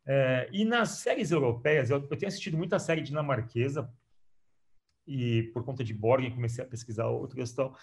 É, 0.05 0.49
e 0.53 0.63
nas 0.63 0.99
séries 0.99 1.31
europeias, 1.31 1.89
eu, 1.89 2.05
eu, 2.09 2.17
tenho 2.17 2.27
assistido 2.27 2.57
muita 2.57 2.79
série 2.79 3.01
dinamarquesa, 3.01 3.89
e 5.07 5.43
por 5.53 5.63
conta 5.63 5.83
de 5.83 5.93
Borgen 5.93 6.31
comecei 6.31 6.63
a 6.63 6.67
pesquisar 6.67 7.07
outras 7.07 7.53
tal. 7.53 7.75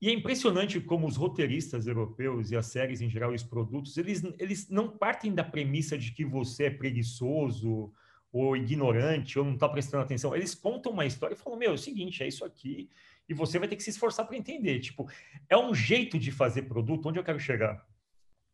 E 0.00 0.08
é 0.08 0.12
impressionante 0.12 0.80
como 0.80 1.06
os 1.06 1.16
roteiristas 1.16 1.86
europeus 1.86 2.50
e 2.50 2.56
as 2.56 2.66
séries 2.66 3.00
em 3.00 3.08
geral 3.08 3.32
e 3.32 3.36
os 3.36 3.44
produtos, 3.44 3.96
eles, 3.96 4.22
eles 4.38 4.68
não 4.68 4.88
partem 4.88 5.32
da 5.32 5.44
premissa 5.44 5.96
de 5.96 6.10
que 6.12 6.24
você 6.24 6.64
é 6.64 6.70
preguiçoso, 6.70 7.92
ou 8.32 8.56
ignorante, 8.56 9.38
ou 9.38 9.44
não 9.44 9.54
está 9.54 9.68
prestando 9.68 10.02
atenção. 10.02 10.34
Eles 10.34 10.54
contam 10.54 10.92
uma 10.92 11.04
história 11.04 11.34
e 11.34 11.36
falam: 11.36 11.58
Meu, 11.58 11.70
é 11.70 11.74
o 11.74 11.78
seguinte, 11.78 12.22
é 12.22 12.26
isso 12.26 12.44
aqui, 12.44 12.88
e 13.28 13.34
você 13.34 13.58
vai 13.58 13.68
ter 13.68 13.76
que 13.76 13.82
se 13.82 13.90
esforçar 13.90 14.26
para 14.26 14.36
entender. 14.36 14.80
Tipo, 14.80 15.08
é 15.48 15.56
um 15.56 15.74
jeito 15.74 16.18
de 16.18 16.32
fazer 16.32 16.62
produto 16.62 17.08
onde 17.08 17.18
eu 17.18 17.24
quero 17.24 17.38
chegar. 17.38 17.86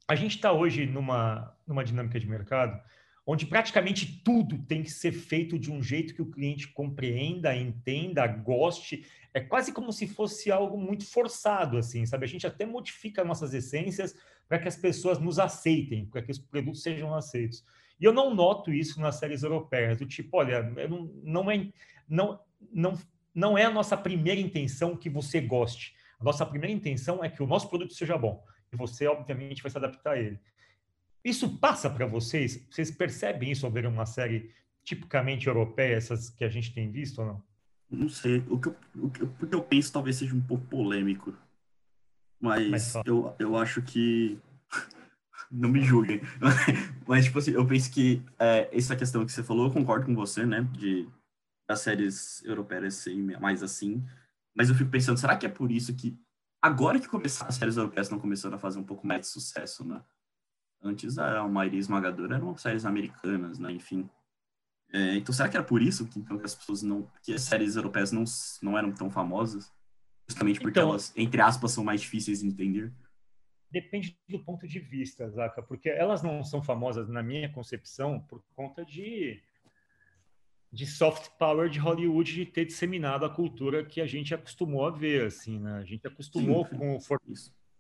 A 0.08 0.14
gente 0.14 0.36
está 0.36 0.52
hoje 0.52 0.84
numa, 0.86 1.56
numa 1.66 1.84
dinâmica 1.84 2.18
de 2.18 2.28
mercado 2.28 2.80
onde 3.30 3.44
praticamente 3.44 4.22
tudo 4.24 4.56
tem 4.62 4.82
que 4.82 4.90
ser 4.90 5.12
feito 5.12 5.58
de 5.58 5.70
um 5.70 5.82
jeito 5.82 6.14
que 6.14 6.22
o 6.22 6.30
cliente 6.30 6.66
compreenda, 6.68 7.54
entenda, 7.54 8.26
goste. 8.26 9.04
É 9.34 9.40
quase 9.40 9.70
como 9.70 9.92
se 9.92 10.08
fosse 10.08 10.50
algo 10.50 10.78
muito 10.78 11.04
forçado, 11.04 11.76
assim, 11.76 12.06
sabe? 12.06 12.24
A 12.24 12.28
gente 12.28 12.46
até 12.46 12.64
modifica 12.64 13.22
nossas 13.22 13.52
essências 13.52 14.16
para 14.48 14.58
que 14.58 14.66
as 14.66 14.76
pessoas 14.76 15.18
nos 15.18 15.38
aceitem, 15.38 16.06
para 16.06 16.22
que 16.22 16.30
os 16.30 16.38
produtos 16.38 16.82
sejam 16.82 17.14
aceitos. 17.14 17.62
E 18.00 18.04
eu 18.06 18.14
não 18.14 18.34
noto 18.34 18.72
isso 18.72 18.98
nas 18.98 19.16
séries 19.16 19.42
europeias, 19.42 19.98
do 19.98 20.06
tipo, 20.06 20.38
olha, 20.38 20.62
não, 20.88 21.10
não, 21.22 21.50
é, 21.50 21.68
não, 22.08 22.40
não, 22.72 22.98
não 23.34 23.58
é 23.58 23.64
a 23.66 23.70
nossa 23.70 23.94
primeira 23.94 24.40
intenção 24.40 24.96
que 24.96 25.10
você 25.10 25.38
goste. 25.38 25.94
A 26.18 26.24
nossa 26.24 26.46
primeira 26.46 26.74
intenção 26.74 27.22
é 27.22 27.28
que 27.28 27.42
o 27.42 27.46
nosso 27.46 27.68
produto 27.68 27.92
seja 27.92 28.16
bom. 28.16 28.42
E 28.72 28.76
você, 28.76 29.06
obviamente, 29.06 29.60
vai 29.60 29.70
se 29.70 29.76
adaptar 29.76 30.12
a 30.12 30.18
ele. 30.18 30.40
Isso 31.24 31.58
passa 31.58 31.90
para 31.90 32.06
vocês? 32.06 32.66
Vocês 32.70 32.90
percebem 32.90 33.50
isso 33.50 33.66
ao 33.66 33.72
ver 33.72 33.86
uma 33.86 34.06
série 34.06 34.50
tipicamente 34.84 35.46
europeia, 35.46 35.96
essas 35.96 36.30
que 36.30 36.44
a 36.44 36.48
gente 36.48 36.72
tem 36.72 36.90
visto 36.90 37.18
ou 37.18 37.26
não? 37.26 37.42
Não 37.90 38.08
sei. 38.08 38.44
O 38.48 38.58
que 38.58 38.68
eu, 38.68 38.76
o 38.96 39.10
que 39.10 39.22
eu, 39.22 39.34
eu 39.50 39.62
penso 39.62 39.92
talvez 39.92 40.16
seja 40.16 40.34
um 40.34 40.40
pouco 40.40 40.64
polêmico. 40.66 41.34
Mas, 42.40 42.68
mas 42.68 42.94
eu, 43.04 43.34
eu 43.38 43.56
acho 43.56 43.82
que 43.82 44.38
não 45.50 45.68
me 45.68 45.82
julguem. 45.82 46.20
Mas, 47.06 47.24
tipo 47.24 47.38
assim, 47.38 47.52
eu 47.52 47.66
penso 47.66 47.90
que 47.90 48.22
é, 48.38 48.68
essa 48.70 48.94
questão 48.94 49.24
que 49.24 49.32
você 49.32 49.42
falou, 49.42 49.66
eu 49.66 49.72
concordo 49.72 50.06
com 50.06 50.14
você, 50.14 50.46
né? 50.46 50.60
De 50.72 51.08
as 51.66 51.80
séries 51.80 52.44
europeias 52.44 52.94
serem 52.94 53.22
mais 53.40 53.62
assim. 53.62 54.04
Mas 54.54 54.68
eu 54.68 54.74
fico 54.74 54.90
pensando, 54.90 55.18
será 55.18 55.36
que 55.36 55.46
é 55.46 55.48
por 55.48 55.70
isso 55.70 55.94
que 55.94 56.18
agora 56.62 56.98
que 57.00 57.08
começaram 57.08 57.48
as 57.48 57.56
séries 57.56 57.76
europeias 57.76 58.06
estão 58.06 58.18
começando 58.18 58.54
a 58.54 58.58
fazer 58.58 58.78
um 58.78 58.84
pouco 58.84 59.06
mais 59.06 59.22
de 59.22 59.26
sucesso, 59.28 59.84
né? 59.84 60.02
Antes 60.82 61.18
a 61.18 61.46
maioria 61.48 61.80
esmagadora 61.80 62.36
eram 62.36 62.56
séries 62.56 62.84
americanas, 62.84 63.58
né? 63.58 63.72
Enfim. 63.72 64.08
É, 64.92 65.16
então 65.16 65.34
será 65.34 65.48
que 65.48 65.56
era 65.56 65.64
por 65.64 65.82
isso 65.82 66.06
que, 66.06 66.18
então, 66.18 66.38
que 66.38 66.46
as 66.46 66.54
pessoas 66.54 66.82
não. 66.82 67.10
que 67.22 67.32
as 67.34 67.42
séries 67.42 67.76
europeias 67.76 68.12
não, 68.12 68.24
não 68.62 68.78
eram 68.78 68.92
tão 68.92 69.10
famosas? 69.10 69.72
Justamente 70.28 70.60
porque 70.60 70.78
então, 70.78 70.90
elas, 70.90 71.12
entre 71.16 71.40
aspas, 71.40 71.72
são 71.72 71.82
mais 71.82 72.00
difíceis 72.00 72.40
de 72.40 72.46
entender? 72.46 72.92
depende 73.70 74.18
do 74.28 74.38
ponto 74.38 74.66
de 74.66 74.78
vista, 74.78 75.28
Zaca, 75.28 75.62
porque 75.62 75.88
elas 75.88 76.22
não 76.22 76.42
são 76.42 76.62
famosas, 76.62 77.08
na 77.08 77.22
minha 77.22 77.50
concepção, 77.50 78.20
por 78.20 78.42
conta 78.54 78.84
de, 78.84 79.40
de 80.72 80.86
soft 80.86 81.30
power 81.38 81.68
de 81.68 81.78
Hollywood 81.78 82.32
de 82.32 82.46
ter 82.46 82.64
disseminado 82.64 83.24
a 83.24 83.30
cultura 83.30 83.84
que 83.84 84.00
a 84.00 84.06
gente 84.06 84.34
acostumou 84.34 84.86
a 84.86 84.90
ver, 84.90 85.26
assim, 85.26 85.58
né? 85.58 85.78
A 85.78 85.84
gente 85.84 86.06
acostumou 86.06 86.66
Sim, 86.66 86.76
com 86.76 86.96
o 86.96 86.98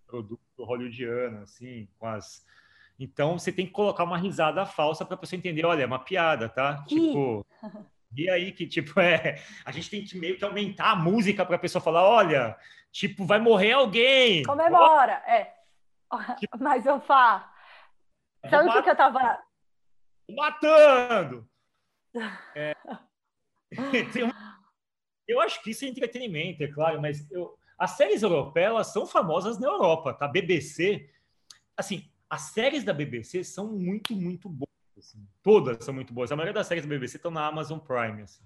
produto 0.06 0.40
hollywoodiano, 0.58 1.42
assim, 1.42 1.88
com 1.98 2.06
as... 2.06 2.44
Então, 2.98 3.38
você 3.38 3.52
tem 3.52 3.64
que 3.64 3.72
colocar 3.72 4.02
uma 4.02 4.18
risada 4.18 4.66
falsa 4.66 5.04
para 5.04 5.14
a 5.14 5.18
pessoa 5.18 5.38
entender, 5.38 5.64
olha, 5.64 5.84
é 5.84 5.86
uma 5.86 6.00
piada, 6.00 6.48
tá? 6.48 6.84
Tipo... 6.84 7.46
E 8.16 8.28
aí 8.30 8.52
que, 8.52 8.66
tipo, 8.66 8.98
é... 8.98 9.38
A 9.66 9.70
gente 9.70 9.90
tem 9.90 10.02
que 10.02 10.18
meio 10.18 10.38
que 10.38 10.44
aumentar 10.44 10.92
a 10.92 10.96
música 10.96 11.44
para 11.44 11.56
a 11.56 11.58
pessoa 11.58 11.82
falar, 11.82 12.02
olha, 12.04 12.56
tipo, 12.90 13.26
vai 13.26 13.38
morrer 13.38 13.72
alguém. 13.72 14.42
Comemora, 14.44 15.22
é. 15.26 15.54
Mas 16.58 16.86
eu 16.86 17.00
falo. 17.00 17.44
Sabe 18.48 18.68
o 18.68 18.72
que, 18.72 18.82
que 18.82 18.90
eu 18.90 18.96
tava. 18.96 19.38
Matando! 20.30 21.48
É... 22.56 22.74
eu 25.28 25.40
acho 25.42 25.62
que 25.62 25.70
isso 25.70 25.84
é 25.84 25.88
entretenimento, 25.88 26.64
é 26.64 26.68
claro, 26.68 27.00
mas 27.02 27.30
eu... 27.30 27.54
as 27.78 27.90
séries 27.92 28.22
europeias 28.22 28.86
são 28.88 29.06
famosas 29.06 29.58
na 29.60 29.68
Europa, 29.68 30.14
tá? 30.14 30.26
BBC. 30.26 31.08
Assim, 31.76 32.10
as 32.28 32.42
séries 32.42 32.84
da 32.84 32.92
BBC 32.92 33.42
são 33.44 33.72
muito, 33.72 34.14
muito 34.14 34.48
boas. 34.48 34.68
Assim. 34.96 35.26
Todas 35.42 35.84
são 35.84 35.94
muito 35.94 36.12
boas. 36.12 36.32
A 36.32 36.36
maioria 36.36 36.52
das 36.52 36.66
séries 36.66 36.84
da 36.84 36.88
BBC 36.88 37.16
estão 37.16 37.30
na 37.30 37.46
Amazon 37.46 37.78
Prime. 37.78 38.22
Assim. 38.22 38.42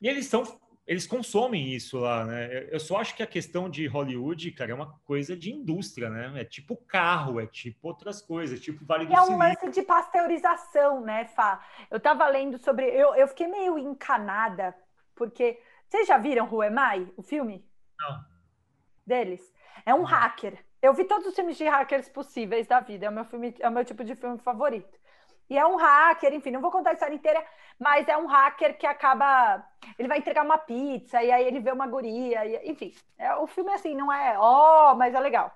E 0.00 0.08
eles 0.08 0.26
são 0.26 0.44
eles 0.86 1.06
consomem 1.06 1.72
isso 1.72 2.00
lá, 2.00 2.24
né? 2.24 2.68
Eu 2.70 2.80
só 2.80 2.96
acho 2.98 3.14
que 3.14 3.22
a 3.22 3.26
questão 3.26 3.70
de 3.70 3.86
Hollywood, 3.86 4.50
cara, 4.50 4.72
é 4.72 4.74
uma 4.74 4.98
coisa 5.04 5.36
de 5.36 5.52
indústria, 5.52 6.10
né? 6.10 6.40
É 6.40 6.44
tipo 6.44 6.76
carro, 6.76 7.40
é 7.40 7.46
tipo 7.46 7.86
outras 7.86 8.20
coisas, 8.20 8.60
tipo 8.60 8.84
Vale 8.84 9.06
do 9.06 9.14
É 9.14 9.20
um 9.22 9.38
lance 9.38 9.70
de 9.70 9.82
pasteurização, 9.82 11.00
né, 11.00 11.26
Fá? 11.26 11.64
Eu 11.90 12.00
tava 12.00 12.26
lendo 12.26 12.58
sobre. 12.58 12.86
Eu, 12.86 13.14
eu 13.14 13.28
fiquei 13.28 13.46
meio 13.46 13.78
encanada, 13.78 14.74
porque. 15.14 15.58
Vocês 15.88 16.08
já 16.08 16.16
viram 16.16 16.50
Who 16.50 16.62
Am 16.62 16.76
I, 16.98 17.12
o 17.18 17.22
filme? 17.22 17.68
Não. 18.00 18.24
Deles? 19.06 19.52
É 19.84 19.94
um 19.94 20.04
hacker. 20.04 20.58
Eu 20.82 20.92
vi 20.92 21.04
todos 21.04 21.28
os 21.28 21.34
filmes 21.34 21.56
de 21.56 21.64
hackers 21.64 22.08
possíveis 22.08 22.66
da 22.66 22.80
vida. 22.80 23.06
É 23.06 23.08
o 23.08 23.12
meu 23.12 23.24
filme, 23.24 23.54
é 23.60 23.68
o 23.68 23.72
meu 23.72 23.84
tipo 23.84 24.02
de 24.02 24.16
filme 24.16 24.36
favorito. 24.38 24.98
E 25.48 25.56
é 25.56 25.64
um 25.64 25.76
hacker, 25.76 26.34
enfim, 26.34 26.50
não 26.50 26.60
vou 26.60 26.70
contar 26.72 26.90
a 26.90 26.92
história 26.94 27.14
inteira, 27.14 27.44
mas 27.78 28.08
é 28.08 28.16
um 28.16 28.26
hacker 28.26 28.76
que 28.76 28.86
acaba. 28.86 29.64
Ele 29.98 30.08
vai 30.08 30.18
entregar 30.18 30.44
uma 30.44 30.58
pizza, 30.58 31.22
e 31.22 31.30
aí 31.30 31.46
ele 31.46 31.60
vê 31.60 31.70
uma 31.70 31.86
guria, 31.86 32.44
e, 32.46 32.70
enfim. 32.70 32.94
É, 33.18 33.34
o 33.36 33.46
filme, 33.46 33.72
assim, 33.72 33.94
não 33.94 34.12
é 34.12 34.36
ó, 34.38 34.92
oh, 34.92 34.96
mas 34.96 35.14
é 35.14 35.20
legal. 35.20 35.52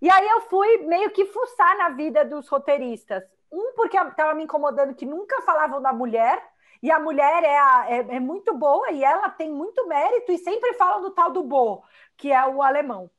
E 0.00 0.10
aí 0.10 0.26
eu 0.28 0.40
fui 0.42 0.78
meio 0.78 1.10
que 1.10 1.26
fuçar 1.26 1.76
na 1.76 1.90
vida 1.90 2.24
dos 2.24 2.48
roteiristas. 2.48 3.22
Um, 3.52 3.72
porque 3.74 3.96
estava 3.96 4.34
me 4.34 4.44
incomodando 4.44 4.94
que 4.94 5.06
nunca 5.06 5.40
falavam 5.42 5.80
da 5.80 5.92
mulher, 5.92 6.42
e 6.82 6.90
a 6.90 6.98
mulher 6.98 7.44
é, 7.44 7.58
a, 7.58 7.86
é, 7.88 8.16
é, 8.16 8.20
muito 8.20 8.54
boa 8.54 8.90
e 8.90 9.04
ela 9.04 9.28
tem 9.30 9.50
muito 9.50 9.86
mérito, 9.86 10.32
e 10.32 10.38
sempre 10.38 10.74
falam 10.74 11.02
do 11.02 11.10
tal 11.10 11.30
do 11.30 11.42
Bo, 11.42 11.84
que 12.16 12.32
é 12.32 12.46
o 12.46 12.62
alemão. 12.62 13.10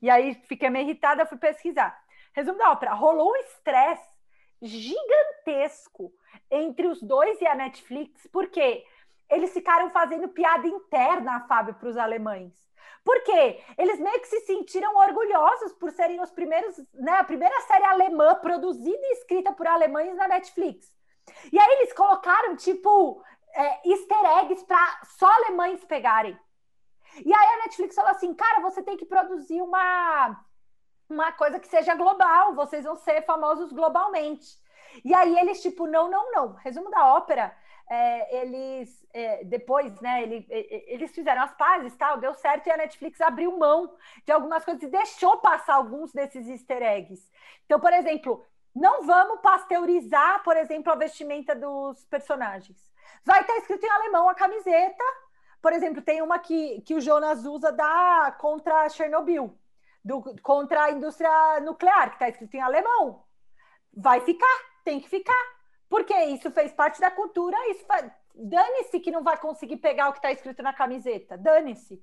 E 0.00 0.08
aí 0.08 0.34
fiquei 0.46 0.70
meio 0.70 0.84
irritada, 0.84 1.26
fui 1.26 1.38
pesquisar. 1.38 1.98
Resumo 2.32 2.58
da 2.58 2.72
ópera: 2.72 2.94
rolou 2.94 3.32
um 3.32 3.36
estresse 3.36 4.08
gigantesco 4.60 6.12
entre 6.50 6.86
os 6.86 7.02
dois 7.02 7.40
e 7.40 7.46
a 7.46 7.54
Netflix, 7.54 8.26
porque 8.32 8.84
eles 9.30 9.52
ficaram 9.52 9.90
fazendo 9.90 10.28
piada 10.28 10.66
interna, 10.66 11.46
Fábio, 11.46 11.74
para 11.74 11.88
os 11.88 11.96
alemães. 11.96 12.52
Porque 13.04 13.62
eles 13.76 14.00
meio 14.00 14.20
que 14.20 14.28
se 14.28 14.40
sentiram 14.40 14.96
orgulhosos 14.96 15.72
por 15.74 15.90
serem 15.90 16.20
os 16.20 16.30
primeiros, 16.30 16.76
né, 16.94 17.12
a 17.12 17.24
primeira 17.24 17.58
série 17.62 17.84
alemã 17.84 18.34
produzida 18.36 19.00
e 19.00 19.12
escrita 19.12 19.52
por 19.52 19.66
alemães 19.66 20.16
na 20.16 20.28
Netflix. 20.28 20.92
E 21.52 21.58
aí 21.58 21.72
eles 21.74 21.92
colocaram, 21.92 22.56
tipo, 22.56 23.22
é, 23.54 23.88
easter 23.88 24.24
eggs 24.40 24.64
para 24.64 25.00
só 25.18 25.26
alemães 25.26 25.84
pegarem. 25.84 26.38
E 27.24 27.32
aí 27.32 27.46
a 27.54 27.58
Netflix 27.64 27.94
falou 27.94 28.10
assim, 28.10 28.34
cara, 28.34 28.60
você 28.60 28.82
tem 28.82 28.96
que 28.96 29.06
produzir 29.06 29.60
uma 29.62 30.44
uma 31.08 31.32
coisa 31.32 31.58
que 31.58 31.68
seja 31.68 31.94
global, 31.94 32.54
vocês 32.54 32.84
vão 32.84 32.96
ser 32.96 33.22
famosos 33.24 33.72
globalmente. 33.72 34.58
E 35.04 35.14
aí 35.14 35.38
eles, 35.38 35.62
tipo, 35.62 35.86
não, 35.86 36.10
não, 36.10 36.30
não. 36.32 36.54
Resumo 36.54 36.90
da 36.90 37.14
ópera, 37.14 37.56
é, 37.88 38.42
eles 38.42 39.06
é, 39.12 39.44
depois, 39.44 40.00
né, 40.00 40.22
ele, 40.22 40.46
eles 40.50 41.10
fizeram 41.14 41.42
as 41.42 41.54
pazes, 41.56 41.96
tal, 41.96 42.18
deu 42.18 42.34
certo, 42.34 42.66
e 42.66 42.70
a 42.70 42.76
Netflix 42.76 43.20
abriu 43.20 43.56
mão 43.58 43.96
de 44.24 44.32
algumas 44.32 44.64
coisas 44.64 44.82
e 44.82 44.88
deixou 44.88 45.38
passar 45.38 45.74
alguns 45.76 46.12
desses 46.12 46.46
easter 46.48 46.82
eggs. 46.82 47.30
Então, 47.64 47.80
por 47.80 47.92
exemplo, 47.92 48.44
Não 48.74 49.04
vamos 49.06 49.40
pasteurizar, 49.40 50.42
por 50.44 50.56
exemplo, 50.56 50.92
a 50.92 50.96
vestimenta 50.96 51.54
dos 51.54 52.04
personagens. 52.06 52.78
Vai 53.24 53.40
estar 53.40 53.56
escrito 53.58 53.84
em 53.84 53.90
alemão 53.90 54.28
a 54.28 54.34
camiseta. 54.34 55.04
Por 55.60 55.72
exemplo, 55.72 56.02
tem 56.02 56.22
uma 56.22 56.38
que, 56.38 56.80
que 56.82 56.94
o 56.94 57.00
Jonas 57.00 57.44
usa 57.44 57.72
da, 57.72 58.36
contra 58.38 58.88
Chernobyl, 58.88 59.58
do, 60.04 60.22
contra 60.42 60.84
a 60.84 60.90
indústria 60.90 61.60
nuclear, 61.60 62.10
que 62.10 62.16
está 62.16 62.28
escrito 62.28 62.54
em 62.54 62.60
alemão. 62.60 63.24
Vai 63.92 64.20
ficar, 64.20 64.58
tem 64.84 65.00
que 65.00 65.08
ficar. 65.08 65.58
Porque 65.88 66.14
isso 66.26 66.50
fez 66.50 66.72
parte 66.72 67.00
da 67.00 67.10
cultura, 67.10 67.56
isso 67.70 67.84
dane-se 68.34 69.00
que 69.00 69.10
não 69.10 69.22
vai 69.22 69.36
conseguir 69.38 69.78
pegar 69.78 70.08
o 70.08 70.12
que 70.12 70.18
está 70.18 70.30
escrito 70.30 70.62
na 70.62 70.72
camiseta, 70.72 71.36
dane-se. 71.36 72.00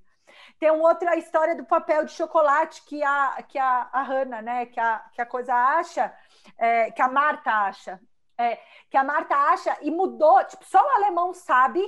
Tem 0.60 0.72
uma 0.72 0.90
outra 0.90 1.16
história 1.16 1.56
do 1.56 1.66
papel 1.66 2.04
de 2.04 2.12
chocolate 2.12 2.84
que 2.84 3.02
a, 3.04 3.44
que 3.48 3.58
a, 3.58 3.90
a 3.92 4.02
Hannah, 4.02 4.42
né, 4.42 4.66
que 4.66 4.80
a, 4.80 5.00
que 5.14 5.22
a 5.22 5.26
coisa 5.26 5.54
acha, 5.54 6.14
é, 6.58 6.92
que 6.92 7.02
a 7.02 7.08
Marta 7.08 7.52
acha. 7.52 8.02
É, 8.38 8.60
que 8.90 8.98
a 8.98 9.04
Marta 9.04 9.36
acha 9.36 9.78
e 9.82 9.90
mudou, 9.90 10.44
tipo, 10.44 10.66
só 10.66 10.78
o 10.78 10.90
alemão 10.90 11.34
sabe 11.34 11.82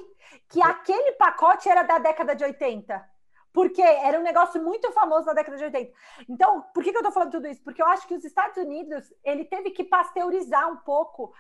que 0.50 0.62
aquele 0.62 1.12
pacote 1.14 1.68
era 1.68 1.84
da 1.84 1.98
década 1.98 2.36
de 2.36 2.44
80. 2.44 3.18
Porque 3.52 3.82
era 3.82 4.20
um 4.20 4.24
negócio 4.24 4.62
muito 4.64 4.92
famoso 4.92 5.26
na 5.26 5.34
década 5.34 5.58
de 5.58 5.64
80. 5.64 5.92
Então, 6.30 6.62
por 6.74 6.84
que, 6.84 6.92
que 6.92 6.98
eu 6.98 7.02
estou 7.02 7.12
falando 7.12 7.32
tudo 7.32 7.48
isso? 7.48 7.64
Porque 7.64 7.82
eu 7.82 7.88
acho 7.88 8.08
que 8.08 8.14
os 8.14 8.24
Estados 8.24 8.56
Unidos 8.58 9.12
ele 9.24 9.46
teve 9.46 9.72
que 9.72 9.84
pasteurizar 9.84 10.72
um 10.72 10.78
pouco 10.78 11.34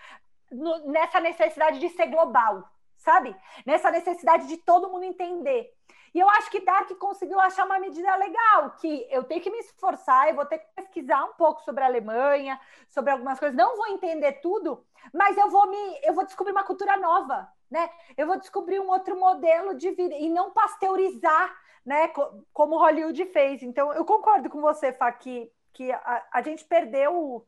no, 0.51 0.91
nessa 0.91 1.20
necessidade 1.20 1.80
de 1.80 1.89
ser 1.89 2.08
global, 2.08 2.68
sabe? 2.97 3.36
Nessa 3.66 3.91
necessidade 3.91 4.47
de 4.47 4.58
todo 4.58 4.89
mundo 4.89 5.03
entender. 5.03 5.74
E 6.14 6.20
eu 6.20 6.30
acho 6.30 6.49
que 6.49 6.60
Dark 6.60 6.89
conseguiu 6.97 7.39
achar 7.39 7.66
uma 7.66 7.80
medida 7.80 8.16
legal, 8.16 8.72
que 8.80 9.08
eu 9.10 9.24
tenho 9.24 9.41
que 9.41 9.49
me 9.49 9.60
esforçar, 9.60 10.30
eu 10.30 10.36
vou 10.36 10.45
ter 10.45 10.60
que 10.60 10.68
pesquisar 10.76 11.24
um 11.26 11.34
pouco 11.34 11.62
sobre 11.64 11.84
a 11.84 11.88
Alemanha, 11.88 12.60
sobre 12.89 13.12
algumas 13.12 13.39
coisas. 13.39 13.58
Não 13.58 13.76
vou 13.78 13.88
entender 13.88 14.34
tudo, 14.34 14.86
mas 15.14 15.38
eu 15.38 15.49
vou 15.49 15.70
me, 15.70 15.99
eu 16.03 16.14
vou 16.14 16.26
descobrir 16.26 16.51
uma 16.51 16.64
cultura 16.64 16.97
nova, 16.97 17.47
né? 17.70 17.89
Eu 18.18 18.28
vou 18.28 18.38
descobrir 18.38 18.80
um 18.80 18.89
outro 18.89 19.20
modelo 19.20 19.76
de 19.76 19.91
vida 19.91 20.16
e 20.16 20.30
não 20.30 20.51
pasteurizar, 20.51 21.55
né? 21.86 22.10
Como 22.53 22.78
Hollywood 22.78 23.26
fez. 23.28 23.62
Então, 23.64 23.93
eu 23.93 24.05
concordo 24.05 24.49
com 24.49 24.62
você, 24.62 24.93
Fá, 24.93 25.12
que, 25.12 25.51
que 25.74 25.91
a, 25.91 26.28
a 26.32 26.41
gente 26.41 26.66
perdeu 26.66 27.45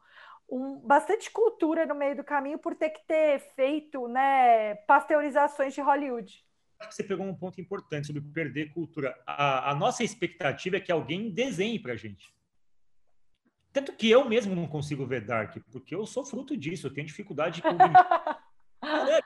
um, 0.50 0.80
bastante 0.80 1.32
cultura 1.32 1.86
no 1.86 1.96
meio 1.96 2.16
do 2.16 2.24
caminho 2.24 2.58
por 2.58 2.76
ter 2.76 2.90
que 2.90 3.06
ter 3.06 3.40
feito 3.56 4.08
né, 4.08 4.76
pasteurizações 4.88 5.74
de 5.74 5.82
Hollywood. 5.82 6.44
Acho 6.80 6.90
que 6.90 6.96
você 6.96 7.04
pegou 7.04 7.26
um 7.26 7.36
ponto 7.36 7.60
importante 7.60 8.08
sobre 8.08 8.22
perder 8.22 8.74
cultura. 8.74 9.20
A, 9.26 9.72
a 9.72 9.76
nossa 9.76 10.04
expectativa 10.04 10.78
é 10.78 10.80
que 10.80 10.92
alguém 10.92 11.30
desenhe 11.30 11.78
para 11.78 11.94
a 11.94 11.98
gente. 11.98 12.34
Tanto 13.72 13.94
que 13.94 14.10
eu 14.10 14.28
mesmo 14.28 14.56
não 14.56 14.68
consigo 14.68 15.06
ver 15.06 15.26
Dark, 15.26 15.58
porque 15.72 15.94
eu 15.94 16.06
sou 16.06 16.26
fruto 16.26 16.58
disso, 16.58 16.88
eu 16.88 16.94
tenho 16.94 17.06
dificuldade 17.06 17.62
com. 17.62 17.70
é, 19.10 19.20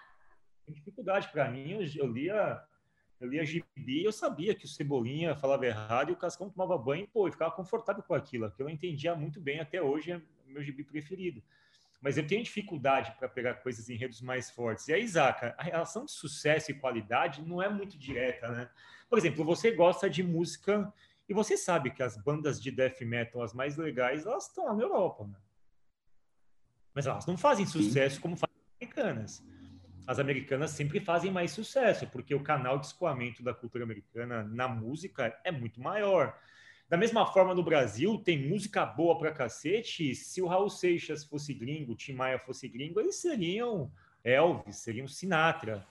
dificuldade 0.68 1.30
para 1.30 1.50
mim, 1.50 1.72
eu, 1.72 1.82
eu 1.96 2.08
lia 2.12 2.62
eu 3.22 3.30
lia 3.30 3.46
gibi 3.46 4.04
eu 4.04 4.12
sabia 4.12 4.54
que 4.54 4.66
o 4.66 4.68
Cebolinha 4.68 5.34
falava 5.34 5.66
errado 5.66 6.10
e 6.10 6.12
o 6.12 6.18
Cascão 6.18 6.50
tomava 6.50 6.78
banho 6.78 7.08
pô, 7.08 7.26
e 7.28 7.32
ficava 7.32 7.52
confortável 7.52 8.04
com 8.04 8.14
aquilo. 8.14 8.46
Aquilo 8.46 8.68
eu 8.68 8.74
entendia 8.74 9.16
muito 9.16 9.40
bem, 9.40 9.62
até 9.62 9.82
hoje 9.82 10.12
é 10.12 10.22
meu 10.46 10.62
gibi 10.62 10.84
preferido. 10.84 11.42
Mas 12.04 12.18
eu 12.18 12.28
tenho 12.28 12.44
dificuldade 12.44 13.16
para 13.18 13.30
pegar 13.30 13.56
coisas 13.56 13.90
em 13.90 13.96
redes 13.96 14.20
mais 14.20 14.52
fortes. 14.52 14.88
E 14.90 14.94
aí, 14.94 15.08
Zaca, 15.08 15.56
a 15.58 15.64
relação 15.64 16.04
de 16.04 16.12
sucesso 16.12 16.70
e 16.70 16.74
qualidade 16.74 17.42
não 17.42 17.62
é 17.62 17.70
muito 17.70 17.98
direta, 17.98 18.50
né? 18.50 18.70
Por 19.10 19.18
exemplo, 19.18 19.46
você 19.46 19.72
gosta 19.72 20.10
de 20.10 20.22
música 20.22 20.94
e 21.30 21.34
você 21.34 21.56
sabe 21.56 21.92
que 21.92 22.04
as 22.04 22.18
bandas 22.18 22.62
de 22.62 22.70
death 22.72 23.00
metal, 23.02 23.42
as 23.42 23.54
mais 23.54 23.78
legais, 23.78 24.26
elas 24.26 24.48
estão 24.48 24.66
lá 24.66 24.74
na 24.74 24.84
Europa, 24.84 25.26
né? 25.26 25.38
Mas 26.94 27.08
elas 27.08 27.26
não 27.26 27.38
fazem 27.38 27.66
sucesso 27.66 28.20
como 28.20 28.36
fazem 28.36 28.54
as 28.54 28.76
americanas 28.76 29.44
as 30.06 30.20
americanas 30.20 30.72
sempre 30.72 31.00
fazem 31.00 31.32
mais 31.32 31.52
sucesso, 31.52 32.08
porque 32.08 32.36
o 32.36 32.44
canal 32.44 32.78
de 32.78 32.88
escoamento 32.88 33.42
da 33.42 33.54
cultura 33.54 33.84
americana 33.84 34.44
na 34.44 34.68
música 34.68 35.40
é 35.44 35.52
muito 35.52 35.82
maior. 35.82 36.38
Da 36.94 36.98
mesma 36.98 37.26
forma, 37.26 37.56
no 37.56 37.64
Brasil, 37.64 38.20
tem 38.20 38.48
música 38.48 38.86
boa 38.86 39.18
pra 39.18 39.32
cacete. 39.32 40.14
Se 40.14 40.44
o 40.44 40.46
Raul 40.46 40.70
Seixas 40.70 41.26
fosse 41.26 41.52
gringo, 41.52 41.94
o 41.94 41.96
Tim 41.96 42.14
Maia 42.14 42.38
fosse 42.38 42.68
gringo, 42.68 43.00
eles 43.00 43.16
seriam 43.16 43.92
Elvis, 44.24 44.76
seriam 44.76 45.08
Sinatra. 45.08 45.88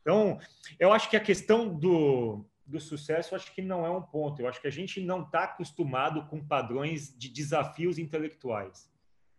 Então, 0.00 0.40
eu 0.76 0.92
acho 0.92 1.08
que 1.08 1.16
a 1.16 1.20
questão 1.20 1.72
do, 1.72 2.44
do 2.66 2.80
sucesso, 2.80 3.36
acho 3.36 3.54
que 3.54 3.62
não 3.62 3.86
é 3.86 3.90
um 3.92 4.02
ponto. 4.02 4.42
Eu 4.42 4.48
acho 4.48 4.60
que 4.60 4.66
a 4.66 4.72
gente 4.72 5.00
não 5.00 5.22
está 5.22 5.44
acostumado 5.44 6.26
com 6.26 6.44
padrões 6.44 7.16
de 7.16 7.28
desafios 7.28 7.96
intelectuais. 7.96 8.90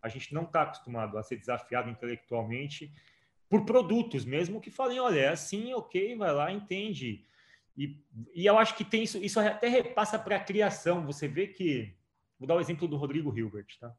A 0.02 0.08
gente 0.08 0.34
não 0.34 0.44
está 0.44 0.62
acostumado 0.62 1.18
a 1.18 1.24
ser 1.24 1.36
desafiado 1.36 1.90
intelectualmente 1.90 2.90
por 3.50 3.66
produtos 3.66 4.24
mesmo 4.24 4.62
que 4.62 4.72
falem, 4.72 5.02
olha, 5.02 5.20
é 5.20 5.28
assim, 5.28 5.74
ok, 5.74 6.16
vai 6.16 6.34
lá, 6.34 6.50
entende. 6.54 7.26
E, 7.78 8.04
e 8.34 8.46
eu 8.46 8.58
acho 8.58 8.76
que 8.76 8.84
tem 8.84 9.04
isso, 9.04 9.18
isso 9.20 9.40
até 9.40 9.68
repassa 9.68 10.20
para 10.20 10.36
a 10.36 10.44
criação. 10.44 11.06
Você 11.06 11.28
vê 11.28 11.48
que. 11.48 11.96
Vou 12.40 12.48
dar 12.48 12.56
o 12.56 12.60
exemplo 12.60 12.88
do 12.88 12.98
Rodrigo 12.98 13.36
Hilbert, 13.38 13.78
tá? 13.80 13.94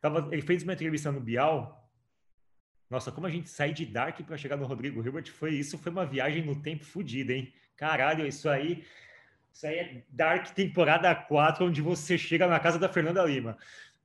Tava, 0.00 0.28
ele 0.32 0.42
fez 0.42 0.62
uma 0.62 0.72
entrevista 0.72 1.12
no 1.12 1.20
Bial. 1.20 1.88
Nossa, 2.88 3.12
como 3.12 3.26
a 3.26 3.30
gente 3.30 3.48
sai 3.48 3.72
de 3.72 3.84
Dark 3.86 4.20
para 4.22 4.36
chegar 4.36 4.56
no 4.56 4.66
Rodrigo 4.66 5.04
Hilbert 5.04 5.30
foi 5.30 5.54
isso, 5.54 5.78
foi 5.78 5.92
uma 5.92 6.06
viagem 6.06 6.44
no 6.44 6.60
tempo 6.60 6.84
fodida, 6.84 7.32
hein? 7.32 7.52
Caralho, 7.76 8.26
isso 8.26 8.48
aí. 8.48 8.84
Isso 9.52 9.66
aí 9.66 9.78
é 9.78 10.04
Dark 10.08 10.48
temporada 10.50 11.14
4, 11.14 11.66
onde 11.66 11.82
você 11.82 12.16
chega 12.16 12.46
na 12.46 12.58
casa 12.58 12.78
da 12.78 12.88
Fernanda 12.88 13.24
Lima. 13.24 13.56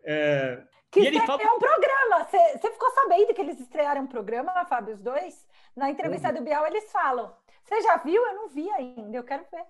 É, 0.03 0.63
que 0.91 1.01
e 1.01 1.07
ele 1.07 1.19
fala... 1.21 1.41
um 1.43 1.59
programa. 1.59 2.23
Você 2.23 2.71
ficou 2.71 2.89
sabendo 2.91 3.33
que 3.33 3.41
eles 3.41 3.59
estrearam 3.59 4.03
um 4.03 4.07
programa, 4.07 4.65
Fábio, 4.65 4.93
os 4.93 5.01
dois? 5.01 5.45
Na 5.75 5.89
entrevista 5.89 6.29
uhum. 6.29 6.35
do 6.35 6.41
Bial, 6.41 6.65
eles 6.67 6.91
falam. 6.91 7.35
Você 7.65 7.81
já 7.81 7.97
viu? 7.97 8.23
Eu 8.23 8.35
não 8.35 8.47
vi 8.47 8.69
ainda, 8.69 9.17
eu 9.17 9.23
quero 9.23 9.43
ver. 9.51 9.65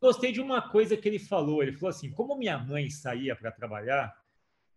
Gostei 0.00 0.30
de 0.30 0.40
uma 0.40 0.62
coisa 0.62 0.96
que 0.96 1.08
ele 1.08 1.18
falou. 1.18 1.60
Ele 1.60 1.72
falou 1.72 1.90
assim: 1.90 2.10
como 2.12 2.36
minha 2.36 2.56
mãe 2.56 2.88
saía 2.88 3.34
para 3.34 3.50
trabalhar, 3.50 4.16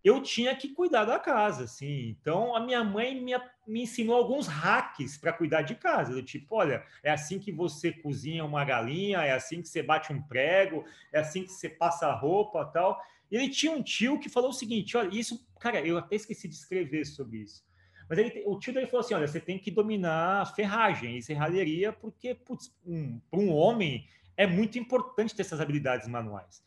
eu 0.03 0.21
tinha 0.23 0.55
que 0.55 0.69
cuidar 0.69 1.05
da 1.05 1.19
casa, 1.19 1.65
assim. 1.65 2.09
Então, 2.09 2.55
a 2.55 2.59
minha 2.59 2.83
mãe 2.83 3.21
me, 3.21 3.33
me 3.67 3.83
ensinou 3.83 4.15
alguns 4.15 4.47
hacks 4.47 5.15
para 5.15 5.31
cuidar 5.31 5.61
de 5.61 5.75
casa. 5.75 6.13
Do 6.13 6.23
tipo, 6.23 6.55
olha, 6.55 6.83
é 7.03 7.11
assim 7.11 7.37
que 7.37 7.51
você 7.51 7.91
cozinha 7.91 8.43
uma 8.43 8.65
galinha, 8.65 9.19
é 9.19 9.31
assim 9.31 9.61
que 9.61 9.67
você 9.67 9.83
bate 9.83 10.11
um 10.11 10.21
prego, 10.21 10.83
é 11.13 11.19
assim 11.19 11.43
que 11.43 11.51
você 11.51 11.69
passa 11.69 12.07
a 12.07 12.15
roupa 12.15 12.65
tal. 12.65 12.99
Ele 13.29 13.47
tinha 13.49 13.71
um 13.71 13.83
tio 13.83 14.19
que 14.19 14.27
falou 14.27 14.49
o 14.49 14.53
seguinte: 14.53 14.97
olha, 14.97 15.15
isso, 15.15 15.47
cara, 15.59 15.85
eu 15.85 15.99
até 15.99 16.15
esqueci 16.15 16.47
de 16.47 16.55
escrever 16.55 17.05
sobre 17.05 17.37
isso. 17.37 17.68
Mas 18.09 18.17
ele, 18.17 18.43
o 18.47 18.57
tio 18.57 18.73
dele 18.73 18.87
falou 18.87 19.01
assim: 19.05 19.13
olha, 19.13 19.27
você 19.27 19.39
tem 19.39 19.59
que 19.59 19.69
dominar 19.69 20.53
ferragem 20.55 21.17
e 21.17 21.21
serralheria, 21.21 21.93
porque, 21.93 22.33
putz, 22.33 22.75
um, 22.85 23.19
para 23.29 23.39
um 23.39 23.53
homem 23.53 24.07
é 24.35 24.47
muito 24.47 24.79
importante 24.79 25.35
ter 25.35 25.43
essas 25.43 25.61
habilidades 25.61 26.07
manuais. 26.07 26.63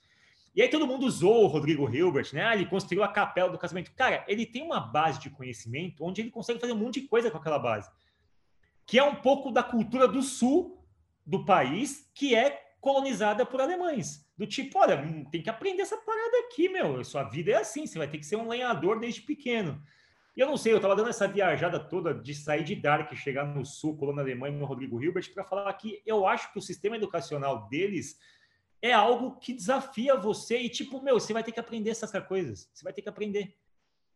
E 0.54 0.60
aí 0.60 0.68
todo 0.68 0.86
mundo 0.86 1.06
usou 1.06 1.44
o 1.44 1.46
Rodrigo 1.46 1.88
Hilbert, 1.88 2.28
né? 2.32 2.44
Ah, 2.44 2.54
ele 2.54 2.66
construiu 2.66 3.02
a 3.02 3.08
capela 3.08 3.50
do 3.50 3.58
casamento. 3.58 3.90
Cara, 3.94 4.22
ele 4.28 4.44
tem 4.44 4.62
uma 4.62 4.78
base 4.78 5.18
de 5.18 5.30
conhecimento 5.30 6.04
onde 6.04 6.20
ele 6.20 6.30
consegue 6.30 6.60
fazer 6.60 6.74
um 6.74 6.78
monte 6.78 7.00
de 7.00 7.08
coisa 7.08 7.30
com 7.30 7.38
aquela 7.38 7.58
base. 7.58 7.90
Que 8.86 8.98
é 8.98 9.02
um 9.02 9.14
pouco 9.14 9.50
da 9.50 9.62
cultura 9.62 10.06
do 10.06 10.22
sul 10.22 10.84
do 11.26 11.44
país, 11.46 12.10
que 12.14 12.34
é 12.34 12.62
colonizada 12.80 13.46
por 13.46 13.60
alemães. 13.60 14.28
Do 14.36 14.46
tipo, 14.46 14.78
olha, 14.78 15.00
hum, 15.00 15.24
tem 15.30 15.42
que 15.42 15.48
aprender 15.48 15.82
essa 15.82 15.96
parada 15.96 16.36
aqui, 16.40 16.68
meu. 16.68 17.02
Sua 17.02 17.22
vida 17.22 17.52
é 17.52 17.54
assim, 17.54 17.86
você 17.86 17.96
vai 17.96 18.08
ter 18.08 18.18
que 18.18 18.26
ser 18.26 18.36
um 18.36 18.48
lenhador 18.48 19.00
desde 19.00 19.22
pequeno. 19.22 19.82
E 20.34 20.40
eu 20.40 20.46
não 20.46 20.56
sei, 20.56 20.72
eu 20.72 20.76
estava 20.76 20.96
dando 20.96 21.10
essa 21.10 21.28
viajada 21.28 21.78
toda 21.78 22.14
de 22.14 22.34
sair 22.34 22.64
de 22.64 22.74
Dark, 22.74 23.12
chegar 23.14 23.44
no 23.44 23.66
sul, 23.66 23.96
colônia 23.96 24.22
Alemanha, 24.22 24.56
no 24.56 24.64
Rodrigo 24.64 25.02
Hilbert, 25.02 25.32
para 25.34 25.44
falar 25.44 25.72
que 25.74 26.02
eu 26.06 26.26
acho 26.26 26.50
que 26.52 26.58
o 26.58 26.62
sistema 26.62 26.96
educacional 26.96 27.68
deles 27.68 28.18
é 28.80 28.92
algo 28.92 29.38
que 29.38 29.52
desafia 29.52 30.16
você 30.16 30.58
e, 30.58 30.68
tipo, 30.68 31.02
meu, 31.02 31.20
você 31.20 31.32
vai 31.32 31.44
ter 31.44 31.52
que 31.52 31.60
aprender 31.60 31.90
essas 31.90 32.10
coisas. 32.26 32.68
Você 32.72 32.82
vai 32.82 32.92
ter 32.92 33.02
que 33.02 33.08
aprender. 33.08 33.54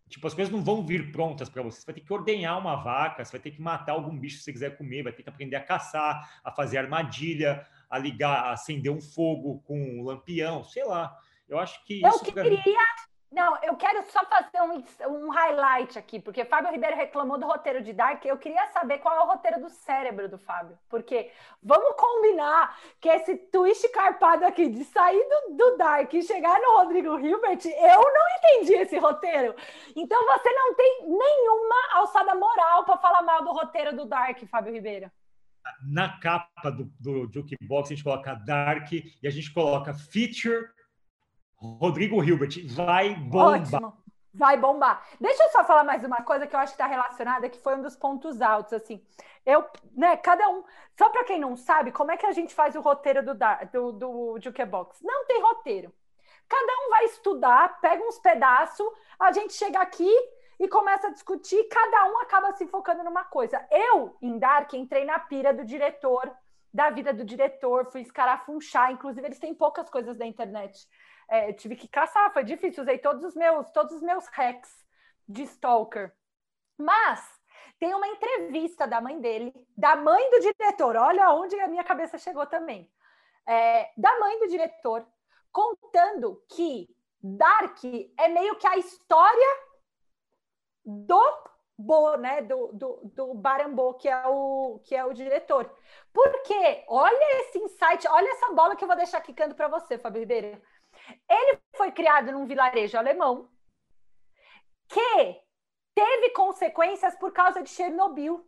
Tipo, 0.09 0.27
as 0.27 0.35
coisas 0.35 0.53
não 0.53 0.63
vão 0.63 0.87
vir 0.87 1.13
prontas 1.13 1.49
para 1.49 1.63
você. 1.63 1.81
Você 1.81 1.87
vai 1.87 1.95
ter 1.95 2.01
que 2.01 2.13
ordenhar 2.13 2.59
uma 2.59 2.77
vaca, 2.77 3.25
você 3.25 3.33
vai 3.33 3.41
ter 3.41 3.51
que 3.51 3.61
matar 3.61 3.93
algum 3.93 4.17
bicho 4.17 4.39
que 4.39 4.45
você 4.45 4.53
quiser 4.53 4.77
comer, 4.77 5.03
vai 5.03 5.13
ter 5.13 5.23
que 5.23 5.29
aprender 5.29 5.57
a 5.57 5.63
caçar, 5.63 6.41
a 6.43 6.51
fazer 6.51 6.79
armadilha, 6.79 7.67
a 7.91 7.99
ligar, 7.99 8.45
a 8.45 8.53
acender 8.53 8.91
um 8.91 9.01
fogo 9.01 9.61
com 9.67 9.79
um 9.79 10.03
lampião, 10.03 10.65
sei 10.65 10.85
lá. 10.85 11.17
Eu 11.49 11.59
acho 11.59 11.85
que. 11.85 12.01
Eu 12.03 12.19
queria. 12.21 12.63
Não, 13.37 13.55
eu 13.63 13.77
quero 13.77 14.03
só 14.11 14.25
fazer 14.25 14.63
um, 14.63 14.83
um 15.11 15.29
highlight 15.29 15.99
aqui, 15.99 16.19
porque 16.19 16.43
Fábio 16.47 16.73
Ribeiro 16.73 16.97
reclamou 16.97 17.37
do 17.37 17.47
roteiro 17.47 17.83
de 17.83 17.93
Dark. 17.93 18.25
Eu 18.25 18.39
queria 18.39 18.67
saber 18.69 18.97
qual 18.97 19.15
é 19.15 19.21
o 19.21 19.27
roteiro 19.27 19.61
do 19.61 19.69
cérebro 19.69 20.27
do 20.27 20.39
Fábio. 20.39 20.79
Porque 20.89 21.31
vamos 21.63 21.95
combinar 21.97 22.75
que 22.99 23.11
esse 23.11 23.37
twist 23.37 23.87
carpado 23.91 24.47
aqui 24.47 24.71
de 24.71 24.83
sair 24.85 25.23
do, 25.29 25.55
do 25.55 25.77
Dark 25.77 26.15
e 26.15 26.23
chegar 26.23 26.59
no 26.59 26.79
Rodrigo 26.79 27.19
Hilbert, 27.19 27.61
eu 27.67 28.01
não 28.01 28.27
entendi 28.39 28.73
esse 28.73 28.97
roteiro. 28.97 29.55
Então 29.95 30.19
você 30.25 30.51
não 30.51 30.75
tem 30.75 31.03
nenhuma 31.03 31.77
alçada 31.93 32.35
moral 32.35 32.87
para 32.87 32.97
falar 32.97 33.21
mal 33.21 33.45
do 33.45 33.53
roteiro 33.53 33.95
do 33.95 34.07
Dark, 34.07 34.43
Fábio 34.47 34.73
Ribeiro 34.73 35.13
na 35.83 36.17
capa 36.21 36.71
do, 36.71 36.85
do 37.01 37.29
Jukebox, 37.33 37.91
a 37.91 37.95
gente 37.95 38.05
coloca 38.05 38.35
Dark 38.35 38.93
e 38.93 39.27
a 39.27 39.31
gente 39.31 39.53
coloca 39.53 39.93
Feature 39.93 40.69
Rodrigo 41.57 42.23
Hilbert. 42.23 42.67
Vai 42.75 43.15
bombar. 43.15 43.61
Ótimo. 43.61 44.07
Vai 44.35 44.57
bombar. 44.59 45.03
Deixa 45.19 45.43
eu 45.43 45.51
só 45.51 45.65
falar 45.65 45.83
mais 45.83 46.05
uma 46.05 46.23
coisa 46.23 46.47
que 46.47 46.55
eu 46.55 46.61
acho 46.61 46.73
que 46.77 46.83
está 46.83 46.87
relacionada, 46.87 47.49
que 47.49 47.59
foi 47.59 47.75
um 47.75 47.83
dos 47.83 47.97
pontos 47.97 48.43
altos, 48.43 48.75
assim. 48.75 49.03
Eu, 49.47 49.65
né, 49.95 50.17
cada 50.19 50.47
um. 50.51 50.63
Só 50.99 51.09
para 51.09 51.25
quem 51.25 51.41
não 51.41 51.57
sabe, 51.57 51.91
como 51.91 52.11
é 52.11 52.17
que 52.19 52.27
a 52.27 52.33
gente 52.33 52.55
faz 52.55 52.77
o 52.77 52.81
roteiro 52.81 53.25
do, 53.25 53.35
do, 53.73 53.93
do 53.93 54.39
Jukebox? 54.41 55.01
Não 55.03 55.25
tem 55.25 55.41
roteiro. 55.41 55.93
Cada 56.49 56.73
um 56.87 56.91
vai 56.91 57.05
estudar, 57.07 57.81
pega 57.81 58.05
uns 58.05 58.19
pedaços, 58.19 58.87
a 59.19 59.33
gente 59.33 59.55
chega 59.55 59.81
aqui 59.81 60.11
e 60.61 60.69
começa 60.69 61.09
a 61.09 61.13
discutir, 61.13 61.65
cada 61.65 62.05
um 62.11 62.19
acaba 62.21 62.53
se 62.53 62.67
focando 62.67 63.03
numa 63.03 63.25
coisa. 63.25 63.67
Eu, 63.71 64.17
em 64.23 64.39
Dark, 64.39 64.73
entrei 64.75 65.05
na 65.05 65.19
pira 65.19 65.53
do 65.53 65.65
diretor, 65.65 66.31
da 66.73 66.91
vida 66.91 67.13
do 67.13 67.25
diretor, 67.25 67.91
fui 67.91 68.03
escarafunchar, 68.03 68.93
inclusive 68.93 69.27
eles 69.27 69.39
têm 69.39 69.55
poucas 69.55 69.89
coisas 69.89 70.17
da 70.17 70.27
internet 70.27 70.87
é, 71.29 71.53
tive 71.53 71.77
que 71.77 71.89
caçar, 71.89 72.33
foi 72.33 72.45
difícil, 72.45 72.83
usei 72.83 72.99
todos 72.99 73.25
os 73.25 73.35
meus, 73.35 73.71
todos 73.71 73.95
os 73.95 74.03
meus 74.03 74.27
hacks 74.29 74.71
de 75.29 75.43
stalker. 75.43 76.15
Mas 76.79 77.25
tem 77.79 77.95
uma 77.95 78.07
entrevista 78.09 78.87
da 78.87 79.01
mãe 79.01 79.21
dele, 79.21 79.53
da 79.77 79.97
mãe 79.97 80.31
do 80.31 80.41
diretor, 80.41 80.97
olha 80.97 81.33
onde 81.33 81.59
a 81.61 81.69
minha 81.69 81.85
cabeça 81.85 82.19
chegou 82.19 82.47
também. 82.47 82.91
É, 83.47 83.91
da 83.97 84.19
mãe 84.19 84.39
do 84.41 84.49
diretor, 84.49 85.07
contando 85.53 86.43
que 86.51 86.89
Dark 87.23 87.79
é 88.19 88.29
meio 88.29 88.57
que 88.57 88.67
a 88.67 88.77
história 88.77 89.57
do 90.85 91.47
Bo, 91.79 92.17
né, 92.17 92.41
do, 92.41 92.73
do, 92.73 93.01
do 93.15 93.35
Barambô, 93.35 93.95
que 93.95 94.09
é, 94.09 94.27
o, 94.27 94.81
que 94.85 94.95
é 94.95 95.05
o 95.05 95.13
diretor. 95.13 95.71
Porque, 96.13 96.85
olha 96.89 97.41
esse 97.41 97.59
insight, 97.59 98.09
olha 98.09 98.31
essa 98.31 98.53
bola 98.55 98.75
que 98.75 98.83
eu 98.83 98.89
vou 98.89 98.97
deixar 98.97 99.21
quicando 99.21 99.55
para 99.55 99.69
você, 99.69 99.99
Fábio 99.99 100.21
Ribeiro. 100.21 100.61
Ele 101.29 101.59
foi 101.77 101.93
criado 101.93 102.33
num 102.33 102.47
vilarejo 102.47 102.97
alemão 102.97 103.49
que 104.89 105.41
teve 105.95 106.31
consequências 106.31 107.17
por 107.17 107.33
causa 107.33 107.63
de 107.63 107.71
Chernobyl. 107.71 108.47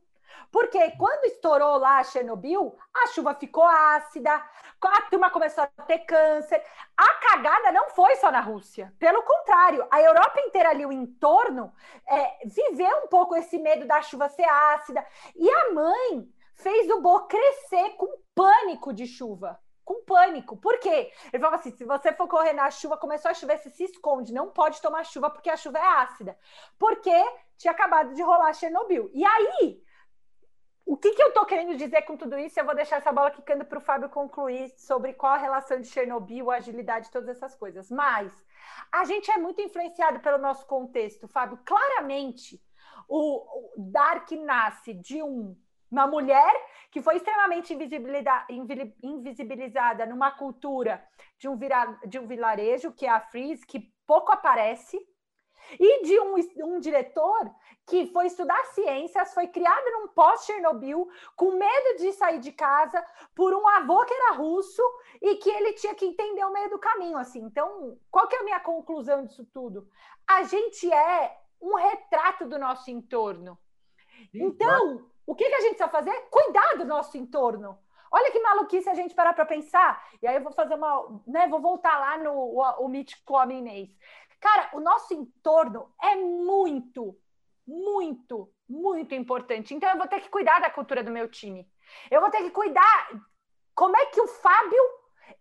Porque 0.51 0.93
quando 0.93 1.25
estourou 1.25 1.79
lá 1.79 2.03
Chernobyl, 2.05 2.77
a 2.95 3.07
chuva 3.09 3.35
ficou 3.35 3.65
ácida, 3.65 4.33
a 4.35 5.03
turma 5.03 5.31
começou 5.31 5.65
a 5.65 5.83
ter 5.83 6.01
câncer. 6.01 6.63
A 6.97 7.15
cagada 7.15 7.73
não 7.73 7.91
foi 7.91 8.17
só 8.17 8.31
na 8.31 8.41
Rússia. 8.41 8.95
Pelo 8.99 9.23
contrário, 9.23 9.87
a 9.91 10.01
Europa 10.01 10.41
inteira 10.41 10.71
ali, 10.71 10.87
o 10.87 10.93
entorno, 10.93 11.73
é, 12.07 12.47
viveu 12.47 13.05
um 13.05 13.09
pouco 13.09 13.37
esse 13.37 13.59
medo 13.59 13.87
da 13.87 14.01
chuva 14.03 14.29
ser 14.29 14.49
ácida. 14.49 15.05
E 15.35 15.51
a 15.51 15.73
mãe 15.73 16.29
fez 16.55 16.91
o 16.91 17.01
Bo 17.01 17.27
crescer 17.27 17.91
com 17.97 18.07
pânico 18.35 18.93
de 18.93 19.07
chuva 19.07 19.59
com 19.89 20.05
pânico. 20.05 20.55
Por 20.55 20.79
quê? 20.79 21.11
Ele 21.33 21.43
falava 21.43 21.57
assim: 21.57 21.71
se 21.71 21.83
você 21.83 22.13
for 22.13 22.29
correr 22.29 22.53
na 22.53 22.71
chuva, 22.71 22.99
começou 22.99 23.31
a 23.31 23.35
chover, 23.35 23.57
você 23.57 23.71
se 23.71 23.85
esconde, 23.85 24.35
não 24.35 24.51
pode 24.51 24.83
tomar 24.83 25.03
chuva 25.05 25.31
porque 25.31 25.49
a 25.49 25.57
chuva 25.57 25.79
é 25.79 25.87
ácida. 26.03 26.39
Porque 26.79 27.11
tinha 27.57 27.73
acabado 27.73 28.13
de 28.13 28.23
rolar 28.23 28.53
Chernobyl. 28.53 29.11
E 29.15 29.25
aí, 29.25 29.83
o 30.85 30.95
que, 30.95 31.13
que 31.13 31.23
eu 31.23 31.29
estou 31.29 31.47
querendo 31.47 31.75
dizer 31.75 32.03
com 32.03 32.19
tudo 32.19 32.39
isso? 32.39 32.61
Eu 32.61 32.67
vou 32.67 32.75
deixar 32.75 32.97
essa 32.97 33.11
bola 33.11 33.31
quicando 33.31 33.65
para 33.65 33.79
o 33.79 33.81
Fábio 33.81 34.11
concluir 34.11 34.69
sobre 34.77 35.15
qual 35.15 35.33
a 35.33 35.39
relação 35.39 35.81
de 35.81 35.89
Chernobyl, 35.89 36.51
agilidade, 36.51 37.11
todas 37.11 37.31
essas 37.31 37.55
coisas. 37.55 37.91
Mas 37.91 38.31
a 38.93 39.07
gente 39.07 39.31
é 39.31 39.39
muito 39.39 39.63
influenciado 39.63 40.21
pelo 40.21 40.37
nosso 40.37 40.67
contexto, 40.67 41.27
Fábio. 41.27 41.59
Claramente, 41.65 42.63
o 43.09 43.73
Dark 43.79 44.31
nasce 44.33 44.93
de 44.93 45.23
um 45.23 45.57
uma 45.91 46.07
mulher 46.07 46.53
que 46.91 47.03
foi 47.03 47.17
extremamente 47.17 47.77
invisibilizada 49.03 50.07
numa 50.07 50.31
cultura 50.31 51.03
de 51.39 51.49
um, 51.49 51.57
vira, 51.57 51.99
de 52.07 52.19
um 52.19 52.27
vilarejo, 52.27 52.93
que 52.93 53.07
é 53.07 53.11
a 53.11 53.21
Freeze, 53.21 53.67
que 53.67 53.93
pouco 54.07 54.33
aparece, 54.33 54.99
e 55.79 56.03
de 56.05 56.19
um, 56.21 56.35
um 56.65 56.81
diretor 56.81 57.51
que 57.87 58.07
foi 58.07 58.27
estudar 58.27 58.63
ciências, 58.67 59.35
foi 59.35 59.49
criado 59.49 59.85
num 59.93 60.09
pós-Chernobyl, 60.09 61.09
com 61.37 61.53
medo 61.53 61.99
de 61.99 62.13
sair 62.13 62.39
de 62.39 62.53
casa, 62.53 63.05
por 63.35 63.55
um 63.55 63.67
avô 63.69 64.05
que 64.05 64.13
era 64.13 64.35
russo 64.35 64.83
e 65.21 65.37
que 65.37 65.51
ele 65.51 65.73
tinha 65.75 65.95
que 65.95 66.07
entender 66.07 66.45
o 66.45 66.53
meio 66.53 66.71
do 66.71 66.79
caminho. 66.79 67.19
assim. 67.19 67.41
Então, 67.41 67.99
qual 68.11 68.27
que 68.29 68.37
é 68.37 68.41
a 68.41 68.45
minha 68.45 68.61
conclusão 68.61 69.25
disso 69.25 69.45
tudo? 69.53 69.89
A 70.27 70.43
gente 70.45 70.91
é 70.93 71.37
um 71.61 71.75
retrato 71.75 72.47
do 72.47 72.59
nosso 72.59 72.91
entorno. 72.91 73.59
Então, 74.35 75.08
o 75.29 75.35
que, 75.35 75.47
que 75.47 75.55
a 75.55 75.61
gente 75.61 75.77
precisa 75.77 75.91
fazer? 75.91 76.19
Cuidar 76.31 76.79
do 76.79 76.87
nosso 76.87 77.19
entorno. 77.19 77.79
Olha 78.11 78.33
que 78.33 78.41
maluquice 78.41 78.89
a 78.89 78.95
gente 78.95 79.15
parar 79.15 79.35
para 79.35 79.45
pensar. 79.45 80.03
E 80.23 80.27
aí 80.27 80.37
eu 80.37 80.43
vou 80.43 80.53
fazer 80.53 80.75
uma, 80.75 81.21
né, 81.27 81.47
vou 81.49 81.61
voltar 81.61 81.99
lá 81.99 82.17
no 82.17 82.33
o, 82.33 82.63
o 82.63 83.35
homem 83.35 83.59
Inês. 83.59 83.91
Cara, 84.41 84.71
o 84.73 84.81
nosso 84.81 85.13
entorno 85.13 85.93
é 86.03 86.17
muito, 86.17 87.15
muito, 87.67 88.51
muito 88.67 89.15
importante. 89.15 89.75
Então 89.75 89.91
eu 89.91 89.99
vou 89.99 90.09
ter 90.09 90.21
que 90.21 90.31
cuidar 90.31 90.61
da 90.61 90.71
cultura 90.71 91.05
do 91.05 91.11
meu 91.11 91.29
time. 91.29 91.71
Eu 92.11 92.23
vou 92.23 92.31
ter 92.31 92.43
que 92.45 92.51
cuidar 92.51 93.11
como 93.75 93.99
é 93.99 94.07
que 94.07 94.23
o 94.23 94.29
Fábio 94.29 94.83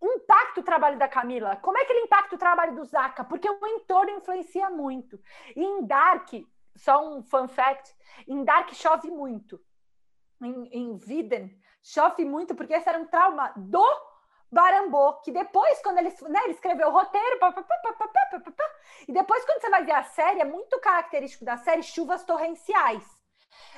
impacta 0.04 0.60
o 0.60 0.66
trabalho 0.66 1.00
da 1.00 1.08
Camila, 1.08 1.56
como 1.56 1.78
é 1.78 1.86
que 1.86 1.94
ele 1.94 2.04
impacta 2.04 2.36
o 2.36 2.40
trabalho 2.40 2.76
do 2.76 2.84
Zaca, 2.84 3.24
porque 3.24 3.50
o 3.50 3.68
entorno 3.68 4.12
influencia 4.12 4.70
muito. 4.70 5.18
E 5.56 5.64
em 5.64 5.86
Dark, 5.88 6.28
só 6.76 7.08
um 7.08 7.24
fun 7.24 7.48
fact, 7.48 7.96
em 8.28 8.44
Dark 8.44 8.74
chove 8.74 9.10
muito 9.10 9.66
em, 10.42 10.70
em 10.72 10.98
Viden, 10.98 11.58
chove 11.84 12.26
muito, 12.26 12.56
porque 12.56 12.74
esse 12.74 12.88
era 12.88 13.00
um 13.00 13.08
trauma 13.08 13.52
do 13.56 13.86
Barambô, 14.52 15.14
que 15.22 15.32
depois, 15.32 15.82
quando 15.82 15.98
ele, 15.98 16.10
né, 16.30 16.40
ele 16.44 16.54
escreveu 16.54 16.88
o 16.88 16.92
roteiro, 16.92 17.40
pá, 17.40 17.52
pá, 17.52 17.64
pá, 17.64 17.78
e 19.08 19.12
depois, 19.12 19.46
quando 19.46 19.62
você 19.62 19.70
vai 19.70 19.84
ver 19.84 19.94
a 19.94 20.04
série, 20.04 20.42
é 20.42 20.46
muito 20.46 20.80
característico 20.80 21.46
da 21.46 21.58
série 21.58 21.84
chuvas 21.84 22.24
torrenciais. 22.24 23.04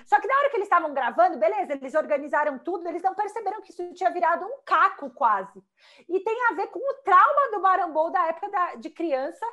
Só 0.05 0.20
que 0.20 0.28
na 0.28 0.36
hora 0.36 0.49
que 0.49 0.57
eles 0.57 0.66
estavam 0.66 0.93
gravando, 0.93 1.38
beleza, 1.38 1.74
eles 1.74 1.93
organizaram 1.93 2.57
tudo, 2.60 2.88
eles 2.88 3.01
não 3.01 3.14
perceberam 3.14 3.62
que 3.62 3.72
isso 3.72 3.93
tinha 3.93 4.12
virado 4.12 4.45
um 4.45 4.62
caco 4.66 5.10
quase. 5.12 5.64
E 6.07 6.20
tem 6.22 6.47
a 6.49 6.53
ver 6.53 6.68
com 6.68 6.80
o 6.80 6.93
trauma 7.03 7.51
do 7.51 7.62
Barambô 7.62 8.10
da 8.10 8.28
época 8.28 8.49
da, 8.49 8.76
de 8.76 8.89
criança, 8.89 9.45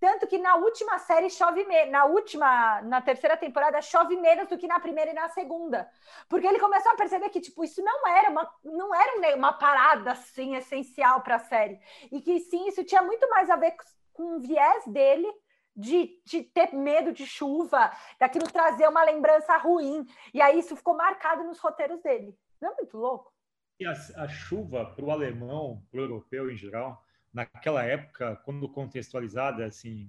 tanto 0.00 0.26
que 0.26 0.38
na 0.38 0.56
última 0.56 0.98
série 0.98 1.30
chove 1.30 1.64
menos, 1.64 1.92
na 1.92 2.04
última, 2.04 2.82
na 2.82 3.00
terceira 3.00 3.36
temporada 3.36 3.80
chove 3.80 4.16
menos 4.16 4.48
do 4.48 4.58
que 4.58 4.66
na 4.66 4.80
primeira 4.80 5.10
e 5.10 5.14
na 5.14 5.28
segunda. 5.28 5.88
Porque 6.28 6.46
ele 6.46 6.58
começou 6.58 6.92
a 6.92 6.96
perceber 6.96 7.30
que, 7.30 7.40
tipo, 7.40 7.64
isso 7.64 7.82
não 7.82 8.06
era 8.06 8.30
uma, 8.30 8.50
não 8.64 8.94
era 8.94 9.36
uma 9.36 9.52
parada, 9.52 10.12
assim, 10.12 10.56
essencial 10.56 11.22
para 11.22 11.36
a 11.36 11.40
série. 11.40 11.80
E 12.12 12.20
que, 12.20 12.40
sim, 12.40 12.68
isso 12.68 12.84
tinha 12.84 13.02
muito 13.02 13.28
mais 13.30 13.48
a 13.48 13.56
ver 13.56 13.74
com 14.12 14.36
o 14.36 14.40
viés 14.40 14.84
dele 14.86 15.32
de, 15.76 16.20
de, 16.24 16.42
ter 16.42 16.72
medo 16.72 17.12
de 17.12 17.26
chuva, 17.26 17.90
daquilo 18.18 18.50
trazer 18.50 18.88
uma 18.88 19.04
lembrança 19.04 19.56
ruim. 19.56 20.06
E 20.32 20.40
aí 20.40 20.58
isso 20.58 20.76
ficou 20.76 20.96
marcado 20.96 21.44
nos 21.44 21.58
roteiros 21.58 22.00
dele. 22.00 22.36
Não 22.60 22.72
é 22.72 22.76
muito 22.76 22.96
louco? 22.96 23.32
E 23.80 23.86
a, 23.86 23.92
a 23.92 24.28
chuva, 24.28 24.84
para 24.94 25.04
o 25.04 25.10
alemão, 25.10 25.82
para 25.90 26.00
o 26.00 26.04
europeu 26.04 26.50
em 26.50 26.56
geral, 26.56 27.03
naquela 27.34 27.84
época, 27.84 28.36
quando 28.44 28.68
contextualizada, 28.68 29.66
assim, 29.66 30.08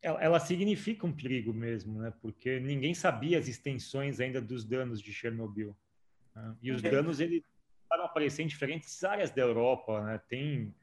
ela, 0.00 0.22
ela, 0.22 0.40
significa 0.40 1.06
um 1.06 1.12
perigo 1.12 1.52
mesmo, 1.52 2.00
né? 2.00 2.12
Porque 2.22 2.58
ninguém 2.58 2.94
sabia 2.94 3.38
as 3.38 3.46
extensões 3.46 4.18
ainda 4.18 4.40
dos 4.40 4.64
danos 4.64 5.02
de 5.02 5.12
Chernobyl. 5.12 5.76
Né? 6.34 6.56
E 6.62 6.72
os 6.72 6.80
danos 6.80 7.20
eles 7.20 7.42
a 7.90 8.04
aparecer 8.04 8.42
em 8.42 8.46
diferentes 8.46 9.02
áreas 9.04 9.30
da 9.30 9.42
Europa, 9.42 10.02
né? 10.04 10.18
Tem 10.28 10.74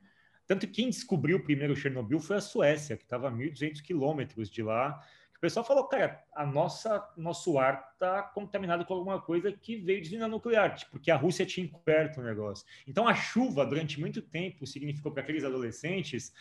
tanto 0.48 0.68
que 0.68 0.74
quem 0.74 0.90
descobriu 0.90 1.38
o 1.38 1.44
primeiro 1.44 1.76
Chernobyl 1.76 2.20
foi 2.20 2.38
a 2.38 2.42
Suécia, 2.42 2.96
que 2.96 3.04
estava 3.04 3.30
a 3.30 3.32
1.200 3.32 3.82
quilômetros 3.82 4.50
de 4.50 4.62
lá, 4.62 5.04
pessoal 5.46 5.66
falou, 5.66 5.88
cara, 5.88 6.24
a 6.36 6.46
nossa, 6.46 7.08
nosso 7.16 7.60
ar 7.60 7.91
está 7.93 8.24
contaminado 8.24 8.84
com 8.84 8.96
alguma 8.96 9.22
coisa 9.22 9.52
que 9.52 9.78
veio 9.78 10.02
de 10.02 10.08
usina 10.08 10.28
nuclear, 10.28 10.76
tipo, 10.76 10.91
porque 10.91 11.12
a 11.12 11.16
Rússia 11.16 11.46
tinha 11.46 11.66
encoberto 11.66 12.20
o 12.20 12.24
negócio. 12.24 12.66
Então 12.88 13.08
a 13.08 13.14
chuva, 13.14 13.66
durante 13.66 14.00
muito 14.00 14.22
tempo, 14.22 14.66
significou 14.66 15.12
para 15.12 15.22
aqueles 15.22 15.43
adolescentes 15.43 16.34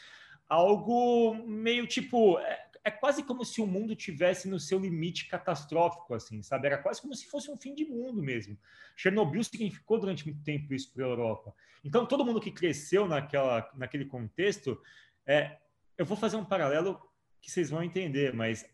algo 0.49 1.35
meio 1.47 1.87
tipo. 1.87 2.39
É, 2.39 2.65
é, 2.87 2.91
quase 2.91 3.23
como 3.23 3.45
se 3.45 3.61
o 3.61 3.67
mundo 3.67 3.95
tivesse 3.97 4.49
no 4.49 4.61
seu 4.61 4.79
limite 4.79 5.27
catastrófico, 5.27 6.15
assim, 6.15 6.43
sabe? 6.43 6.67
Era 6.67 6.79
quase 6.79 7.01
como 7.01 7.15
se 7.15 7.27
fosse 7.27 7.51
um 7.51 7.57
fim 7.57 7.75
de 7.75 7.85
mundo 7.87 8.23
mesmo. 8.23 8.59
Chernobyl 8.95 9.43
significou 9.43 9.99
durante 9.99 10.27
muito 10.27 10.43
tempo 10.43 10.75
isso 10.75 10.93
para 10.93 11.05
a 11.05 11.09
Europa. 11.09 11.55
Então, 11.83 12.05
todo 12.05 12.25
mundo 12.25 12.41
que 12.41 12.51
cresceu 12.51 13.07
naquela, 13.09 13.71
naquele 13.75 14.05
contexto, 14.05 14.79
é, 15.27 15.59
eu 15.97 16.05
vou 16.05 16.17
fazer 16.17 16.37
um 16.37 16.45
paralelo 16.45 17.01
que 17.41 17.51
vocês 17.51 17.71
vão 17.71 17.83
entender, 17.83 18.35
mas 18.35 18.67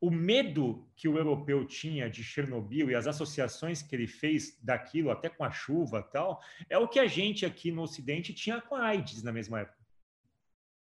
o 0.00 0.10
medo 0.10 0.88
que 0.96 1.06
o 1.06 1.18
europeu 1.18 1.64
tinha 1.66 2.08
de 2.08 2.24
Chernobyl 2.24 2.90
e 2.90 2.94
as 2.94 3.06
associações 3.06 3.82
que 3.82 3.94
ele 3.94 4.06
fez 4.06 4.58
daquilo, 4.62 5.10
até 5.10 5.28
com 5.28 5.44
a 5.44 5.50
chuva 5.50 6.02
tal, 6.02 6.42
é 6.68 6.78
o 6.78 6.88
que 6.88 6.98
a 6.98 7.06
gente 7.06 7.44
aqui 7.44 7.70
no 7.70 7.82
Ocidente 7.82 8.32
tinha 8.32 8.60
com 8.60 8.74
a 8.74 8.86
AIDS 8.86 9.22
na 9.22 9.32
mesma 9.32 9.60
época. 9.60 9.78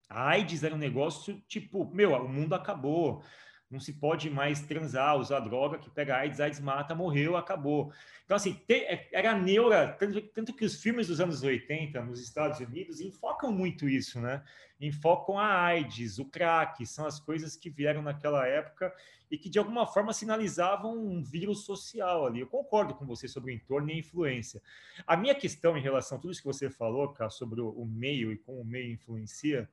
A 0.09 0.29
AIDS 0.31 0.63
era 0.63 0.75
um 0.75 0.79
negócio 0.79 1.43
tipo, 1.49 1.85
meu, 1.93 2.13
o 2.13 2.29
mundo 2.29 2.55
acabou. 2.55 3.23
Não 3.71 3.79
se 3.79 3.93
pode 3.93 4.31
mais 4.31 4.63
transar, 4.63 5.19
usar 5.19 5.41
droga, 5.41 5.79
que 5.79 5.91
pega 5.91 6.17
AIDS, 6.17 6.41
AIDS 6.41 6.59
mata, 6.59 6.95
morreu, 6.95 7.37
acabou. 7.37 7.93
Então, 8.25 8.35
assim, 8.35 8.59
é, 8.67 9.07
era 9.13 9.39
neura, 9.39 9.89
tanto, 9.93 10.23
tanto, 10.29 10.55
que 10.55 10.65
os 10.65 10.81
filmes 10.81 11.09
dos 11.09 11.21
anos 11.21 11.43
80 11.43 12.03
nos 12.03 12.21
Estados 12.21 12.61
Unidos 12.61 13.01
enfocam 13.01 13.53
muito 13.53 13.87
isso, 13.87 14.21
né? 14.21 14.43
Enfocam 14.81 15.39
a 15.39 15.65
AIDS, 15.65 16.19
o 16.19 16.25
crack, 16.25 16.87
são 16.87 17.05
as 17.05 17.21
coisas 17.21 17.57
que 17.57 17.69
vieram 17.69 18.01
naquela 18.01 18.47
época 18.47 18.91
e 19.31 19.37
que, 19.37 19.51
de 19.51 19.59
alguma 19.59 19.87
forma, 19.87 20.15
sinalizavam 20.15 20.97
um 20.97 21.23
vírus 21.23 21.65
social 21.67 22.27
ali. 22.27 22.41
Eu 22.41 22.47
concordo 22.47 22.95
com 22.95 23.05
você 23.05 23.29
sobre 23.29 23.53
o 23.53 23.55
entorno 23.55 23.91
e 23.91 23.93
a 23.93 23.99
influência. 23.99 24.63
A 25.07 25.15
minha 25.15 25.35
questão 25.35 25.77
em 25.77 25.83
relação 25.83 26.17
a 26.17 26.21
tudo 26.21 26.31
isso 26.31 26.41
que 26.41 26.47
você 26.47 26.71
falou, 26.71 27.13
cara, 27.13 27.29
sobre 27.29 27.61
o 27.61 27.85
meio 27.85 28.33
e 28.33 28.39
como 28.39 28.63
o 28.63 28.65
meio 28.65 28.93
influencia, 28.93 29.69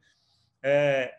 é, 0.62 1.18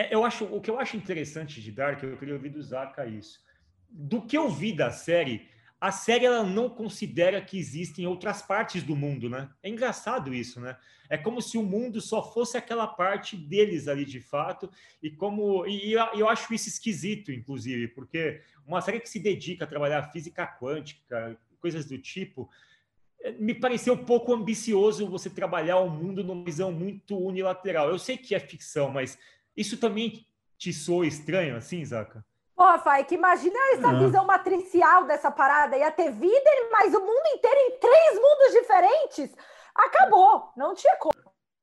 é, 0.00 0.14
eu 0.14 0.24
acho, 0.24 0.44
o 0.44 0.60
que 0.60 0.70
eu 0.70 0.78
acho 0.78 0.96
interessante 0.96 1.60
de 1.60 1.70
Dark, 1.70 2.02
eu 2.02 2.16
queria 2.16 2.34
ouvir 2.34 2.48
do 2.48 2.62
Zaka 2.62 3.06
isso. 3.06 3.40
Do 3.88 4.22
que 4.22 4.36
eu 4.36 4.48
vi 4.48 4.72
da 4.72 4.90
série, 4.90 5.46
a 5.80 5.92
série 5.92 6.24
ela 6.24 6.42
não 6.42 6.70
considera 6.70 7.40
que 7.40 7.58
existem 7.58 8.06
outras 8.06 8.40
partes 8.40 8.82
do 8.82 8.96
mundo, 8.96 9.28
né? 9.28 9.50
É 9.62 9.68
engraçado 9.68 10.32
isso, 10.32 10.60
né? 10.60 10.76
É 11.08 11.18
como 11.18 11.42
se 11.42 11.58
o 11.58 11.62
mundo 11.62 12.00
só 12.00 12.22
fosse 12.22 12.56
aquela 12.56 12.86
parte 12.86 13.36
deles 13.36 13.88
ali 13.88 14.04
de 14.04 14.20
fato, 14.20 14.70
e 15.02 15.10
como 15.10 15.66
e 15.66 15.92
eu 15.92 16.28
acho 16.28 16.54
isso 16.54 16.68
esquisito, 16.68 17.32
inclusive, 17.32 17.88
porque 17.88 18.40
uma 18.66 18.80
série 18.80 19.00
que 19.00 19.08
se 19.08 19.18
dedica 19.18 19.64
a 19.64 19.68
trabalhar 19.68 20.12
física 20.12 20.46
quântica, 20.46 21.38
coisas 21.60 21.84
do 21.84 21.98
tipo, 21.98 22.48
é, 23.22 23.32
me 23.32 23.54
pareceu 23.54 23.94
um 23.94 24.04
pouco 24.04 24.32
ambicioso 24.32 25.08
você 25.08 25.28
trabalhar 25.28 25.78
o 25.78 25.90
mundo 25.90 26.24
numa 26.24 26.44
visão 26.44 26.72
muito 26.72 27.18
unilateral. 27.18 27.90
Eu 27.90 27.98
sei 27.98 28.16
que 28.16 28.34
é 28.34 28.40
ficção, 28.40 28.90
mas 28.90 29.18
isso 29.56 29.78
também 29.78 30.26
te 30.58 30.72
soa 30.72 31.06
estranho, 31.06 31.56
assim, 31.56 31.84
Zaca? 31.84 32.24
Porra, 32.60 32.78
Fai, 32.78 33.04
que 33.04 33.14
imagina 33.14 33.56
essa 33.72 33.88
ah. 33.88 33.98
visão 33.98 34.26
matricial 34.26 35.06
dessa 35.06 35.30
parada. 35.30 35.78
Ia 35.78 35.90
ter 35.90 36.12
vida, 36.12 36.50
mas 36.70 36.94
o 36.94 37.00
mundo 37.00 37.26
inteiro 37.34 37.58
em 37.58 37.78
três 37.78 38.14
mundos 38.16 38.52
diferentes. 38.52 39.34
Acabou, 39.74 40.52
não 40.54 40.74
tinha 40.74 40.94
como. 40.96 41.14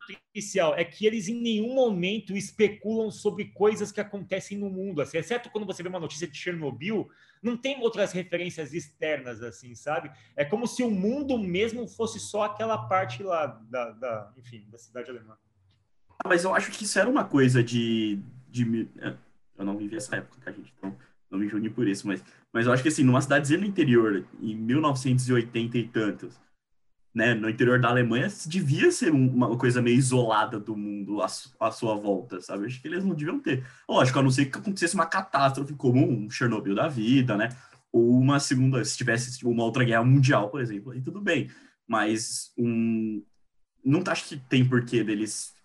Matricial 0.10 0.74
é 0.74 0.84
que 0.84 1.06
eles 1.06 1.28
em 1.28 1.40
nenhum 1.40 1.76
momento 1.76 2.36
especulam 2.36 3.12
sobre 3.12 3.52
coisas 3.52 3.92
que 3.92 4.02
acontecem 4.02 4.58
no 4.58 4.72
mundo, 4.72 5.02
assim, 5.02 5.18
exceto 5.18 5.52
quando 5.52 5.68
você 5.68 5.84
vê 5.84 5.90
uma 5.90 6.00
notícia 6.00 6.28
de 6.28 6.36
Chernobyl, 6.36 7.08
não 7.44 7.58
tem 7.58 7.80
outras 7.82 8.12
referências 8.14 8.74
externas, 8.74 9.44
assim, 9.44 9.76
sabe? 9.76 10.10
É 10.36 10.46
como 10.46 10.66
se 10.66 10.82
o 10.82 10.90
mundo 10.90 11.38
mesmo 11.38 11.88
fosse 11.88 12.20
só 12.20 12.44
aquela 12.44 12.88
parte 12.88 13.22
lá 13.22 13.46
da, 13.70 13.92
da 13.92 14.34
enfim, 14.38 14.66
da 14.70 14.80
cidade 14.80 15.12
alemã. 15.12 15.38
Mas 16.28 16.44
eu 16.44 16.54
acho 16.54 16.72
que 16.72 16.84
isso 16.84 17.00
era 17.00 17.10
uma 17.10 17.24
coisa 17.24 17.64
de. 17.64 18.20
de 18.50 18.88
é, 19.00 19.14
eu 19.58 19.66
não 19.66 19.78
vivi 19.78 19.96
essa 19.96 20.16
época, 20.16 20.38
tá, 20.44 20.52
gente? 20.52 20.74
Então, 20.78 20.96
não 21.30 21.40
me 21.40 21.48
julguem 21.48 21.72
por 21.72 21.88
isso, 21.88 22.08
mas, 22.08 22.24
mas 22.54 22.66
eu 22.66 22.72
acho 22.72 22.84
que, 22.84 22.90
assim, 22.90 23.04
numa 23.04 23.22
cidadezinha 23.22 23.60
no 23.60 23.66
interior, 23.66 24.26
em 24.42 24.56
1980 24.56 25.78
e 25.78 25.88
tantos, 25.88 26.40
né, 27.14 27.34
no 27.34 27.50
interior 27.50 27.80
da 27.80 27.90
Alemanha, 27.90 28.28
devia 28.46 28.92
ser 28.92 29.12
uma 29.12 29.58
coisa 29.58 29.82
meio 29.82 29.98
isolada 29.98 30.60
do 30.60 30.78
mundo 30.78 31.22
à, 31.22 31.26
à 31.60 31.72
sua 31.72 31.96
volta, 31.96 32.40
sabe? 32.42 32.64
Eu 32.64 32.68
acho 32.68 32.82
que 32.82 32.88
eles 32.88 33.04
não 33.04 33.16
deviam 33.16 33.40
ter. 33.40 33.66
Lógico, 33.90 34.20
a 34.20 34.22
não 34.24 34.30
ser 34.30 34.46
que 34.46 34.58
acontecesse 34.58 34.94
uma 34.94 35.06
catástrofe 35.06 35.74
como 35.74 36.08
um 36.08 36.30
Chernobyl 36.30 36.76
da 36.76 36.88
vida, 36.88 37.36
né? 37.36 37.50
Ou 37.92 38.20
uma 38.20 38.40
segunda, 38.40 38.86
se 38.86 38.96
tivesse 38.96 39.36
tipo, 39.36 39.50
uma 39.50 39.64
outra 39.64 39.84
guerra 39.84 40.04
mundial, 40.04 40.50
por 40.50 40.62
exemplo, 40.62 40.92
aí 40.92 41.02
tudo 41.02 41.20
bem. 41.20 41.50
Mas 41.88 42.52
um, 42.58 43.24
não 43.84 44.04
acho 44.08 44.28
que 44.28 44.38
tem 44.38 44.68
porquê 44.68 45.04
deles 45.04 45.57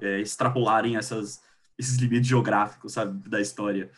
é, 0.00 0.20
extrapolarem 0.20 0.96
essas, 0.96 1.42
esses 1.78 1.96
limites 1.96 2.28
geográficos, 2.28 2.92
sabe, 2.92 3.28
da 3.28 3.40
história. 3.40 3.90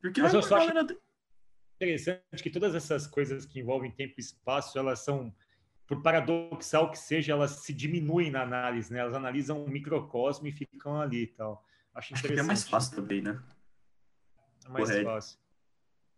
Porque 0.00 0.20
Mas 0.20 0.34
eu 0.34 0.42
só 0.42 0.56
acho 0.56 0.72
interessante 1.76 2.42
que 2.42 2.50
todas 2.50 2.74
essas 2.74 3.06
coisas 3.06 3.44
que 3.44 3.60
envolvem 3.60 3.90
tempo 3.90 4.14
e 4.18 4.20
espaço, 4.20 4.78
elas 4.78 5.00
são, 5.00 5.32
por 5.86 6.02
paradoxal 6.02 6.90
que 6.90 6.98
seja, 6.98 7.32
elas 7.32 7.52
se 7.52 7.72
diminuem 7.72 8.30
na 8.30 8.42
análise, 8.42 8.92
né? 8.92 9.00
Elas 9.00 9.14
analisam 9.14 9.64
um 9.64 9.68
microcosmo 9.68 10.48
e 10.48 10.52
ficam 10.52 11.00
ali 11.00 11.22
e 11.22 11.26
tal. 11.28 11.64
Acho, 11.94 12.14
acho 12.14 12.22
que 12.22 12.32
é 12.32 12.42
mais 12.42 12.68
fácil 12.68 12.96
também, 12.96 13.22
né? 13.22 13.40
É 14.66 14.68
mais 14.68 14.88
Correto. 14.88 15.04
fácil. 15.04 15.38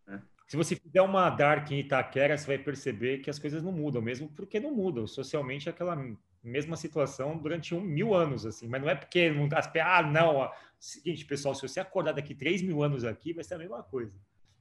É. 0.08 0.20
Se 0.48 0.56
você 0.56 0.74
fizer 0.74 1.02
uma 1.02 1.30
Dark 1.30 1.70
em 1.70 1.80
Itaquera, 1.80 2.36
você 2.36 2.46
vai 2.46 2.58
perceber 2.58 3.18
que 3.18 3.30
as 3.30 3.38
coisas 3.38 3.62
não 3.62 3.70
mudam, 3.70 4.02
mesmo 4.02 4.28
porque 4.30 4.58
não 4.58 4.74
mudam. 4.74 5.06
Socialmente, 5.06 5.68
é 5.68 5.72
aquela 5.72 5.94
mesma 6.42 6.76
situação 6.76 7.36
durante 7.36 7.74
um 7.74 7.80
mil 7.80 8.14
anos, 8.14 8.46
assim, 8.46 8.66
mas 8.68 8.80
não 8.80 8.88
é 8.88 8.94
porque 8.94 9.30
não, 9.30 9.48
as, 9.56 9.70
ah, 9.76 10.02
não, 10.02 10.36
ó, 10.36 10.52
seguinte, 10.78 11.24
pessoal, 11.24 11.54
se 11.54 11.62
você 11.62 11.80
acordar 11.80 12.12
daqui 12.12 12.34
três 12.34 12.62
mil 12.62 12.82
anos 12.82 13.04
aqui, 13.04 13.32
vai 13.32 13.44
ser 13.44 13.54
a 13.54 13.58
mesma 13.58 13.82
coisa. 13.82 14.12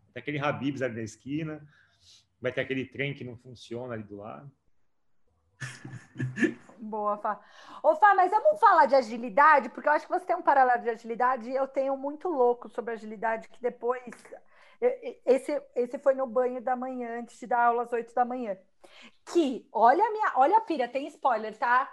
Vai 0.05 0.13
ter 0.13 0.19
aquele 0.19 0.39
Habibs 0.39 0.81
ali 0.81 0.95
na 0.95 1.01
esquina, 1.03 1.67
vai 2.41 2.51
ter 2.51 2.61
aquele 2.61 2.85
trem 2.85 3.13
que 3.13 3.23
não 3.23 3.37
funciona 3.37 3.93
ali 3.93 4.03
do 4.03 4.17
lado. 4.17 4.51
Boa, 6.79 7.17
Fá. 7.17 7.39
Ô, 7.83 7.95
Fá, 7.95 8.13
mas 8.15 8.31
vamos 8.31 8.59
falar 8.59 8.85
de 8.85 8.95
agilidade, 8.95 9.69
porque 9.69 9.87
eu 9.87 9.93
acho 9.93 10.05
que 10.05 10.11
você 10.11 10.25
tem 10.25 10.35
um 10.35 10.41
paralelo 10.41 10.81
de 10.81 10.89
agilidade 10.89 11.49
e 11.49 11.55
eu 11.55 11.67
tenho 11.67 11.95
muito 11.97 12.29
louco 12.29 12.69
sobre 12.69 12.93
agilidade, 12.93 13.49
que 13.49 13.61
depois. 13.61 14.01
Esse, 15.25 15.61
esse 15.75 15.99
foi 15.99 16.15
no 16.15 16.25
banho 16.25 16.61
da 16.61 16.73
manhã, 16.73 17.19
antes 17.19 17.37
de 17.37 17.47
dar 17.47 17.65
aula 17.65 17.83
às 17.83 17.91
oito 17.91 18.13
da 18.13 18.23
manhã. 18.23 18.57
Que, 19.25 19.67
olha 19.71 20.03
a 20.03 20.11
minha, 20.11 20.33
olha 20.35 20.57
a 20.57 20.61
pira, 20.61 20.87
tem 20.87 21.07
spoiler, 21.07 21.57
tá? 21.57 21.91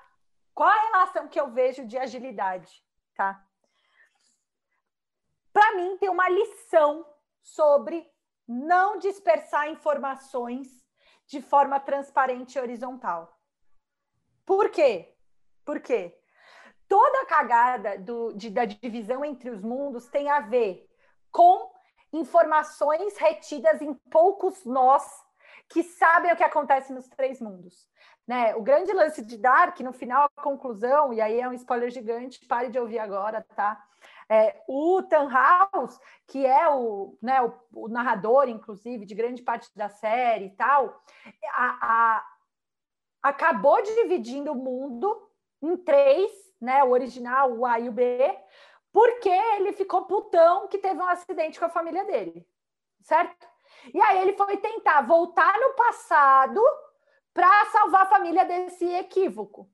Qual 0.55 0.69
a 0.69 0.91
relação 0.91 1.29
que 1.29 1.39
eu 1.39 1.51
vejo 1.51 1.87
de 1.87 1.99
agilidade, 1.99 2.83
tá? 3.15 3.45
Para 5.53 5.75
mim 5.75 5.97
tem 5.99 6.09
uma 6.09 6.29
lição 6.29 7.07
sobre 7.43 8.07
não 8.47 8.99
dispersar 8.99 9.69
informações 9.69 10.69
de 11.27 11.43
forma 11.43 11.81
transparente 11.81 12.57
e 12.57 12.61
horizontal. 12.61 13.37
Por 14.45 14.71
quê? 14.71 15.15
Por 15.65 15.81
quê? 15.81 16.17
Toda 16.89 17.23
a 17.23 17.27
cagada 17.27 17.99
do, 17.99 18.33
de, 18.33 18.49
da 18.49 18.65
divisão 18.65 19.25
entre 19.25 19.51
os 19.51 19.61
mundos 19.61 20.07
tem 20.07 20.31
a 20.31 20.41
ver 20.41 20.89
com 21.33 21.73
informações 22.13 23.17
retidas 23.17 23.83
em 23.83 23.93
poucos 23.93 24.65
nós 24.65 25.26
que 25.69 25.83
sabem 25.83 26.33
o 26.33 26.37
que 26.37 26.45
acontece 26.45 26.93
nos 26.93 27.09
três 27.09 27.41
mundos. 27.41 27.89
Né? 28.27 28.55
O 28.57 28.63
grande 28.63 28.93
lance 28.93 29.23
de 29.23 29.37
Dark, 29.37 29.79
no 29.81 29.93
final, 29.93 30.29
a 30.37 30.43
conclusão, 30.43 31.13
e 31.13 31.21
aí 31.21 31.41
é 31.41 31.49
um 31.49 31.53
spoiler 31.53 31.91
gigante, 31.91 32.45
pare 32.47 32.69
de 32.69 32.79
ouvir 32.79 32.99
agora, 32.99 33.45
tá? 33.55 33.83
É, 34.29 34.61
o 34.67 35.01
House, 35.31 36.01
que 36.27 36.45
é 36.45 36.69
o, 36.69 37.17
né, 37.23 37.41
o, 37.43 37.53
o, 37.73 37.89
narrador, 37.89 38.49
inclusive, 38.49 39.07
de 39.07 39.15
grande 39.15 39.43
parte 39.43 39.71
da 39.77 39.89
série 39.89 40.47
e 40.47 40.51
tal, 40.51 41.01
a, 41.53 41.79
a, 41.81 42.27
acabou 43.23 43.81
dividindo 43.83 44.51
o 44.51 44.57
mundo 44.57 45.31
em 45.63 45.77
três, 45.77 46.33
né, 46.61 46.83
o 46.83 46.91
original, 46.91 47.53
o 47.53 47.65
A 47.65 47.79
e 47.79 47.89
o 47.89 47.93
B, 47.93 48.37
porque 48.93 49.29
ele 49.29 49.73
ficou 49.73 50.07
putão 50.07 50.67
que 50.67 50.79
teve 50.79 51.01
um 51.01 51.07
acidente 51.07 51.59
com 51.61 51.67
a 51.67 51.71
família 51.71 52.05
dele, 52.05 52.45
certo? 53.03 53.47
E 53.93 54.01
aí 54.01 54.23
ele 54.23 54.37
foi 54.37 54.57
tentar 54.57 55.03
voltar 55.03 55.59
no 55.59 55.75
passado 55.75 56.61
para 57.33 57.67
salvar 57.67 58.03
a 58.03 58.07
família 58.07 58.45
desse 58.45 58.87
equívoco. 58.95 59.69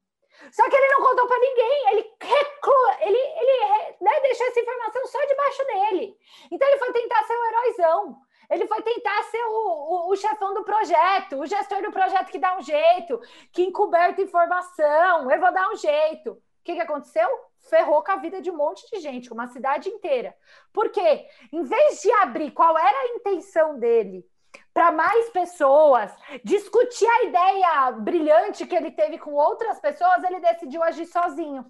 Só 0.50 0.68
que 0.68 0.74
ele 0.74 0.88
não 0.88 1.02
contou 1.02 1.26
para 1.26 1.38
ninguém, 1.38 1.90
ele 1.90 2.14
reclua, 2.20 2.96
ele, 3.00 3.18
ele 3.18 3.96
né, 4.00 4.20
deixou 4.22 4.46
essa 4.46 4.60
informação 4.60 5.06
só 5.06 5.18
debaixo 5.26 5.64
dele. 5.66 6.16
Então 6.50 6.68
ele 6.68 6.78
foi 6.78 6.92
tentar 6.92 7.22
ser 7.24 7.36
um 7.36 7.44
heróizão. 7.44 8.16
Ele 8.50 8.66
foi 8.66 8.82
tentar 8.82 9.22
ser 9.24 9.42
o, 9.44 9.50
o, 9.50 10.10
o, 10.10 10.16
chefão 10.16 10.52
do 10.52 10.64
projeto, 10.64 11.38
o 11.38 11.46
gestor 11.46 11.80
do 11.82 11.92
projeto 11.92 12.30
que 12.30 12.38
dá 12.38 12.56
um 12.56 12.60
jeito, 12.60 13.18
que 13.50 13.62
encoberta 13.62 14.20
informação, 14.20 15.30
eu 15.30 15.40
vou 15.40 15.52
dar 15.52 15.70
um 15.70 15.76
jeito. 15.76 16.32
O 16.32 16.64
que, 16.64 16.74
que 16.74 16.80
aconteceu? 16.80 17.28
Ferrou 17.62 18.02
com 18.02 18.12
a 18.12 18.16
vida 18.16 18.40
de 18.40 18.50
um 18.50 18.56
monte 18.56 18.88
de 18.90 19.00
gente, 19.00 19.28
com 19.28 19.34
uma 19.34 19.48
cidade 19.48 19.88
inteira. 19.88 20.34
Porque, 20.72 21.26
em 21.52 21.62
vez 21.62 22.00
de 22.00 22.10
abrir 22.12 22.50
qual 22.50 22.76
era 22.76 22.98
a 22.98 23.08
intenção 23.16 23.78
dele 23.78 24.26
para 24.74 24.90
mais 24.90 25.30
pessoas, 25.30 26.12
discutir 26.44 27.06
a 27.06 27.24
ideia 27.24 27.92
brilhante 27.92 28.66
que 28.66 28.74
ele 28.74 28.90
teve 28.90 29.18
com 29.18 29.32
outras 29.32 29.80
pessoas, 29.80 30.22
ele 30.24 30.40
decidiu 30.40 30.82
agir 30.82 31.06
sozinho. 31.06 31.64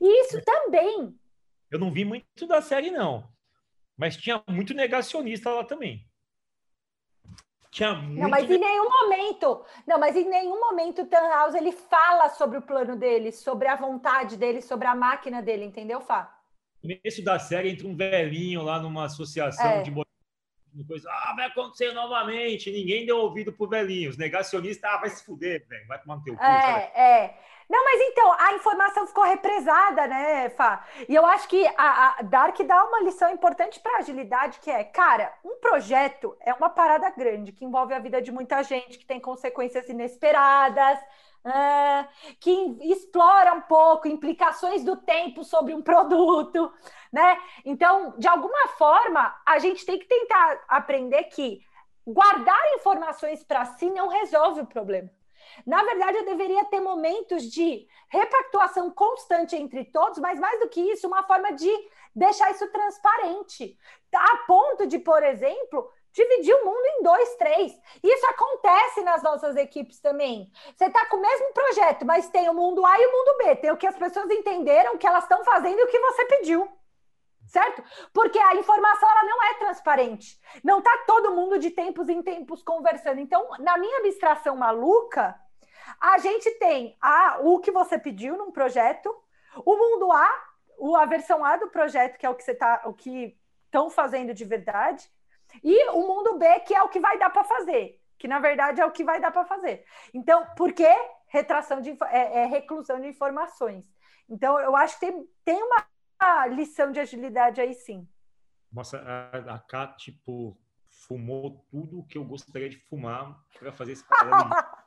E 0.00 0.20
isso 0.22 0.42
também. 0.44 1.14
Eu 1.70 1.78
não 1.78 1.90
vi 1.90 2.04
muito 2.04 2.46
da 2.46 2.60
série, 2.60 2.90
não. 2.90 3.28
Mas 3.96 4.16
tinha 4.16 4.42
muito 4.48 4.74
negacionista 4.74 5.50
lá 5.50 5.64
também. 5.64 6.06
Tinha 7.72 7.94
muito... 7.94 8.20
Não, 8.20 8.28
mas 8.28 8.50
em 8.50 8.58
nenhum 8.58 8.90
momento, 8.90 9.64
não, 9.86 9.98
mas 9.98 10.14
em 10.14 10.28
nenhum 10.28 10.60
momento 10.60 11.00
o 11.00 11.06
Tannhaus 11.06 11.54
ele 11.54 11.72
fala 11.72 12.28
sobre 12.28 12.58
o 12.58 12.62
plano 12.62 12.96
dele, 12.96 13.32
sobre 13.32 13.66
a 13.66 13.74
vontade 13.74 14.36
dele, 14.36 14.60
sobre 14.60 14.86
a 14.86 14.94
máquina 14.94 15.40
dele, 15.40 15.64
entendeu, 15.64 15.98
Fá? 15.98 16.38
No 16.84 16.90
início 16.90 17.24
da 17.24 17.38
série 17.38 17.70
entra 17.70 17.88
um 17.88 17.96
velhinho 17.96 18.60
lá 18.62 18.78
numa 18.78 19.06
associação 19.06 19.64
é. 19.64 19.82
de 19.82 19.90
coisa, 20.86 21.08
ah, 21.10 21.34
vai 21.36 21.46
acontecer 21.46 21.92
novamente. 21.92 22.70
Ninguém 22.70 23.06
deu 23.06 23.18
ouvido 23.18 23.52
pro 23.52 23.68
velhinho. 23.68 24.10
Os 24.10 24.16
negacionistas, 24.16 24.90
ah, 24.90 24.96
vai 24.96 25.10
se 25.10 25.24
fuder, 25.24 25.66
velho, 25.68 25.86
vai 25.86 26.00
tomar 26.00 26.16
no 26.16 26.22
teu 26.22 26.36
cu. 26.36 26.42
É, 26.42 26.92
é. 26.94 27.38
Não, 27.72 27.84
mas 27.84 28.00
então, 28.02 28.32
a 28.38 28.52
informação 28.54 29.06
ficou 29.06 29.24
represada, 29.24 30.06
né, 30.06 30.50
Fá? 30.50 30.84
E 31.08 31.14
eu 31.14 31.24
acho 31.24 31.48
que 31.48 31.66
a, 31.76 32.18
a 32.18 32.22
Dark 32.22 32.60
dá 32.60 32.84
uma 32.84 33.00
lição 33.00 33.30
importante 33.32 33.80
para 33.80 33.98
agilidade, 33.98 34.60
que 34.60 34.70
é, 34.70 34.84
cara, 34.84 35.32
um 35.42 35.58
projeto 35.58 36.36
é 36.40 36.52
uma 36.52 36.68
parada 36.68 37.08
grande, 37.10 37.52
que 37.52 37.64
envolve 37.64 37.94
a 37.94 37.98
vida 37.98 38.20
de 38.20 38.30
muita 38.30 38.62
gente, 38.62 38.98
que 38.98 39.06
tem 39.06 39.18
consequências 39.18 39.88
inesperadas, 39.88 40.98
uh, 41.46 42.08
que 42.38 42.50
explora 42.82 43.54
um 43.54 43.62
pouco 43.62 44.08
implicações 44.08 44.84
do 44.84 44.96
tempo 44.96 45.44
sobre 45.44 45.74
um 45.74 45.82
produto, 45.82 46.72
né? 47.12 47.38
Então, 47.64 48.14
de 48.18 48.26
alguma 48.26 48.68
forma, 48.68 49.36
a 49.46 49.58
gente 49.58 49.84
tem 49.84 49.98
que 49.98 50.06
tentar 50.06 50.64
aprender 50.66 51.24
que 51.24 51.60
guardar 52.06 52.74
informações 52.74 53.44
para 53.44 53.64
si 53.64 53.90
não 53.90 54.08
resolve 54.08 54.62
o 54.62 54.66
problema. 54.66 55.10
Na 55.66 55.82
verdade, 55.84 56.18
eu 56.18 56.24
deveria 56.24 56.64
ter 56.66 56.80
momentos 56.80 57.44
de 57.44 57.86
repactuação 58.08 58.90
constante 58.90 59.54
entre 59.54 59.84
todos, 59.84 60.18
mas 60.18 60.38
mais 60.38 60.58
do 60.60 60.68
que 60.68 60.80
isso, 60.80 61.06
uma 61.06 61.22
forma 61.24 61.52
de 61.52 61.70
deixar 62.14 62.50
isso 62.50 62.66
transparente, 62.70 63.76
a 64.14 64.36
ponto 64.46 64.86
de, 64.86 64.98
por 64.98 65.22
exemplo, 65.22 65.90
dividir 66.12 66.54
o 66.54 66.64
mundo 66.64 66.84
em 66.84 67.02
dois, 67.02 67.36
três. 67.36 67.72
Isso 68.02 68.26
acontece 68.26 69.02
nas 69.02 69.22
nossas 69.22 69.56
equipes 69.56 70.00
também. 70.00 70.50
Você 70.76 70.86
está 70.86 71.06
com 71.06 71.16
o 71.16 71.22
mesmo 71.22 71.52
projeto, 71.52 72.04
mas 72.04 72.28
tem 72.28 72.48
o 72.48 72.54
mundo 72.54 72.84
A 72.84 73.00
e 73.00 73.06
o 73.06 73.12
mundo 73.12 73.38
B. 73.38 73.56
Tem 73.56 73.70
o 73.70 73.76
que 73.76 73.86
as 73.86 73.96
pessoas 73.96 74.30
entenderam, 74.30 74.94
o 74.94 74.98
que 74.98 75.06
elas 75.06 75.24
estão 75.24 75.44
fazendo 75.44 75.78
e 75.78 75.84
o 75.84 75.88
que 75.88 75.98
você 75.98 76.24
pediu. 76.26 76.68
Certo? 77.52 77.84
Porque 78.14 78.38
a 78.38 78.54
informação 78.54 79.10
ela 79.10 79.24
não 79.24 79.44
é 79.44 79.54
transparente. 79.58 80.40
Não 80.64 80.78
está 80.78 81.04
todo 81.06 81.34
mundo 81.34 81.58
de 81.58 81.70
tempos 81.70 82.08
em 82.08 82.22
tempos 82.22 82.62
conversando. 82.62 83.20
Então, 83.20 83.46
na 83.58 83.76
minha 83.76 83.98
abstração 83.98 84.56
maluca, 84.56 85.38
a 86.00 86.16
gente 86.16 86.50
tem 86.52 86.96
a, 86.98 87.40
o 87.42 87.60
que 87.60 87.70
você 87.70 87.98
pediu 87.98 88.38
num 88.38 88.50
projeto, 88.50 89.14
o 89.66 89.76
mundo 89.76 90.10
A, 90.10 90.44
a 90.98 91.04
versão 91.04 91.44
A 91.44 91.58
do 91.58 91.68
projeto, 91.68 92.16
que 92.16 92.24
é 92.24 92.30
o 92.30 92.34
que 92.34 92.42
você 92.42 92.54
tá, 92.54 92.84
o 92.86 92.94
que 92.94 93.36
estão 93.66 93.90
fazendo 93.90 94.32
de 94.32 94.46
verdade, 94.46 95.06
e 95.62 95.90
o 95.90 96.06
mundo 96.06 96.38
B, 96.38 96.60
que 96.60 96.74
é 96.74 96.82
o 96.82 96.88
que 96.88 97.00
vai 97.00 97.18
dar 97.18 97.28
para 97.28 97.44
fazer, 97.44 98.00
que 98.18 98.26
na 98.26 98.38
verdade 98.38 98.80
é 98.80 98.86
o 98.86 98.90
que 98.90 99.04
vai 99.04 99.20
dar 99.20 99.30
para 99.30 99.44
fazer. 99.44 99.84
Então, 100.14 100.46
por 100.56 100.72
que 100.72 100.88
retração 101.26 101.82
de 101.82 101.90
é, 102.06 102.44
é, 102.44 102.46
reclusão 102.46 102.98
de 102.98 103.08
informações? 103.08 103.84
Então, 104.26 104.58
eu 104.58 104.74
acho 104.74 104.98
que 104.98 105.06
tem, 105.06 105.28
tem 105.44 105.62
uma 105.62 105.91
lição 106.46 106.92
de 106.92 107.00
agilidade 107.00 107.60
aí 107.60 107.74
sim. 107.74 108.08
Nossa, 108.72 108.98
a, 108.98 109.54
a 109.54 109.58
Ká, 109.58 109.86
tipo, 109.88 110.58
fumou 110.88 111.66
tudo 111.70 112.00
o 112.00 112.06
que 112.06 112.16
eu 112.16 112.24
gostaria 112.24 112.68
de 112.68 112.76
fumar 112.76 113.38
para 113.58 113.72
fazer 113.72 113.92
esse 113.92 114.04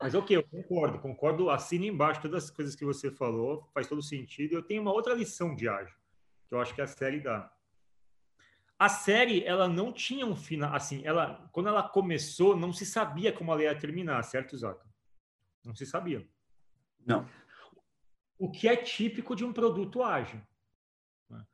Mas 0.00 0.14
ok, 0.16 0.36
eu 0.36 0.42
concordo, 0.42 0.98
concordo, 0.98 1.48
assina 1.48 1.86
embaixo 1.86 2.20
todas 2.20 2.44
as 2.44 2.50
coisas 2.50 2.74
que 2.74 2.84
você 2.84 3.08
falou, 3.08 3.70
faz 3.72 3.86
todo 3.86 4.02
sentido. 4.02 4.52
Eu 4.52 4.62
tenho 4.62 4.82
uma 4.82 4.92
outra 4.92 5.14
lição 5.14 5.54
de 5.54 5.68
ágil, 5.68 5.94
que 6.48 6.54
eu 6.54 6.60
acho 6.60 6.74
que 6.74 6.82
a 6.82 6.88
série 6.88 7.20
dá. 7.20 7.52
A 8.76 8.88
série, 8.88 9.44
ela 9.44 9.68
não 9.68 9.92
tinha 9.92 10.26
um 10.26 10.34
final, 10.34 10.74
assim, 10.74 11.02
ela, 11.04 11.48
quando 11.52 11.68
ela 11.68 11.88
começou, 11.88 12.56
não 12.56 12.72
se 12.72 12.84
sabia 12.84 13.32
como 13.32 13.52
ela 13.52 13.62
ia 13.62 13.78
terminar, 13.78 14.20
certo, 14.24 14.56
Zaca? 14.56 14.84
Não 15.64 15.72
se 15.72 15.86
sabia. 15.86 16.26
Não. 17.06 17.24
O 18.42 18.50
que 18.50 18.66
é 18.66 18.74
típico 18.74 19.36
de 19.36 19.44
um 19.44 19.52
produto 19.52 20.02
ágil. 20.02 20.40
Né? 21.30 21.46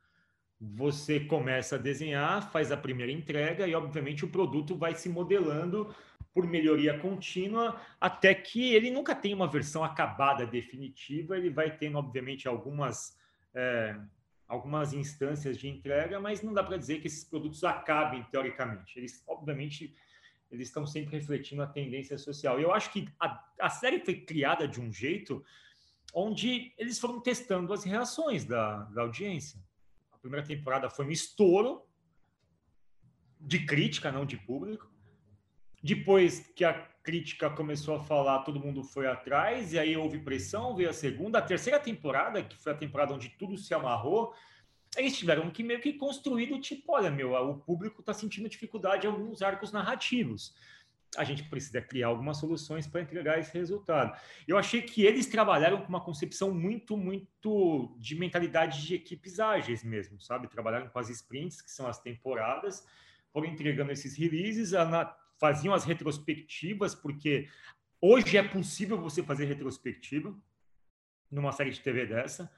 Você 0.59 1.19
começa 1.19 1.75
a 1.75 1.77
desenhar, 1.77 2.51
faz 2.51 2.71
a 2.71 2.77
primeira 2.77 3.11
entrega 3.11 3.67
e, 3.67 3.75
obviamente, 3.75 4.25
o 4.25 4.27
produto 4.27 4.75
vai 4.75 4.95
se 4.95 5.07
modelando 5.07 5.95
por 6.33 6.47
melhoria 6.47 6.97
contínua, 6.97 7.79
até 8.01 8.33
que 8.33 8.73
ele 8.73 8.89
nunca 8.89 9.13
tem 9.13 9.35
uma 9.35 9.47
versão 9.47 9.83
acabada 9.83 10.47
definitiva, 10.47 11.37
ele 11.37 11.51
vai 11.51 11.77
tendo, 11.77 11.99
obviamente, 11.99 12.47
algumas, 12.47 13.15
é, 13.53 13.95
algumas 14.47 14.91
instâncias 14.91 15.59
de 15.59 15.67
entrega, 15.67 16.19
mas 16.19 16.41
não 16.41 16.53
dá 16.55 16.63
para 16.63 16.77
dizer 16.77 17.01
que 17.01 17.07
esses 17.07 17.23
produtos 17.23 17.63
acabem, 17.63 18.23
teoricamente. 18.31 18.97
Eles, 18.97 19.23
obviamente, 19.27 19.95
eles 20.49 20.69
estão 20.69 20.87
sempre 20.87 21.17
refletindo 21.17 21.61
a 21.61 21.67
tendência 21.67 22.17
social. 22.17 22.59
E 22.59 22.63
eu 22.63 22.73
acho 22.73 22.91
que 22.91 23.07
a, 23.19 23.47
a 23.59 23.69
série 23.69 23.99
foi 23.99 24.15
criada 24.21 24.67
de 24.67 24.81
um 24.81 24.91
jeito 24.91 25.45
onde 26.13 26.73
eles 26.77 26.99
foram 26.99 27.19
testando 27.21 27.73
as 27.73 27.83
reações 27.83 28.45
da, 28.45 28.83
da 28.85 29.01
audiência. 29.01 29.59
A 30.11 30.17
primeira 30.17 30.45
temporada 30.45 30.89
foi 30.89 31.05
um 31.05 31.11
estouro 31.11 31.83
de 33.39 33.65
crítica, 33.65 34.11
não 34.11 34.25
de 34.25 34.37
público. 34.37 34.91
Depois 35.81 36.39
que 36.55 36.65
a 36.65 36.73
crítica 37.01 37.49
começou 37.49 37.95
a 37.95 38.03
falar, 38.03 38.43
todo 38.43 38.59
mundo 38.59 38.83
foi 38.83 39.07
atrás, 39.07 39.73
e 39.73 39.79
aí 39.79 39.95
houve 39.95 40.19
pressão, 40.19 40.75
veio 40.75 40.89
a 40.89 40.93
segunda. 40.93 41.39
A 41.39 41.41
terceira 41.41 41.79
temporada, 41.79 42.43
que 42.43 42.57
foi 42.57 42.73
a 42.73 42.77
temporada 42.77 43.13
onde 43.13 43.29
tudo 43.29 43.57
se 43.57 43.73
amarrou, 43.73 44.33
eles 44.97 45.17
tiveram 45.17 45.49
que 45.49 45.63
meio 45.63 45.79
que 45.79 45.93
construir 45.93 46.47
do 46.47 46.59
tipo, 46.59 46.93
olha, 46.93 47.09
meu, 47.09 47.33
o 47.33 47.57
público 47.57 48.01
está 48.01 48.13
sentindo 48.13 48.49
dificuldade 48.49 49.05
em 49.07 49.09
alguns 49.09 49.41
arcos 49.41 49.71
narrativos. 49.71 50.53
A 51.17 51.23
gente 51.23 51.43
precisa 51.43 51.81
criar 51.81 52.07
algumas 52.07 52.37
soluções 52.37 52.85
para 52.85 53.01
entregar 53.01 53.39
esse 53.39 53.51
resultado. 53.57 54.15
Eu 54.47 54.57
achei 54.57 54.81
que 54.81 55.03
eles 55.03 55.25
trabalharam 55.25 55.81
com 55.81 55.87
uma 55.87 56.03
concepção 56.03 56.53
muito, 56.53 56.95
muito 56.95 57.95
de 57.97 58.15
mentalidade 58.15 58.85
de 58.85 58.95
equipes 58.95 59.39
ágeis 59.39 59.83
mesmo, 59.83 60.21
sabe? 60.21 60.47
Trabalharam 60.47 60.87
com 60.87 60.99
as 60.99 61.09
sprints, 61.09 61.61
que 61.61 61.71
são 61.71 61.87
as 61.87 61.99
temporadas, 61.99 62.85
foram 63.33 63.47
entregando 63.47 63.91
esses 63.91 64.15
releases, 64.15 64.71
faziam 65.39 65.73
as 65.73 65.83
retrospectivas, 65.83 66.93
porque 66.93 67.49
hoje 67.99 68.37
é 68.37 68.43
possível 68.43 68.99
você 68.99 69.23
fazer 69.23 69.45
retrospectiva 69.45 70.37
numa 71.31 71.51
série 71.51 71.71
de 71.71 71.79
TV 71.79 72.05
dessa. 72.05 72.51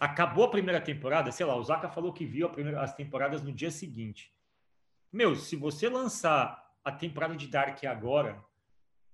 Acabou 0.00 0.44
a 0.44 0.50
primeira 0.50 0.80
temporada, 0.80 1.30
sei 1.30 1.46
lá, 1.46 1.54
o 1.54 1.62
Zaka 1.62 1.88
falou 1.88 2.12
que 2.12 2.26
viu 2.26 2.50
primeira, 2.50 2.82
as 2.82 2.92
temporadas 2.92 3.40
no 3.40 3.52
dia 3.52 3.70
seguinte. 3.70 4.34
Meu, 5.12 5.36
se 5.36 5.54
você 5.54 5.88
lançar 5.88 6.63
a 6.84 6.92
temporada 6.92 7.34
de 7.34 7.46
Dark 7.48 7.82
agora, 7.84 8.44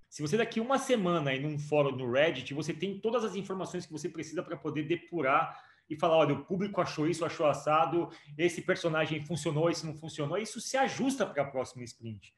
se 0.09 0.21
você 0.21 0.35
daqui 0.35 0.59
uma 0.59 0.77
semana 0.77 1.33
ir 1.33 1.41
num 1.41 1.57
fórum 1.57 1.95
no 1.95 2.11
Reddit, 2.11 2.53
você 2.53 2.73
tem 2.73 2.99
todas 2.99 3.23
as 3.23 3.35
informações 3.35 3.85
que 3.85 3.93
você 3.93 4.09
precisa 4.09 4.43
para 4.43 4.57
poder 4.57 4.83
depurar 4.83 5.57
e 5.89 5.95
falar, 5.95 6.17
olha, 6.17 6.33
o 6.33 6.45
público 6.45 6.81
achou 6.81 7.07
isso, 7.07 7.23
achou 7.23 7.45
assado, 7.45 8.09
esse 8.37 8.61
personagem 8.61 9.21
funcionou, 9.21 9.69
esse 9.69 9.85
não 9.85 9.95
funcionou, 9.95 10.37
isso 10.37 10.59
se 10.59 10.75
ajusta 10.75 11.25
para 11.25 11.43
a 11.43 11.45
próxima 11.45 11.83
sprint. 11.83 12.33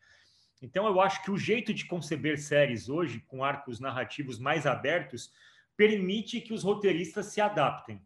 Então, 0.61 0.86
eu 0.86 1.01
acho 1.01 1.23
que 1.23 1.31
o 1.31 1.38
jeito 1.38 1.73
de 1.73 1.86
conceber 1.86 2.39
séries 2.39 2.89
hoje, 2.89 3.19
com 3.27 3.43
arcos 3.43 3.79
narrativos 3.79 4.39
mais 4.39 4.65
abertos, 4.65 5.31
permite 5.75 6.41
que 6.41 6.53
os 6.53 6.63
roteiristas 6.63 7.27
se 7.27 7.41
adaptem. 7.41 8.01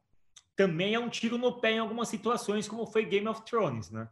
Também 0.56 0.96
é 0.96 1.00
um 1.00 1.10
tiro 1.10 1.38
no 1.38 1.60
pé 1.60 1.74
em 1.74 1.80
algumas 1.80 2.08
situações, 2.08 2.68
como 2.68 2.88
foi 2.88 3.06
Game 3.06 3.28
of 3.28 3.44
Thrones, 3.44 3.92
né? 3.92 4.10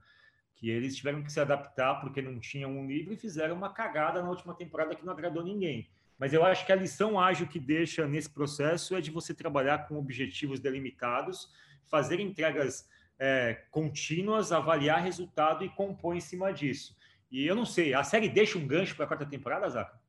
Que 0.65 0.71
eles 0.71 0.95
tiveram 0.95 1.21
que 1.21 1.31
se 1.31 1.39
adaptar 1.39 2.01
porque 2.01 2.23
não 2.23 2.39
tinham 2.39 2.71
um 2.71 2.87
livro 2.87 3.13
e 3.13 3.15
fizeram 3.15 3.55
uma 3.55 3.69
cagada 3.69 4.19
na 4.19 4.27
última 4.27 4.51
temporada 4.55 4.95
que 4.95 5.05
não 5.05 5.13
agradou 5.13 5.43
ninguém. 5.43 5.87
Mas 6.17 6.33
eu 6.33 6.43
acho 6.43 6.65
que 6.65 6.71
a 6.71 6.75
lição 6.75 7.19
ágil 7.19 7.45
que 7.45 7.59
deixa 7.59 8.07
nesse 8.07 8.31
processo 8.31 8.95
é 8.95 8.99
de 8.99 9.11
você 9.11 9.31
trabalhar 9.31 9.87
com 9.87 9.95
objetivos 9.95 10.59
delimitados, 10.59 11.53
fazer 11.87 12.19
entregas 12.19 12.89
é, 13.19 13.61
contínuas, 13.69 14.51
avaliar 14.51 15.03
resultado 15.03 15.63
e 15.63 15.69
compor 15.69 16.15
em 16.15 16.19
cima 16.19 16.51
disso. 16.51 16.97
E 17.29 17.45
eu 17.45 17.53
não 17.53 17.63
sei, 17.63 17.93
a 17.93 18.03
série 18.03 18.27
deixa 18.27 18.57
um 18.57 18.65
gancho 18.65 18.95
para 18.95 19.05
a 19.05 19.07
quarta 19.07 19.25
temporada, 19.27 19.69
Zaca? 19.69 20.01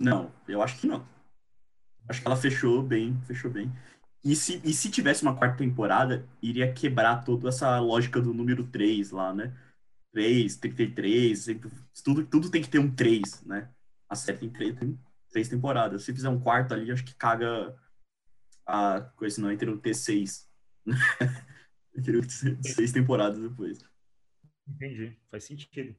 Não, 0.00 0.32
eu 0.48 0.62
acho 0.62 0.80
que 0.80 0.86
não. 0.86 1.06
Acho 2.08 2.22
que 2.22 2.26
ela 2.26 2.36
fechou 2.36 2.82
bem, 2.82 3.20
fechou 3.26 3.50
bem. 3.50 3.70
E 4.26 4.34
se, 4.34 4.60
e 4.64 4.74
se 4.74 4.90
tivesse 4.90 5.22
uma 5.22 5.36
quarta 5.36 5.58
temporada, 5.58 6.28
iria 6.42 6.72
quebrar 6.72 7.22
toda 7.22 7.48
essa 7.48 7.78
lógica 7.78 8.20
do 8.20 8.34
número 8.34 8.66
3 8.66 9.12
lá, 9.12 9.32
né? 9.32 9.56
3, 10.12 10.56
33, 10.56 11.46
tudo, 12.02 12.26
tudo 12.26 12.50
tem 12.50 12.60
que 12.60 12.68
ter 12.68 12.80
um 12.80 12.92
3, 12.92 13.44
né? 13.44 13.70
A 14.08 14.16
série 14.16 14.38
tem 14.38 14.50
três, 14.50 14.76
tem 14.76 14.98
três 15.30 15.48
temporadas. 15.48 16.02
Se 16.02 16.12
fizer 16.12 16.28
um 16.28 16.40
quarto 16.40 16.74
ali, 16.74 16.90
acho 16.90 17.04
que 17.04 17.14
caga 17.14 17.76
a 18.66 19.00
coisa, 19.14 19.40
não, 19.40 19.52
entre 19.52 19.70
o 19.70 19.80
T6. 19.80 20.48
Teria 22.04 22.22
seis 22.62 22.90
temporadas 22.90 23.38
depois. 23.38 23.78
Entendi, 24.66 25.16
faz 25.30 25.44
sentido. 25.44 25.94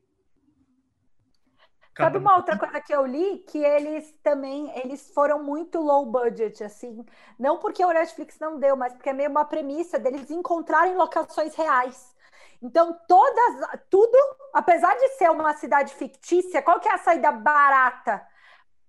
Sabe 1.97 2.19
uma 2.19 2.37
outra 2.37 2.57
coisa 2.57 2.79
que 2.79 2.93
eu 2.93 3.05
li? 3.05 3.39
Que 3.39 3.57
eles 3.57 4.11
também 4.23 4.71
eles 4.77 5.11
foram 5.11 5.43
muito 5.43 5.79
low 5.81 6.05
budget, 6.05 6.63
assim. 6.63 7.03
Não 7.39 7.57
porque 7.57 7.83
o 7.83 7.91
Netflix 7.91 8.39
não 8.39 8.59
deu, 8.59 8.77
mas 8.77 8.93
porque 8.93 9.09
é 9.09 9.13
meio 9.13 9.29
uma 9.29 9.45
premissa 9.45 9.97
deles 9.97 10.29
encontrarem 10.29 10.95
locações 10.95 11.55
reais. 11.55 12.15
Então, 12.61 12.97
todas, 13.07 13.79
tudo, 13.89 14.17
apesar 14.53 14.95
de 14.95 15.09
ser 15.09 15.29
uma 15.29 15.53
cidade 15.53 15.93
fictícia, 15.93 16.61
qual 16.61 16.79
que 16.79 16.87
é 16.87 16.93
a 16.93 16.97
saída 16.97 17.31
barata 17.31 18.25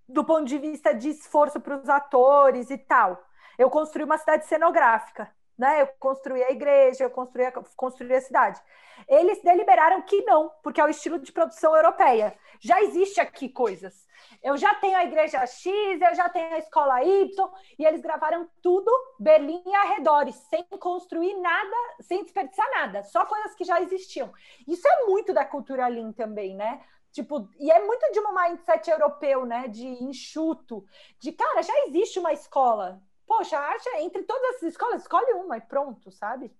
do 0.08 0.24
ponto 0.24 0.44
de 0.44 0.58
vista 0.58 0.94
de 0.94 1.10
esforço 1.10 1.60
para 1.60 1.76
os 1.76 1.88
atores 1.88 2.70
e 2.70 2.78
tal? 2.78 3.22
Eu 3.58 3.70
construí 3.70 4.04
uma 4.04 4.18
cidade 4.18 4.46
cenográfica. 4.46 5.30
Né? 5.58 5.82
Eu 5.82 5.88
construí 5.98 6.42
a 6.42 6.50
igreja, 6.50 7.04
eu 7.04 7.10
construí 7.10 7.44
a, 7.44 7.52
construí 7.76 8.14
a 8.14 8.20
cidade. 8.20 8.60
Eles 9.08 9.42
deliberaram 9.42 10.02
que 10.02 10.22
não, 10.22 10.50
porque 10.62 10.80
é 10.80 10.84
o 10.84 10.88
estilo 10.88 11.18
de 11.18 11.32
produção 11.32 11.74
europeia. 11.76 12.36
Já 12.60 12.80
existe 12.82 13.20
aqui 13.20 13.48
coisas. 13.48 14.06
Eu 14.42 14.56
já 14.56 14.74
tenho 14.76 14.96
a 14.96 15.04
igreja 15.04 15.44
X, 15.46 15.66
eu 16.00 16.14
já 16.14 16.28
tenho 16.28 16.54
a 16.54 16.58
escola 16.58 17.02
Y, 17.02 17.50
e 17.78 17.84
eles 17.84 18.00
gravaram 18.00 18.48
tudo 18.62 18.90
Berlim 19.18 19.62
e 19.66 19.74
arredores, 19.74 20.34
sem 20.50 20.64
construir 20.78 21.34
nada, 21.34 21.76
sem 22.00 22.22
desperdiçar 22.22 22.68
nada, 22.70 23.02
só 23.04 23.24
coisas 23.26 23.54
que 23.54 23.64
já 23.64 23.80
existiam. 23.80 24.32
Isso 24.66 24.86
é 24.86 25.06
muito 25.06 25.32
da 25.32 25.44
cultura 25.44 25.88
Lean 25.88 26.12
também, 26.12 26.54
né? 26.54 26.80
Tipo, 27.12 27.48
e 27.58 27.70
é 27.70 27.84
muito 27.84 28.12
de 28.12 28.20
um 28.20 28.34
mindset 28.34 28.90
europeu, 28.90 29.46
né? 29.46 29.66
De 29.68 29.86
enxuto, 29.86 30.84
de 31.18 31.32
cara, 31.32 31.62
já 31.62 31.86
existe 31.86 32.18
uma 32.18 32.32
escola. 32.32 33.00
Poxa, 33.28 33.58
acha 33.58 34.00
entre 34.00 34.22
todas 34.22 34.56
as 34.56 34.62
escolas, 34.62 35.02
escolhe 35.02 35.34
uma 35.34 35.58
e 35.58 35.60
pronto, 35.60 36.10
sabe? 36.10 36.50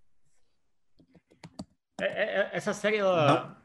É, 1.99 2.05
é, 2.05 2.41
é 2.41 2.51
essa 2.53 2.75
série, 2.75 2.99
ela, 2.99 3.59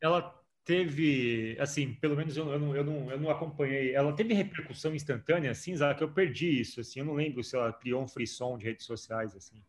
ela 0.00 0.42
teve, 0.64 1.56
assim, 1.60 1.94
pelo 1.94 2.16
menos 2.16 2.36
eu, 2.36 2.50
eu, 2.50 2.58
não, 2.58 2.74
eu, 2.74 2.84
não, 2.84 3.10
eu 3.12 3.20
não 3.20 3.30
acompanhei, 3.30 3.94
ela 3.94 4.12
teve 4.12 4.34
repercussão 4.34 4.92
instantânea, 4.92 5.52
assim, 5.52 5.74
que 5.96 6.02
eu 6.02 6.12
perdi 6.12 6.60
isso, 6.60 6.80
assim, 6.80 6.98
eu 6.98 7.06
não 7.06 7.14
lembro 7.14 7.44
se 7.44 7.54
ela 7.54 7.72
criou 7.72 8.02
um 8.02 8.08
frisson 8.08 8.58
de 8.58 8.64
redes 8.64 8.84
sociais, 8.84 9.36
assim. 9.36 9.62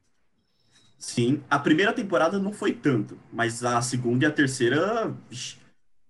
Sim, 0.97 1.43
a 1.47 1.59
primeira 1.59 1.93
temporada 1.93 2.39
não 2.39 2.51
foi 2.51 2.73
tanto, 2.73 3.19
mas 3.31 3.63
a 3.63 3.79
segunda 3.83 4.25
e 4.25 4.27
a 4.27 4.31
terceira, 4.31 5.15
vixi, 5.29 5.59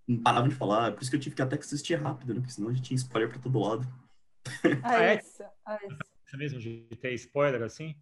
não 0.07 0.23
parava 0.23 0.47
de 0.47 0.55
falar, 0.55 0.93
por 0.93 1.01
isso 1.01 1.11
que 1.11 1.17
eu 1.17 1.21
tive 1.21 1.35
que 1.35 1.41
até 1.41 1.57
assistir 1.57 1.95
rápido, 1.95 2.33
né, 2.33 2.39
porque 2.39 2.53
senão 2.53 2.69
a 2.69 2.73
gente 2.73 2.85
tinha 2.85 2.95
spoiler 2.95 3.29
pra 3.29 3.39
todo 3.39 3.59
lado. 3.59 3.85
Ah, 4.81 5.03
é? 5.03 5.15
é 5.15 5.21
isso. 6.27 6.35
É 6.35 6.37
mesmo 6.37 6.59
de 6.59 6.87
ter 6.99 7.13
spoiler, 7.13 7.61
assim? 7.63 7.95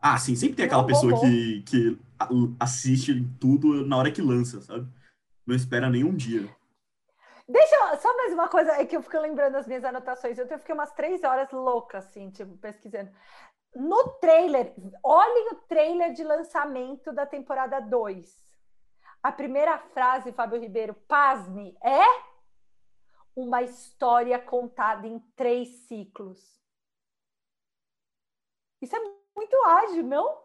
Ah, 0.00 0.18
sim, 0.18 0.34
sempre 0.34 0.56
tem 0.56 0.64
aquela 0.64 0.86
pessoa 0.86 1.20
que, 1.20 1.62
que 1.62 1.98
assiste 2.58 3.24
tudo 3.38 3.86
na 3.86 3.96
hora 3.96 4.10
que 4.10 4.22
lança, 4.22 4.60
sabe? 4.60 4.88
Não 5.46 5.54
espera 5.54 5.88
nenhum 5.88 6.14
dia. 6.14 6.48
Deixa 7.48 7.74
eu, 7.74 7.96
só 7.98 8.16
mais 8.16 8.32
uma 8.32 8.48
coisa, 8.48 8.72
é 8.72 8.86
que 8.86 8.96
eu 8.96 9.02
fico 9.02 9.18
lembrando 9.18 9.56
as 9.56 9.66
minhas 9.66 9.84
anotações. 9.84 10.38
Eu 10.38 10.58
fiquei 10.58 10.74
umas 10.74 10.92
três 10.92 11.22
horas 11.22 11.50
louca, 11.52 11.98
assim, 11.98 12.30
tipo, 12.30 12.56
pesquisando. 12.56 13.10
No 13.74 14.08
trailer, 14.20 14.74
olhem 15.02 15.52
o 15.52 15.54
trailer 15.68 16.12
de 16.12 16.24
lançamento 16.24 17.12
da 17.12 17.24
temporada 17.24 17.80
2. 17.80 18.42
A 19.22 19.30
primeira 19.30 19.78
frase, 19.78 20.32
Fábio 20.32 20.60
Ribeiro, 20.60 20.94
pasme, 21.06 21.76
é 21.82 22.02
uma 23.36 23.62
história 23.62 24.38
contada 24.38 25.06
em 25.06 25.20
três 25.36 25.68
ciclos. 25.86 26.61
Isso 28.82 28.96
é 28.96 29.00
muito 29.34 29.56
ágil, 29.64 30.02
não? 30.02 30.42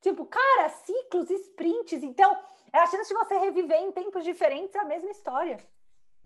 Tipo, 0.00 0.26
cara, 0.26 0.68
ciclos, 0.68 1.30
sprints. 1.30 2.02
Então, 2.02 2.36
é 2.72 2.80
a 2.80 2.86
chance 2.86 3.08
de 3.08 3.14
você 3.14 3.38
reviver 3.38 3.78
em 3.78 3.92
tempos 3.92 4.24
diferentes 4.24 4.76
a 4.76 4.84
mesma 4.84 5.10
história. 5.10 5.58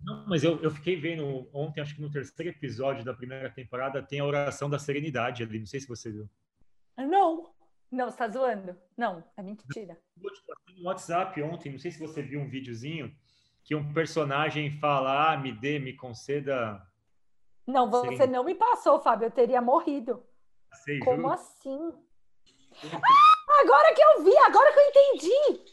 Não, 0.03 0.25
mas 0.27 0.43
eu, 0.43 0.59
eu 0.61 0.71
fiquei 0.71 0.95
vendo 0.95 1.47
ontem, 1.53 1.79
acho 1.79 1.95
que 1.95 2.01
no 2.01 2.11
terceiro 2.11 2.51
episódio 2.51 3.05
da 3.05 3.13
primeira 3.13 3.49
temporada, 3.49 4.01
tem 4.01 4.19
a 4.19 4.25
oração 4.25 4.69
da 4.69 4.79
serenidade 4.79 5.43
ali. 5.43 5.59
Não 5.59 5.67
sei 5.67 5.79
se 5.79 5.87
você 5.87 6.11
viu. 6.11 6.27
Não. 6.97 7.53
Não, 7.91 8.09
você 8.09 8.17
tá 8.17 8.29
zoando? 8.29 8.75
Não, 8.97 9.23
é 9.35 9.43
mentira. 9.43 9.97
No 10.77 10.85
WhatsApp 10.85 11.41
ontem, 11.43 11.71
não 11.71 11.77
sei 11.77 11.91
se 11.91 11.99
você 11.99 12.21
viu 12.21 12.39
um 12.39 12.49
videozinho 12.49 13.13
que 13.63 13.75
um 13.75 13.93
personagem 13.93 14.71
fala: 14.71 15.33
ah, 15.33 15.37
me 15.37 15.51
dê, 15.51 15.77
me 15.77 15.93
conceda. 15.93 16.81
Não, 17.67 17.89
você 17.89 18.03
serenidade. 18.03 18.31
não 18.31 18.43
me 18.43 18.55
passou, 18.55 19.01
Fábio. 19.01 19.25
Eu 19.25 19.31
teria 19.31 19.61
morrido. 19.61 20.23
Sei, 20.73 20.99
Como 20.99 21.21
juro. 21.21 21.33
assim? 21.33 21.93
Ah, 22.93 23.61
agora 23.61 23.93
que 23.93 24.01
eu 24.01 24.23
vi, 24.23 24.37
agora 24.37 24.71
que 24.73 24.79
eu 24.79 24.89
entendi. 24.89 25.65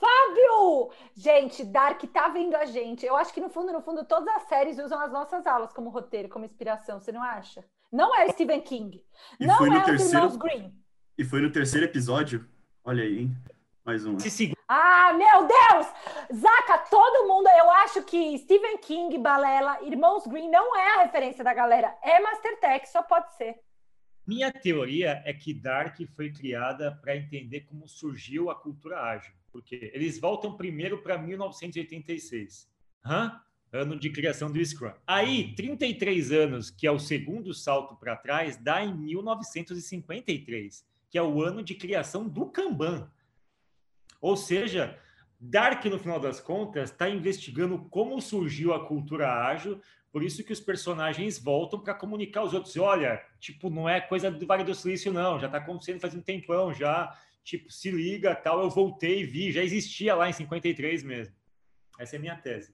Fábio! 0.00 0.90
Gente, 1.14 1.64
Dark 1.64 2.02
tá 2.12 2.28
vendo 2.28 2.54
a 2.56 2.64
gente. 2.64 3.06
Eu 3.06 3.16
acho 3.16 3.32
que 3.32 3.40
no 3.40 3.48
fundo, 3.48 3.72
no 3.72 3.80
fundo, 3.80 4.04
todas 4.04 4.28
as 4.36 4.42
séries 4.44 4.78
usam 4.78 5.00
as 5.00 5.12
nossas 5.12 5.46
aulas 5.46 5.72
como 5.72 5.88
roteiro, 5.88 6.28
como 6.28 6.44
inspiração, 6.44 7.00
você 7.00 7.12
não 7.12 7.22
acha? 7.22 7.64
Não 7.92 8.14
é 8.14 8.28
Stephen 8.30 8.60
King. 8.60 9.02
E 9.38 9.46
não 9.46 9.64
é 9.66 9.84
terceiro... 9.84 9.94
os 9.94 10.12
irmãos 10.12 10.36
Green. 10.36 10.74
E 11.16 11.24
foi 11.24 11.40
no 11.40 11.50
terceiro 11.50 11.86
episódio. 11.86 12.46
Olha 12.84 13.04
aí, 13.04 13.20
hein? 13.20 13.36
Mais 13.84 14.04
um. 14.04 14.16
Ah, 14.66 15.12
meu 15.12 15.46
Deus! 15.46 15.86
Zaca, 16.34 16.78
todo 16.90 17.28
mundo, 17.28 17.48
eu 17.48 17.70
acho 17.70 18.02
que 18.02 18.38
Stephen 18.38 18.78
King, 18.78 19.18
Balela, 19.18 19.78
Irmãos 19.82 20.26
Green 20.26 20.50
não 20.50 20.74
é 20.74 20.94
a 20.94 21.02
referência 21.02 21.44
da 21.44 21.52
galera. 21.52 21.96
É 22.02 22.18
Mastertech, 22.18 22.88
só 22.88 23.02
pode 23.02 23.34
ser. 23.36 23.54
Minha 24.26 24.50
teoria 24.50 25.22
é 25.26 25.34
que 25.34 25.52
Dark 25.52 25.98
foi 26.16 26.32
criada 26.32 26.92
para 26.92 27.14
entender 27.16 27.60
como 27.62 27.86
surgiu 27.86 28.48
a 28.48 28.54
cultura 28.54 29.00
ágil, 29.00 29.34
porque 29.52 29.90
eles 29.92 30.18
voltam 30.18 30.56
primeiro 30.56 31.02
para 31.02 31.18
1986, 31.18 32.72
Hã? 33.04 33.38
ano 33.70 33.98
de 33.98 34.08
criação 34.08 34.50
do 34.50 34.64
Scrum. 34.64 34.92
Aí, 35.06 35.54
33 35.54 36.32
anos, 36.32 36.70
que 36.70 36.86
é 36.86 36.90
o 36.90 36.98
segundo 36.98 37.52
salto 37.52 37.96
para 37.96 38.16
trás, 38.16 38.56
dá 38.56 38.82
em 38.82 38.96
1953, 38.96 40.86
que 41.10 41.18
é 41.18 41.22
o 41.22 41.42
ano 41.42 41.62
de 41.62 41.74
criação 41.74 42.26
do 42.26 42.46
Kanban. 42.46 43.10
Ou 44.20 44.36
seja, 44.36 44.98
Dark, 45.38 45.84
no 45.84 45.98
final 45.98 46.18
das 46.18 46.40
contas, 46.40 46.90
está 46.90 47.10
investigando 47.10 47.78
como 47.90 48.20
surgiu 48.22 48.72
a 48.72 48.86
cultura 48.86 49.44
ágil 49.44 49.80
por 50.14 50.22
isso 50.22 50.44
que 50.44 50.52
os 50.52 50.60
personagens 50.60 51.40
voltam 51.40 51.80
para 51.80 51.92
comunicar 51.92 52.42
aos 52.42 52.54
outros. 52.54 52.76
Olha, 52.76 53.20
tipo, 53.40 53.68
não 53.68 53.88
é 53.88 54.00
coisa 54.00 54.30
do 54.30 54.46
Vale 54.46 54.62
do 54.62 54.72
Silício, 54.72 55.12
não. 55.12 55.40
Já 55.40 55.46
está 55.46 55.58
acontecendo 55.58 56.00
faz 56.00 56.14
um 56.14 56.22
tempão 56.22 56.72
já. 56.72 57.12
Tipo, 57.42 57.68
se 57.68 57.90
liga, 57.90 58.32
tal. 58.32 58.62
Eu 58.62 58.70
voltei 58.70 59.22
e 59.22 59.24
vi. 59.24 59.50
Já 59.50 59.60
existia 59.60 60.14
lá 60.14 60.28
em 60.28 60.32
53 60.32 61.02
mesmo. 61.02 61.34
Essa 61.98 62.14
é 62.14 62.18
a 62.18 62.20
minha 62.20 62.36
tese. 62.36 62.72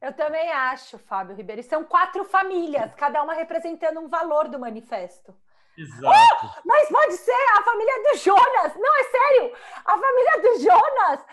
Eu 0.00 0.12
também 0.12 0.48
acho, 0.52 0.96
Fábio 0.96 1.34
Ribeiro. 1.34 1.60
são 1.64 1.82
quatro 1.82 2.24
famílias, 2.24 2.94
cada 2.94 3.20
uma 3.20 3.34
representando 3.34 3.98
um 3.98 4.08
valor 4.08 4.46
do 4.46 4.56
manifesto. 4.56 5.34
Exato. 5.76 6.06
Oh, 6.06 6.60
mas 6.64 6.88
pode 6.88 7.16
ser 7.16 7.46
a 7.58 7.64
família 7.64 7.94
do 8.04 8.16
Jonas. 8.16 8.76
Não, 8.76 9.00
é 9.00 9.04
sério. 9.10 9.52
A 9.84 9.98
família 9.98 10.40
do 10.40 10.60
Jonas 10.60 11.26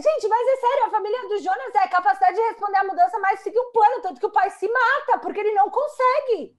gente, 0.00 0.28
mas 0.28 0.48
é 0.48 0.56
sério, 0.56 0.86
a 0.86 0.90
família 0.90 1.28
do 1.28 1.38
Jonas 1.38 1.74
é 1.74 1.78
a 1.78 1.88
capacidade 1.88 2.34
de 2.34 2.42
responder 2.42 2.78
à 2.78 2.84
mudança 2.84 3.18
mais 3.18 3.40
seguir 3.40 3.58
o 3.58 3.72
plano, 3.72 4.02
tanto 4.02 4.20
que 4.20 4.26
o 4.26 4.32
pai 4.32 4.50
se 4.50 4.68
mata, 4.68 5.18
porque 5.18 5.40
ele 5.40 5.52
não 5.52 5.70
consegue. 5.70 6.56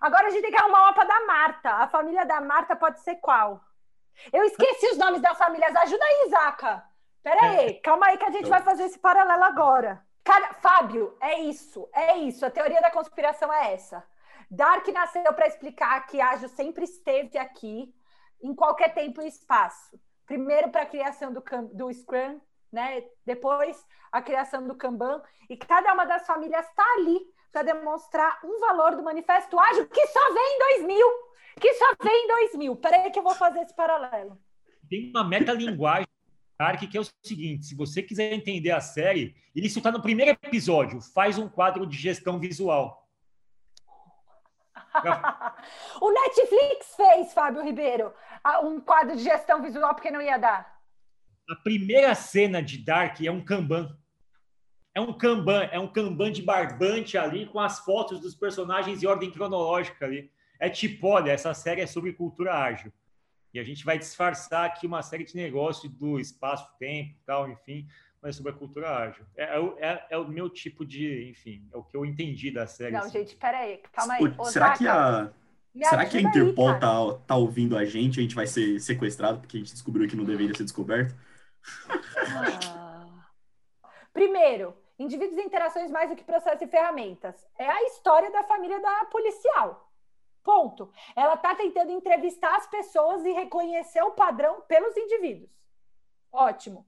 Agora 0.00 0.26
a 0.26 0.30
gente 0.30 0.42
tem 0.42 0.50
que 0.50 0.60
arrumar 0.60 0.82
o 0.82 0.86
mapa 0.86 1.04
da 1.04 1.20
Marta. 1.24 1.70
A 1.70 1.88
família 1.88 2.24
da 2.26 2.40
Marta 2.40 2.76
pode 2.76 3.00
ser 3.00 3.16
qual? 3.16 3.60
Eu 4.32 4.44
esqueci 4.44 4.86
os 4.88 4.98
nomes 4.98 5.20
das 5.20 5.38
famílias. 5.38 5.74
Ajuda 5.74 6.04
aí, 6.04 6.28
Zaca. 6.30 6.84
Pera 7.22 7.42
aí, 7.42 7.68
é. 7.68 7.72
calma 7.74 8.06
aí 8.06 8.18
que 8.18 8.24
a 8.24 8.30
gente 8.30 8.50
vai 8.50 8.60
fazer 8.62 8.84
esse 8.84 8.98
paralelo 8.98 9.44
agora. 9.44 10.04
Cara, 10.22 10.54
Fábio, 10.54 11.16
é 11.20 11.40
isso, 11.40 11.88
é 11.92 12.16
isso. 12.18 12.44
A 12.44 12.50
teoria 12.50 12.80
da 12.80 12.90
conspiração 12.90 13.52
é 13.52 13.72
essa. 13.72 14.04
Dark 14.50 14.86
nasceu 14.88 15.32
para 15.32 15.46
explicar 15.46 16.06
que 16.06 16.20
Ágil 16.20 16.48
sempre 16.50 16.84
esteve 16.84 17.38
aqui, 17.38 17.94
em 18.42 18.54
qualquer 18.54 18.92
tempo 18.92 19.22
e 19.22 19.26
espaço 19.26 19.98
primeiro 20.26 20.70
para 20.70 20.82
a 20.82 20.86
criação 20.86 21.32
do, 21.32 21.42
do 21.72 21.92
Scrum, 21.92 22.40
né? 22.72 23.04
depois 23.24 23.84
a 24.10 24.22
criação 24.22 24.66
do 24.66 24.74
Kanban, 24.74 25.22
e 25.48 25.56
cada 25.56 25.92
uma 25.92 26.04
das 26.04 26.26
famílias 26.26 26.66
está 26.66 26.84
ali 26.94 27.20
para 27.50 27.62
demonstrar 27.62 28.40
um 28.44 28.58
valor 28.60 28.96
do 28.96 29.02
manifesto 29.02 29.58
ágil 29.58 29.86
que 29.88 30.06
só 30.08 30.32
vem 30.32 30.56
em 30.56 30.58
2000, 30.80 31.06
que 31.60 31.74
só 31.74 31.86
vem 32.02 32.24
em 32.24 32.28
2000. 32.28 32.76
Peraí 32.76 33.10
que 33.10 33.18
eu 33.18 33.22
vou 33.22 33.34
fazer 33.34 33.60
esse 33.60 33.74
paralelo. 33.74 34.38
Tem 34.88 35.10
uma 35.10 35.24
metalinguagem 35.24 36.06
Ark, 36.58 36.86
que 36.86 36.96
é 36.96 37.00
o 37.00 37.06
seguinte: 37.22 37.66
se 37.66 37.74
você 37.74 38.02
quiser 38.02 38.32
entender 38.32 38.70
a 38.70 38.80
série, 38.80 39.34
isso 39.54 39.78
está 39.78 39.90
no 39.90 40.02
primeiro 40.02 40.30
episódio, 40.30 41.00
faz 41.00 41.38
um 41.38 41.48
quadro 41.48 41.86
de 41.86 41.96
gestão 41.96 42.38
visual. 42.38 43.03
o 46.00 46.10
Netflix 46.10 46.94
fez, 46.96 47.32
Fábio 47.32 47.62
Ribeiro, 47.62 48.12
um 48.62 48.80
quadro 48.80 49.16
de 49.16 49.22
gestão 49.22 49.62
visual 49.62 49.94
porque 49.94 50.10
não 50.10 50.22
ia 50.22 50.38
dar. 50.38 50.74
A 51.50 51.56
primeira 51.56 52.14
cena 52.14 52.62
de 52.62 52.78
Dark 52.78 53.20
é 53.20 53.30
um 53.30 53.44
Kanban. 53.44 53.96
É 54.94 55.00
um 55.00 55.12
Kanban, 55.12 55.68
é 55.72 55.78
um 55.78 55.88
Kanban 55.88 56.30
de 56.30 56.42
barbante 56.42 57.18
ali 57.18 57.46
com 57.46 57.58
as 57.58 57.80
fotos 57.80 58.20
dos 58.20 58.34
personagens 58.34 59.02
em 59.02 59.06
ordem 59.06 59.30
cronológica 59.30 60.04
ali. 60.04 60.30
É 60.58 60.70
tipo, 60.70 61.08
olha, 61.08 61.32
essa 61.32 61.52
série 61.52 61.80
é 61.80 61.86
sobre 61.86 62.12
cultura 62.12 62.54
ágil. 62.54 62.92
E 63.52 63.58
a 63.58 63.64
gente 63.64 63.84
vai 63.84 63.98
disfarçar 63.98 64.64
aqui 64.64 64.86
uma 64.86 65.02
série 65.02 65.24
de 65.24 65.36
negócios 65.36 65.92
do 65.92 66.18
espaço-tempo 66.18 67.16
tal, 67.26 67.50
enfim, 67.50 67.86
mas 68.24 68.36
sobre 68.36 68.52
a 68.52 68.54
cultura 68.54 68.88
ágil. 68.88 69.22
É, 69.36 69.44
é, 69.44 69.86
é, 69.86 70.06
é, 70.08 70.18
o 70.18 70.26
meu 70.26 70.48
tipo 70.48 70.82
de, 70.82 71.28
enfim, 71.28 71.68
é 71.70 71.76
o 71.76 71.82
que 71.82 71.94
eu 71.94 72.06
entendi 72.06 72.50
da 72.50 72.66
série. 72.66 72.92
Não, 72.92 73.00
assim. 73.00 73.18
gente, 73.18 73.36
peraí, 73.36 73.82
calma 73.92 74.14
aí. 74.14 74.34
será 74.44 74.72
que 74.72 74.88
a. 74.88 75.30
Será 75.76 76.06
que 76.06 76.16
a 76.16 76.20
Interpol 76.22 76.70
aí, 76.70 76.80
tá, 76.80 77.18
tá 77.26 77.36
ouvindo 77.36 77.76
a 77.76 77.84
gente? 77.84 78.20
A 78.20 78.22
gente 78.22 78.34
vai 78.34 78.46
ser 78.46 78.80
sequestrado 78.80 79.40
porque 79.40 79.56
a 79.56 79.60
gente 79.60 79.72
descobriu 79.72 80.08
que 80.08 80.16
não 80.16 80.24
deveria 80.24 80.54
ser 80.54 80.62
descoberto? 80.62 81.14
Ah. 82.66 83.26
Primeiro, 84.12 84.74
indivíduos 84.98 85.36
e 85.36 85.42
interações 85.42 85.90
mais 85.90 86.08
do 86.08 86.16
que 86.16 86.22
processos 86.22 86.62
e 86.62 86.66
ferramentas. 86.68 87.46
É 87.58 87.68
a 87.68 87.82
história 87.88 88.30
da 88.30 88.44
família 88.44 88.80
da 88.80 89.04
policial. 89.06 89.90
Ponto. 90.44 90.90
Ela 91.16 91.34
está 91.34 91.56
tentando 91.56 91.90
entrevistar 91.90 92.54
as 92.54 92.68
pessoas 92.68 93.24
e 93.24 93.32
reconhecer 93.32 94.02
o 94.02 94.12
padrão 94.12 94.62
pelos 94.62 94.96
indivíduos. 94.96 95.50
Ótimo. 96.32 96.86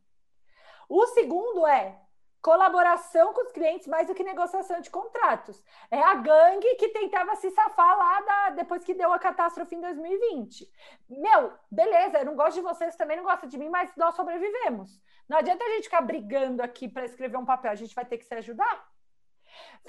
O 0.89 1.07
segundo 1.07 1.67
é 1.67 2.01
colaboração 2.47 3.33
com 3.33 3.43
os 3.43 3.51
clientes 3.51 3.89
mais 3.89 4.07
do 4.07 4.15
que 4.15 4.23
negociação 4.23 4.81
de 4.81 4.89
contratos. 4.89 5.61
É 5.91 6.01
a 6.01 6.15
gangue 6.15 6.77
que 6.77 6.91
tentava 6.91 7.35
se 7.35 7.51
safar 7.51 7.99
lá 7.99 8.21
da, 8.21 8.51
depois 8.51 8.85
que 8.85 8.95
deu 8.95 9.13
a 9.13 9.19
catástrofe 9.19 9.75
em 9.75 9.81
2020. 9.81 10.71
Meu, 11.09 11.53
beleza, 11.69 12.19
eu 12.19 12.25
não 12.25 12.37
gosto 12.37 12.55
de 12.55 12.61
vocês, 12.61 12.95
também 12.95 13.17
não 13.17 13.25
gosta 13.25 13.49
de 13.49 13.59
mim, 13.59 13.69
mas 13.69 13.91
nós 13.97 14.15
sobrevivemos. 14.15 15.01
Não 15.29 15.39
adianta 15.39 15.65
a 15.65 15.71
gente 15.71 15.85
ficar 15.85 16.03
brigando 16.03 16.63
aqui 16.63 16.89
para 16.89 17.05
escrever 17.05 17.37
um 17.37 17.45
papel, 17.45 17.73
a 17.73 17.75
gente 17.75 17.95
vai 17.97 18.05
ter 18.05 18.17
que 18.17 18.25
se 18.25 18.35
ajudar. 18.35 18.87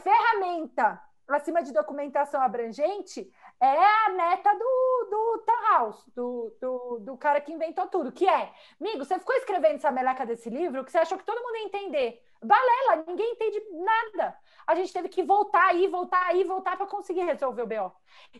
Ferramenta 0.01 0.99
acima 1.27 1.61
de 1.61 1.73
documentação 1.73 2.41
abrangente 2.41 3.29
é 3.59 4.05
a 4.05 4.09
neta 4.09 4.53
do, 4.53 5.07
do 5.09 5.27
House, 5.69 6.03
do, 6.15 6.55
do, 6.61 6.99
do, 6.99 7.17
cara 7.17 7.41
que 7.41 7.51
inventou 7.51 7.87
tudo, 7.87 8.11
que 8.11 8.27
é, 8.27 8.51
amigo, 8.79 9.03
você 9.03 9.19
ficou 9.19 9.35
escrevendo 9.35 9.75
essa 9.75 9.91
meleca 9.91 10.25
desse 10.25 10.49
livro 10.49 10.83
que 10.83 10.91
você 10.91 10.99
achou 10.99 11.17
que 11.17 11.25
todo 11.25 11.41
mundo 11.41 11.57
ia 11.57 11.65
entender. 11.65 12.23
Balela, 12.41 13.03
ninguém 13.07 13.31
entende 13.31 13.63
nada. 13.71 14.37
A 14.65 14.75
gente 14.75 14.93
teve 14.93 15.09
que 15.09 15.23
voltar 15.23 15.69
aí, 15.69 15.87
voltar 15.87 16.23
aí, 16.27 16.43
voltar 16.43 16.77
para 16.77 16.85
conseguir 16.85 17.23
resolver 17.23 17.63
o 17.63 17.67
BO. 17.67 17.91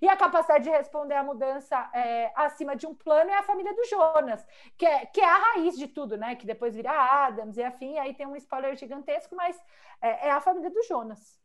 E 0.02 0.08
a 0.08 0.16
capacidade 0.16 0.66
de 0.66 0.70
responder 0.70 1.16
à 1.16 1.24
mudança 1.24 1.90
é, 1.94 2.32
acima 2.36 2.76
de 2.76 2.86
um 2.86 2.94
plano 2.94 3.32
é 3.32 3.36
a 3.36 3.44
família 3.44 3.74
do 3.74 3.86
Jonas, 3.86 4.46
que 4.78 4.86
é, 4.86 5.06
que 5.06 5.22
é 5.22 5.26
a 5.26 5.38
raiz 5.38 5.78
de 5.78 5.88
tudo, 5.88 6.18
né? 6.18 6.36
Que 6.36 6.46
depois 6.46 6.76
vira 6.76 6.92
Adams 6.92 7.58
e 7.58 7.64
afim, 7.64 7.98
aí 7.98 8.14
tem 8.14 8.28
um 8.28 8.36
spoiler 8.36 8.76
gigantesco, 8.76 9.36
mas 9.36 9.60
é, 10.02 10.28
é 10.28 10.32
a 10.32 10.42
família 10.42 10.70
do 10.70 10.84
Jonas. 10.84 11.40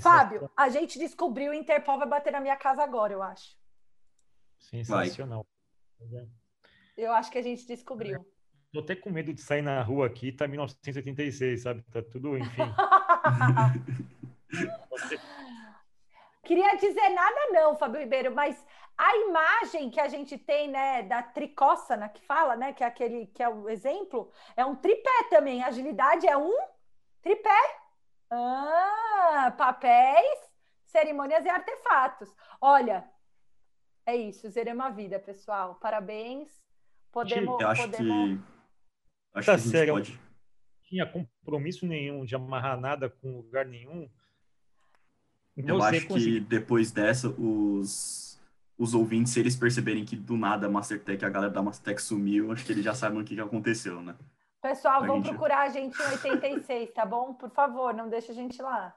Fábio, 0.00 0.50
a 0.56 0.68
gente 0.68 0.98
descobriu 0.98 1.52
o 1.52 1.54
Interpol 1.54 1.98
vai 1.98 2.08
bater 2.08 2.32
na 2.32 2.40
minha 2.40 2.56
casa 2.56 2.82
agora, 2.82 3.12
eu 3.12 3.22
acho. 3.22 3.56
Sensacional. 4.58 5.46
Vai. 6.00 6.26
Eu 6.96 7.12
acho 7.12 7.30
que 7.30 7.38
a 7.38 7.42
gente 7.42 7.66
descobriu. 7.66 8.24
Tô 8.72 8.80
até 8.80 8.96
com 8.96 9.10
medo 9.10 9.32
de 9.32 9.40
sair 9.40 9.62
na 9.62 9.82
rua 9.82 10.06
aqui, 10.06 10.32
tá 10.32 10.48
1986, 10.48 11.62
sabe? 11.62 11.82
Tá 11.92 12.02
tudo, 12.02 12.36
enfim. 12.36 12.62
Queria 16.44 16.74
dizer 16.76 17.08
nada 17.10 17.52
não, 17.52 17.76
Fábio 17.76 18.00
Ribeiro, 18.00 18.34
mas 18.34 18.62
a 18.96 19.16
imagem 19.16 19.90
que 19.90 19.98
a 19.98 20.08
gente 20.08 20.38
tem, 20.38 20.68
né, 20.68 21.02
da 21.02 21.22
tricóssana 21.22 22.08
que 22.08 22.20
fala, 22.26 22.54
né, 22.54 22.72
que 22.72 22.84
é 22.84 22.86
aquele 22.86 23.26
que 23.26 23.42
é 23.42 23.48
o 23.48 23.68
exemplo, 23.68 24.30
é 24.56 24.64
um 24.64 24.76
tripé 24.76 25.28
também. 25.30 25.62
Agilidade 25.62 26.26
é 26.26 26.36
um 26.36 26.52
tripé. 27.22 27.83
Ah, 28.30 29.54
papéis, 29.56 30.38
cerimônias 30.86 31.44
e 31.44 31.48
artefatos. 31.48 32.34
Olha, 32.60 33.04
é 34.06 34.16
isso, 34.16 34.48
zeremos 34.50 34.84
a 34.84 34.90
vida, 34.90 35.18
pessoal. 35.18 35.76
Parabéns. 35.76 36.48
Podemos. 37.10 37.60
Eu 37.60 37.68
acho 37.68 37.82
podemos... 37.82 38.38
que. 38.38 38.54
Acho 39.34 39.46
tá 39.46 39.58
que 39.58 39.76
a 39.76 39.80
gente 39.80 39.90
pode. 39.90 40.12
Não 40.12 40.18
tinha 40.84 41.06
compromisso 41.06 41.86
nenhum 41.86 42.24
de 42.24 42.34
amarrar 42.34 42.78
nada 42.78 43.08
com 43.08 43.38
lugar 43.38 43.64
nenhum. 43.66 44.08
Eu 45.56 45.82
acho 45.82 46.06
que 46.08 46.40
depois 46.40 46.90
dessa, 46.90 47.28
os, 47.28 48.40
os 48.76 48.92
ouvintes, 48.92 49.32
se 49.32 49.40
eles 49.40 49.56
perceberem 49.56 50.04
que 50.04 50.16
do 50.16 50.36
nada 50.36 50.66
a 50.66 50.70
Mastertech, 50.70 51.24
a 51.24 51.30
galera 51.30 51.52
da 51.52 51.62
Mastertech 51.62 52.02
sumiu, 52.02 52.50
acho 52.50 52.64
que 52.64 52.72
eles 52.72 52.84
já 52.84 52.92
sabem 52.92 53.20
o 53.20 53.24
que, 53.24 53.36
que 53.36 53.40
aconteceu, 53.40 54.02
né? 54.02 54.16
Pessoal, 54.64 55.04
vão 55.04 55.16
gente... 55.16 55.28
procurar 55.28 55.64
a 55.64 55.68
gente 55.68 55.94
em 56.00 56.06
86, 56.12 56.94
tá 56.94 57.04
bom? 57.04 57.34
Por 57.34 57.50
favor, 57.50 57.92
não 57.92 58.08
deixa 58.08 58.32
a 58.32 58.34
gente 58.34 58.62
lá. 58.62 58.96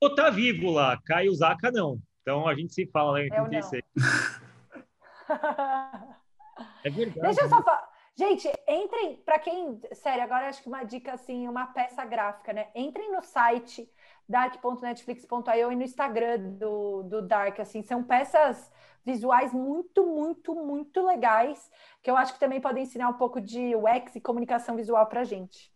Ou 0.00 0.14
tá 0.14 0.30
vivo 0.30 0.70
lá, 0.70 0.96
Caio 1.04 1.34
Zaca 1.34 1.72
não. 1.72 2.00
Então 2.22 2.46
a 2.46 2.54
gente 2.54 2.72
se 2.72 2.86
fala 2.86 3.10
lá 3.10 3.22
em 3.22 3.24
86. 3.24 3.82
é 6.84 6.90
verdade. 6.90 7.20
Deixa 7.20 7.42
eu 7.42 7.48
só 7.48 7.60
falar. 7.64 7.88
Gente, 8.16 8.48
entrem, 8.68 9.16
para 9.24 9.40
quem, 9.40 9.80
sério, 9.92 10.22
agora 10.22 10.48
acho 10.48 10.62
que 10.62 10.68
uma 10.68 10.84
dica 10.84 11.14
assim, 11.14 11.48
uma 11.48 11.66
peça 11.66 12.04
gráfica, 12.04 12.52
né? 12.52 12.68
Entrem 12.72 13.10
no 13.10 13.20
site 13.20 13.90
dark.netflix.io 14.28 15.72
e 15.72 15.74
no 15.74 15.82
Instagram 15.82 16.38
do, 16.38 17.02
do 17.02 17.22
Dark, 17.22 17.58
assim, 17.58 17.82
são 17.82 18.04
peças 18.04 18.70
visuais 19.04 19.52
muito, 19.52 20.06
muito, 20.06 20.54
muito 20.54 21.04
legais, 21.06 21.70
que 22.02 22.10
eu 22.10 22.16
acho 22.16 22.34
que 22.34 22.40
também 22.40 22.60
podem 22.60 22.82
ensinar 22.82 23.08
um 23.08 23.14
pouco 23.14 23.40
de 23.40 23.74
UX 23.74 24.16
e 24.16 24.20
comunicação 24.20 24.76
visual 24.76 25.06
para 25.06 25.20
a 25.20 25.24
gente. 25.24 25.72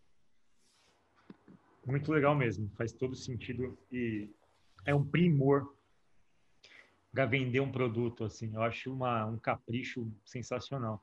Muito 1.87 2.13
legal 2.13 2.35
mesmo, 2.35 2.71
faz 2.77 2.93
todo 2.93 3.17
sentido 3.17 3.77
e 3.91 4.31
é 4.85 4.95
um 4.95 5.05
primor 5.05 5.75
para 7.13 7.27
vender 7.27 7.61
um 7.61 7.71
produto, 7.71 8.25
assim, 8.25 8.55
eu 8.55 8.63
acho 8.63 8.93
uma, 8.93 9.27
um 9.27 9.39
capricho 9.39 10.11
sensacional. 10.25 11.03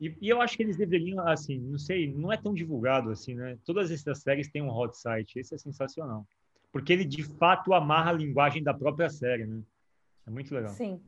E, 0.00 0.16
e, 0.20 0.28
eu 0.28 0.40
acho 0.40 0.56
que 0.56 0.62
eles 0.62 0.76
deveriam, 0.76 1.26
assim, 1.26 1.58
não 1.60 1.78
sei, 1.78 2.12
não 2.12 2.32
é 2.32 2.36
tão 2.36 2.54
divulgado 2.54 3.10
assim, 3.10 3.34
né? 3.34 3.58
Todas 3.64 3.90
essas 3.90 4.20
séries 4.20 4.50
têm 4.50 4.62
um 4.62 4.70
hot 4.70 4.96
site, 4.96 5.38
esse 5.38 5.54
é 5.54 5.58
sensacional. 5.58 6.26
Porque 6.72 6.92
ele 6.92 7.04
de 7.04 7.22
fato 7.22 7.74
amarra 7.74 8.10
a 8.10 8.14
linguagem 8.14 8.62
da 8.62 8.72
própria 8.72 9.10
série, 9.10 9.46
né? 9.46 9.62
É 10.26 10.30
muito 10.30 10.54
legal. 10.54 10.72
Sim. 10.72 11.02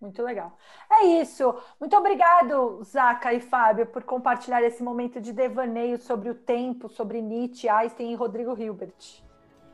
Muito 0.00 0.22
legal. 0.22 0.56
É 0.90 1.04
isso. 1.20 1.54
Muito 1.80 1.96
obrigado, 1.96 2.82
Zaca 2.84 3.32
e 3.32 3.40
Fábio, 3.40 3.86
por 3.86 4.04
compartilhar 4.04 4.62
esse 4.62 4.82
momento 4.82 5.20
de 5.20 5.32
devaneio 5.32 5.98
sobre 5.98 6.30
o 6.30 6.34
tempo, 6.34 6.88
sobre 6.88 7.20
Nietzsche, 7.20 7.68
Einstein 7.68 8.12
e 8.12 8.14
Rodrigo 8.14 8.56
Hilbert. 8.56 9.22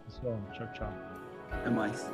Pessoal, 0.04 0.38
tchau, 0.52 0.72
tchau. 0.72 0.88
Até 1.52 1.70
mais. 1.70 2.10